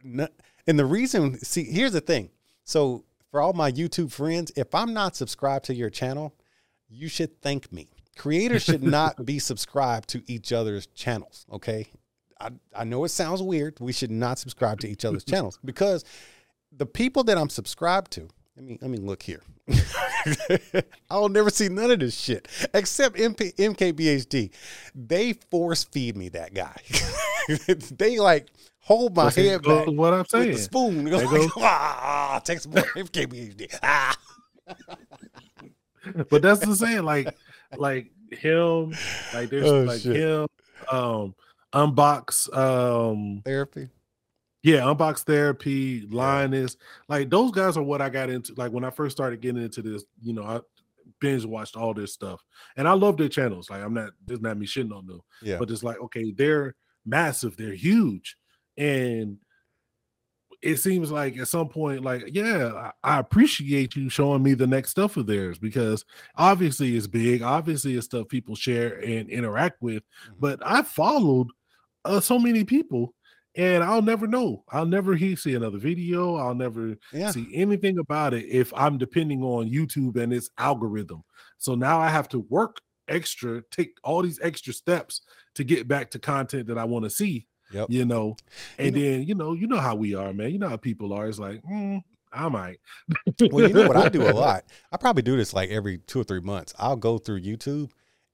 [0.03, 0.27] no,
[0.67, 2.29] and the reason, see, here's the thing.
[2.63, 6.33] So for all my YouTube friends, if I'm not subscribed to your channel,
[6.89, 7.87] you should thank me.
[8.17, 11.45] Creators should not be subscribed to each other's channels.
[11.51, 11.87] Okay.
[12.39, 13.79] I, I know it sounds weird.
[13.79, 16.03] We should not subscribe to each other's channels because
[16.71, 19.41] the people that I'm subscribed to, let me let me look here.
[21.09, 24.51] I'll never see none of this shit except MP, MKBHD.
[24.95, 26.75] They force feed me that guy.
[27.97, 28.47] they like
[28.79, 30.51] hold my head back what I'm with saying.
[30.53, 31.05] the spoon.
[31.05, 33.77] There Like, goes- ah, take some more MKBHD.
[33.83, 34.17] Ah.
[36.29, 37.35] but that's the saying, like,
[37.77, 38.93] like him,
[39.33, 40.15] like there's Oh, like shit.
[40.15, 40.47] him,
[40.91, 41.35] um,
[41.73, 43.89] unbox, um, Therapy.
[44.67, 46.75] Yeah, unbox therapy, Linus,
[47.07, 48.53] like those guys are what I got into.
[48.55, 50.59] Like when I first started getting into this, you know, I
[51.21, 52.41] binge watched all this stuff,
[52.75, 53.69] and I love their channels.
[53.69, 55.57] Like I'm not, this not me shitting on them, Yeah.
[55.57, 56.75] but it's like okay, they're
[57.05, 58.35] massive, they're huge,
[58.77, 59.37] and
[60.61, 64.65] it seems like at some point, like, yeah, I, I appreciate you showing me the
[64.65, 66.03] next stuff of theirs because
[66.35, 70.01] obviously it's big, obviously it's stuff people share and interact with.
[70.29, 70.33] Mhm.
[70.39, 71.47] But I followed
[72.05, 73.13] uh, so many people,
[73.57, 74.63] and I'll never know.
[74.69, 76.35] I'll never he see another video.
[76.35, 77.31] I'll never yeah.
[77.31, 81.23] see anything about it if I'm depending on YouTube and its algorithm.
[81.57, 82.79] So now I have to work
[83.09, 85.21] extra, take all these extra steps
[85.55, 87.87] to get back to content that I want to see Yep.
[87.89, 88.37] you know,
[88.79, 90.51] You and know- then you know, you know how we are, man.
[90.51, 91.27] You know how people are.
[91.27, 92.01] It's like, mm,
[92.31, 92.79] I might.
[93.51, 94.63] well, you know what I do a lot.
[94.91, 96.73] I probably do this like every two or three months.
[96.79, 97.89] I'll go through YouTube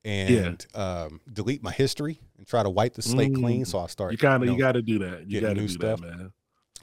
[0.05, 3.63] and um, delete my history and try to wipe the slate clean.
[3.63, 3.67] Mm.
[3.67, 5.29] So I start You kind of you you got to do that.
[5.29, 6.01] You got to do stuff.
[6.01, 6.31] that, man.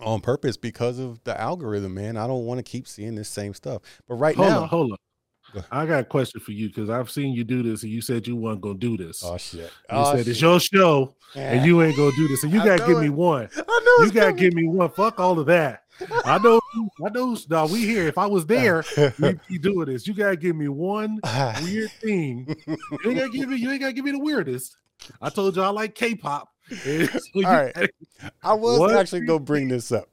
[0.01, 2.17] on purpose because of the algorithm, man.
[2.17, 3.83] I don't want to keep seeing this same stuff.
[4.09, 4.99] But right hold now, on, hold on.
[5.71, 8.27] I got a question for you because I've seen you do this, and you said
[8.27, 9.23] you weren't gonna do this.
[9.25, 12.53] oh shit, you oh, said it's your show, and you ain't gonna do this, and
[12.53, 13.49] you I gotta know give me one.
[13.57, 13.61] I
[13.99, 14.37] know You gotta coming.
[14.37, 14.91] give me one.
[14.91, 15.83] Fuck all of that.
[16.25, 16.61] I know.
[17.05, 17.37] I know.
[17.49, 18.07] No, we here.
[18.07, 18.85] If I was there,
[19.19, 20.07] we'd be doing this.
[20.07, 21.19] You gotta give me one
[21.63, 22.47] weird thing.
[23.05, 23.57] You ain't gotta give me.
[23.57, 24.77] You ain't gotta give me the weirdest.
[25.21, 26.49] I told you I like K-pop.
[27.35, 27.91] All right.
[28.43, 28.95] I was What?
[28.97, 30.09] actually gonna bring this up.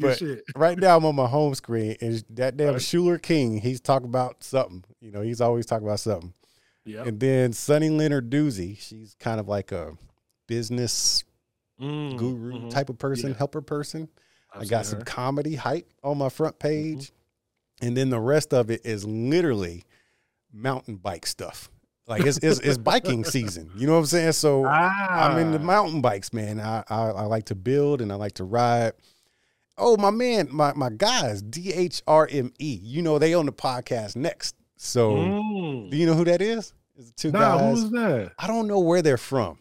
[0.00, 0.22] But-.
[0.56, 2.76] Right now, I'm on my home screen, and that damn Right.
[2.76, 4.84] Shuler King, he's talking about something.
[5.00, 6.32] You know, he's always talking about something.
[6.84, 7.02] Yeah.
[7.04, 9.96] And then Sunny Lenarduzzi, she's kind of like a
[10.46, 11.24] business
[11.80, 12.70] Mm, guru mhm.
[12.70, 13.36] type of person, Yeah.
[13.38, 14.08] helper person.
[14.52, 15.04] I've I got some her.
[15.04, 15.14] Mm-hmm.
[15.14, 17.10] comedy hype on my front page.
[17.80, 19.82] And then the rest of it is literally
[20.52, 21.70] mountain bike stuff.
[22.08, 23.70] Like it's it's, it's biking season.
[23.76, 24.32] You know what I'm saying?
[24.32, 25.62] So I'm into Ah.
[25.62, 26.60] mountain bikes, man.
[26.60, 28.92] I, I I like to build and I like to ride.
[29.78, 32.52] Oh, my man, my my guys, DHRME.
[32.82, 34.54] You know they on the podcast next.
[34.76, 35.90] So Mm.
[35.90, 36.74] do you know who that is?
[36.96, 37.78] It's the two Nah, guys.
[37.78, 38.32] who is that?
[38.38, 39.58] I don't know where they're from,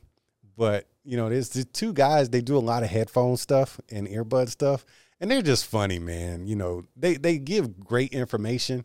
[0.58, 2.30] but you know, there's the two guys.
[2.30, 4.86] They do a lot of headphone stuff and earbud stuff,
[5.20, 6.46] and they're just funny, man.
[6.48, 8.84] You know, they they give great information,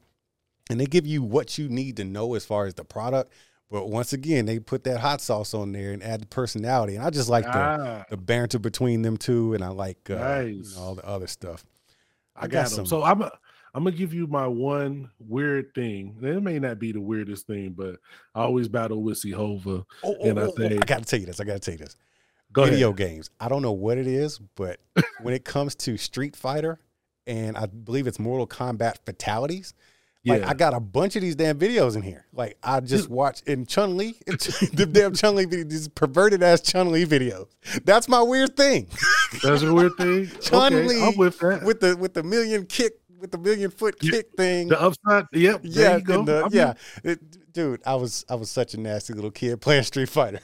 [0.70, 3.32] and they give you what you need to know as far as the product.
[3.70, 7.04] But once again, they put that hot sauce on there and add the personality, and
[7.04, 10.62] I just like the Ah, the banter between them two, and I like uh, you
[10.62, 11.64] know, all the other stuff.
[12.36, 12.86] I got them.
[12.86, 13.22] So I'm
[13.76, 16.16] I'm gonna give you my one weird thing.
[16.22, 17.96] It may not be the weirdest thing, but
[18.34, 19.70] I always battle with Hova.
[19.70, 21.40] oh, oh, and I oh, oh, I got to tell you this.
[21.40, 21.96] I got to tell you this.
[22.52, 22.96] Go video ahead.
[22.96, 23.30] games.
[23.38, 24.80] I don't know what it is, but
[25.20, 26.78] when it comes to Street Fighter
[27.26, 29.74] and I believe it's Mortal Kombat fatalities,
[30.26, 30.48] like Yeah.
[30.50, 32.26] I got a bunch of these damn videos in here.
[32.32, 36.90] Like I just watched in Chun Li, the damn Chun Li, these perverted ass Chun
[36.92, 37.46] Li videos.
[37.84, 38.88] That's my weird thing
[39.42, 40.28] That's a weird thing.
[40.40, 44.10] Chun-Li okay, I'm with with the with the million kick with the million foot Yeah,
[44.10, 44.68] kick thing.
[44.68, 45.24] the upside.
[45.32, 45.60] Yep.
[45.64, 46.22] yeah, you go.
[46.24, 47.80] the- I'm yeah, It- dude.
[47.86, 50.40] I was I was such a nasty little kid playing Street Fighter.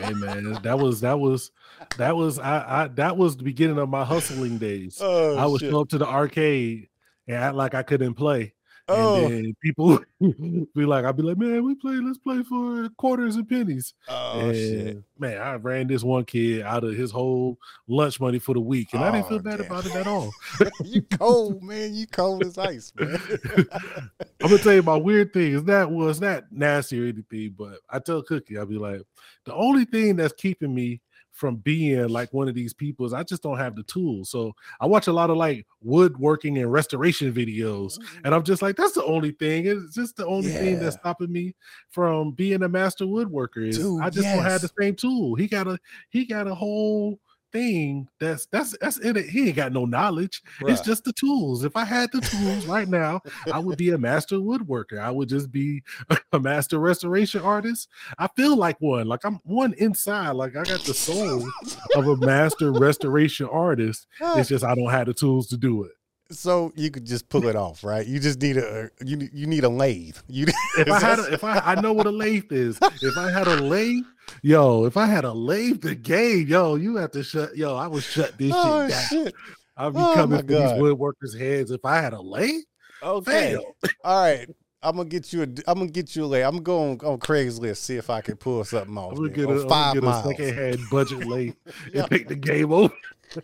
[0.00, 1.50] hey man, that was that was
[1.98, 4.98] that was I, I that was the beginning of my hustling days.
[5.00, 5.70] Oh, I would shit.
[5.70, 6.88] show up to the arcade
[7.26, 8.52] and act like I couldn't play.
[8.88, 12.88] Oh, And then people be like, I'd be like, man, we play, let's play for
[12.96, 13.94] quarters and pennies.
[14.08, 15.02] oh and shit.
[15.18, 17.58] man, I ran this one kid out of his whole
[17.88, 19.66] lunch money for the week, and I didn't feel Oh, bad damn.
[19.66, 20.30] about it at all.
[20.84, 21.94] you cold, man.
[21.94, 23.18] You cold as ice, man.
[23.72, 27.80] I'm gonna tell you my weird thing is that well, not nasty or anything, but
[27.90, 29.02] I tell Cookie, I'll be like,
[29.44, 31.00] the only thing that's keeping me
[31.36, 34.30] from being like one of these people is I just don't have the tools.
[34.30, 38.32] So I watch a lot of like woodworking and restoration videos, and mm-hmm.
[38.32, 39.66] I'm just like, that's the only thing.
[39.66, 40.58] It's just the only yeah.
[40.58, 41.54] thing that's stopping me
[41.90, 43.68] from being a master woodworker.
[43.68, 44.34] Is Dude, I just yes.
[44.34, 45.34] don't have the same tool.
[45.34, 47.20] He got a he got a whole
[47.56, 49.28] thing that's that's that's in it.
[49.28, 50.42] He ain't got no knowledge.
[50.60, 50.70] Bruh.
[50.70, 51.64] It's just the tools.
[51.64, 53.20] If I had the tools right now,
[53.52, 54.98] I would be a master woodworker.
[54.98, 55.82] I would just be
[56.32, 57.88] a master restoration artist.
[58.18, 59.06] I feel like one.
[59.06, 60.30] Like I'm one inside.
[60.30, 61.48] Like I got the soul
[61.94, 64.06] of a master restoration artist.
[64.20, 65.92] It's just I don't have the tools to do it.
[66.30, 68.04] So you could just pull it off, right?
[68.04, 70.16] You just need a you you need a lathe.
[70.26, 70.46] You
[70.76, 72.78] if I had a, if I I know what a lathe is.
[73.00, 74.04] If I had a lathe,
[74.42, 77.86] yo, if I had a lathe the game, yo, you have to shut yo, I
[77.86, 79.24] would shut this oh, shit down.
[79.24, 79.34] Shit.
[79.76, 80.76] I'd be oh, coming for God.
[80.76, 82.62] these woodworkers' heads if I had a lathe.
[83.02, 83.52] Okay.
[83.52, 83.76] Fail.
[84.04, 84.48] All right.
[84.82, 85.46] I'm gonna get you a.
[85.66, 86.44] I'm gonna get you a lathe.
[86.44, 89.12] I'm going on Craigslist see if I can pull something off.
[89.12, 90.26] I'm gonna get, a, 5 get miles.
[90.26, 91.54] a second budget lathe
[91.92, 92.00] yeah.
[92.02, 92.94] and pick the game over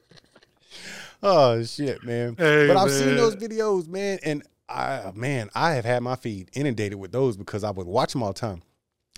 [1.22, 2.36] oh shit, man.
[2.38, 2.98] Hey, but I've man.
[2.98, 7.36] seen those videos, man, and I man, I have had my feed inundated with those
[7.36, 8.62] because I would watch them all the time.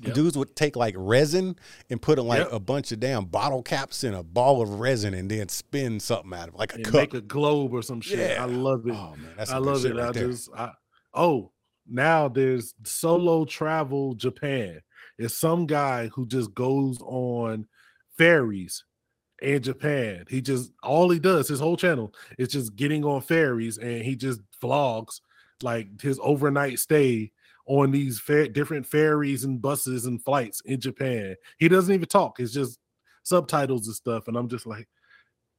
[0.02, 0.14] Yep.
[0.14, 1.56] Dudes would take like resin
[1.88, 2.52] and put in like yep.
[2.52, 6.32] a bunch of damn bottle caps in a ball of resin and then spin something
[6.34, 6.94] out of it, like a and cup.
[6.94, 8.18] Make a globe or some shit.
[8.18, 8.42] Yeah.
[8.42, 8.92] I love it.
[8.92, 9.94] Oh man, that's I love it.
[9.94, 10.28] Right I there.
[10.28, 10.72] just I,
[11.14, 11.52] oh
[11.86, 14.80] now there's solo travel Japan.
[15.18, 17.66] It's some guy who just goes on
[18.18, 18.84] ferries
[19.40, 20.24] in Japan.
[20.28, 24.16] He just all he does, his whole channel is just getting on ferries and he
[24.16, 25.20] just vlogs
[25.62, 27.30] like his overnight stay
[27.66, 31.34] on these fer- different ferries and buses and flights in Japan.
[31.58, 32.40] He doesn't even talk.
[32.40, 32.78] It's just
[33.22, 34.28] subtitles and stuff.
[34.28, 34.88] And I'm just like,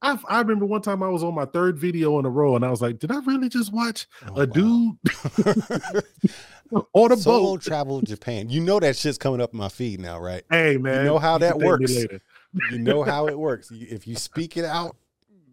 [0.02, 2.64] I, I remember one time I was on my third video in a row and
[2.64, 4.96] I was like, did I really just watch oh, a dude
[6.92, 8.50] on a Solo boat travel Japan?
[8.50, 10.44] You know that shit's coming up in my feed now, right?
[10.50, 11.92] Hey man, you know how that works
[12.70, 13.70] you know how it works.
[13.72, 14.96] If you speak it out,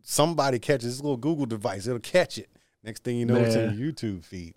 [0.02, 1.88] somebody catches this little Google device.
[1.88, 2.50] It'll catch it.
[2.84, 3.46] Next thing you know, man.
[3.46, 4.56] it's in your YouTube feed.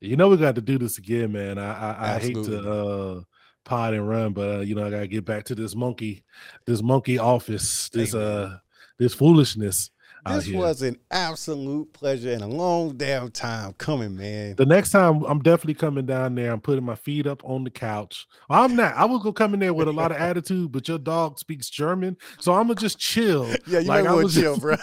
[0.00, 1.58] You know we got to do this again, man.
[1.58, 3.20] I I, I hate to uh,
[3.64, 6.24] pod and run, but uh, you know I gotta get back to this monkey,
[6.66, 8.58] this monkey office, this uh
[8.98, 9.90] this foolishness.
[10.26, 14.54] This was an absolute pleasure and a long damn time coming, man.
[14.56, 16.50] The next time I'm definitely coming down there.
[16.50, 18.26] I'm putting my feet up on the couch.
[18.48, 18.94] I'm not.
[18.96, 21.68] I was gonna come in there with a lot of attitude, but your dog speaks
[21.68, 23.52] German, so I'm gonna just chill.
[23.66, 24.76] Yeah, you like, might chill, bro.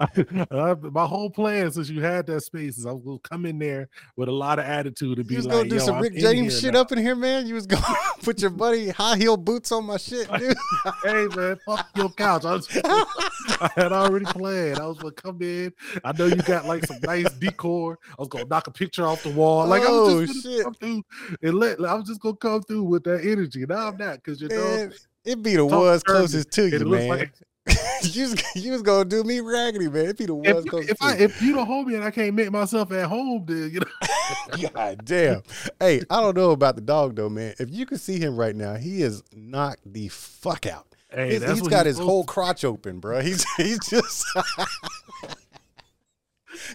[0.00, 0.06] I,
[0.50, 3.58] I, my whole plan since you had that space is I was gonna come in
[3.58, 6.74] there with a lot of attitude and be like, gonna do some Rick James shit
[6.74, 6.82] now.
[6.82, 7.46] up in here, man.
[7.46, 7.84] You was gonna
[8.22, 10.56] put your buddy high heel boots on my shit, dude.
[11.02, 12.44] hey man, fuck your couch.
[12.44, 14.78] I, was, I had already already planned.
[14.78, 15.72] I was gonna come in.
[16.04, 17.98] I know you got like some nice decor.
[18.10, 19.66] I was gonna knock a picture off the wall.
[19.66, 20.64] Like oh, I was oh, just shit.
[20.64, 21.02] come through
[21.42, 21.80] and let.
[21.80, 23.64] I was just gonna come through with that energy.
[23.66, 24.90] Now I'm not because you know
[25.24, 27.08] it be the ones closest to you, man.
[27.08, 27.32] Like,
[28.02, 30.06] you, was, you was gonna do me raggedy, man.
[30.06, 32.34] It be the ones if, if I if you don't hold me and I can't
[32.34, 34.68] make myself at home, then you know.
[34.74, 35.42] God damn.
[35.80, 37.54] Hey, I don't know about the dog though, man.
[37.58, 40.93] If you can see him right now, he is knocked the fuck out.
[41.14, 43.20] Hey, he's, he's got he's his whole crotch open, bro.
[43.20, 44.26] He's he's just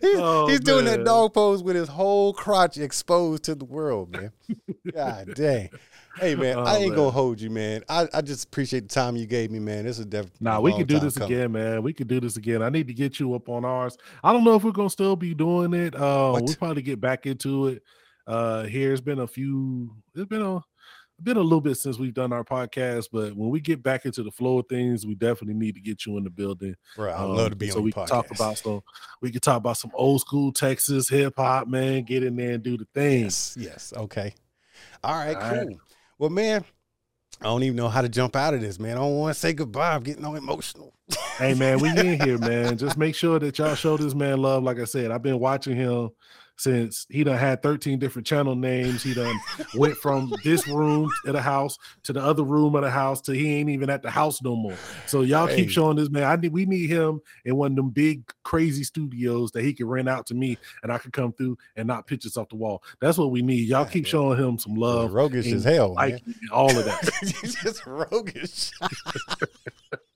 [0.01, 4.11] he's, oh, he's doing that dog pose with his whole crotch exposed to the world,
[4.11, 4.31] man.
[4.93, 5.69] God dang.
[6.17, 6.97] Hey man, oh, I ain't man.
[6.97, 7.83] gonna hold you, man.
[7.87, 9.85] I, I just appreciate the time you gave me, man.
[9.85, 10.59] This is definitely nah.
[10.59, 11.33] We can do this coming.
[11.33, 11.83] again, man.
[11.83, 12.61] We can do this again.
[12.61, 13.97] I need to get you up on ours.
[14.23, 15.95] I don't know if we're gonna still be doing it.
[15.95, 17.83] Uh, we'll probably get back into it.
[18.25, 19.95] Uh, here it's been a few.
[20.15, 20.61] It's been a
[21.23, 24.23] been a little bit since we've done our podcast, but when we get back into
[24.23, 26.75] the flow of things, we definitely need to get you in the building.
[26.97, 28.81] Right, I'd um, love to be so we can talk about some.
[29.21, 32.03] We can talk about some old school Texas hip hop, man.
[32.03, 33.55] Get in there and do the things.
[33.57, 34.33] Yes, yes, okay.
[35.03, 35.67] All right, all cool.
[35.67, 35.77] Right.
[36.17, 36.65] Well, man,
[37.41, 38.97] I don't even know how to jump out of this, man.
[38.97, 39.95] I don't want to say goodbye.
[39.95, 40.93] I'm getting all emotional.
[41.37, 42.77] hey, man, we in here, man.
[42.77, 44.63] Just make sure that y'all show this man love.
[44.63, 46.09] Like I said, I've been watching him
[46.59, 49.01] since he done had 13 different channel names.
[49.01, 49.39] He done
[49.75, 53.31] went from this room at the house to the other room of the house to
[53.31, 54.75] he ain't even at the house no more.
[55.07, 55.55] So y'all hey.
[55.55, 56.23] keep showing this man.
[56.23, 59.87] I need we need him in one of them big crazy studios that he can
[59.87, 62.83] rent out to me and I can come through and knock pictures off the wall.
[62.99, 63.69] That's what we need.
[63.69, 65.13] Y'all keep showing him some love.
[65.13, 65.93] Roguish as hell.
[65.93, 66.21] Like
[66.51, 67.09] all of that.
[67.21, 68.71] He's just roguish.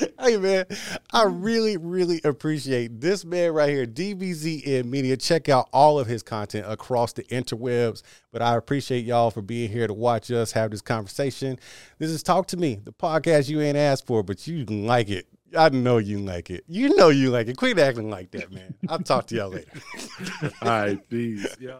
[0.20, 0.66] hey man,
[1.12, 1.44] I mm.
[1.44, 5.16] really, really appreciate this man right here, DBZN Media.
[5.16, 8.02] Check out all of his content across the interwebs.
[8.32, 11.58] But I appreciate y'all for being here to watch us have this conversation.
[11.98, 15.26] This is Talk to Me, the podcast you ain't asked for, but you like it.
[15.56, 16.64] I know you like it.
[16.68, 17.56] You know you like it.
[17.56, 18.74] Quit acting like that, man.
[18.88, 19.70] I'll talk to y'all later.
[20.62, 21.56] all right, peace.
[21.58, 21.68] Yeah.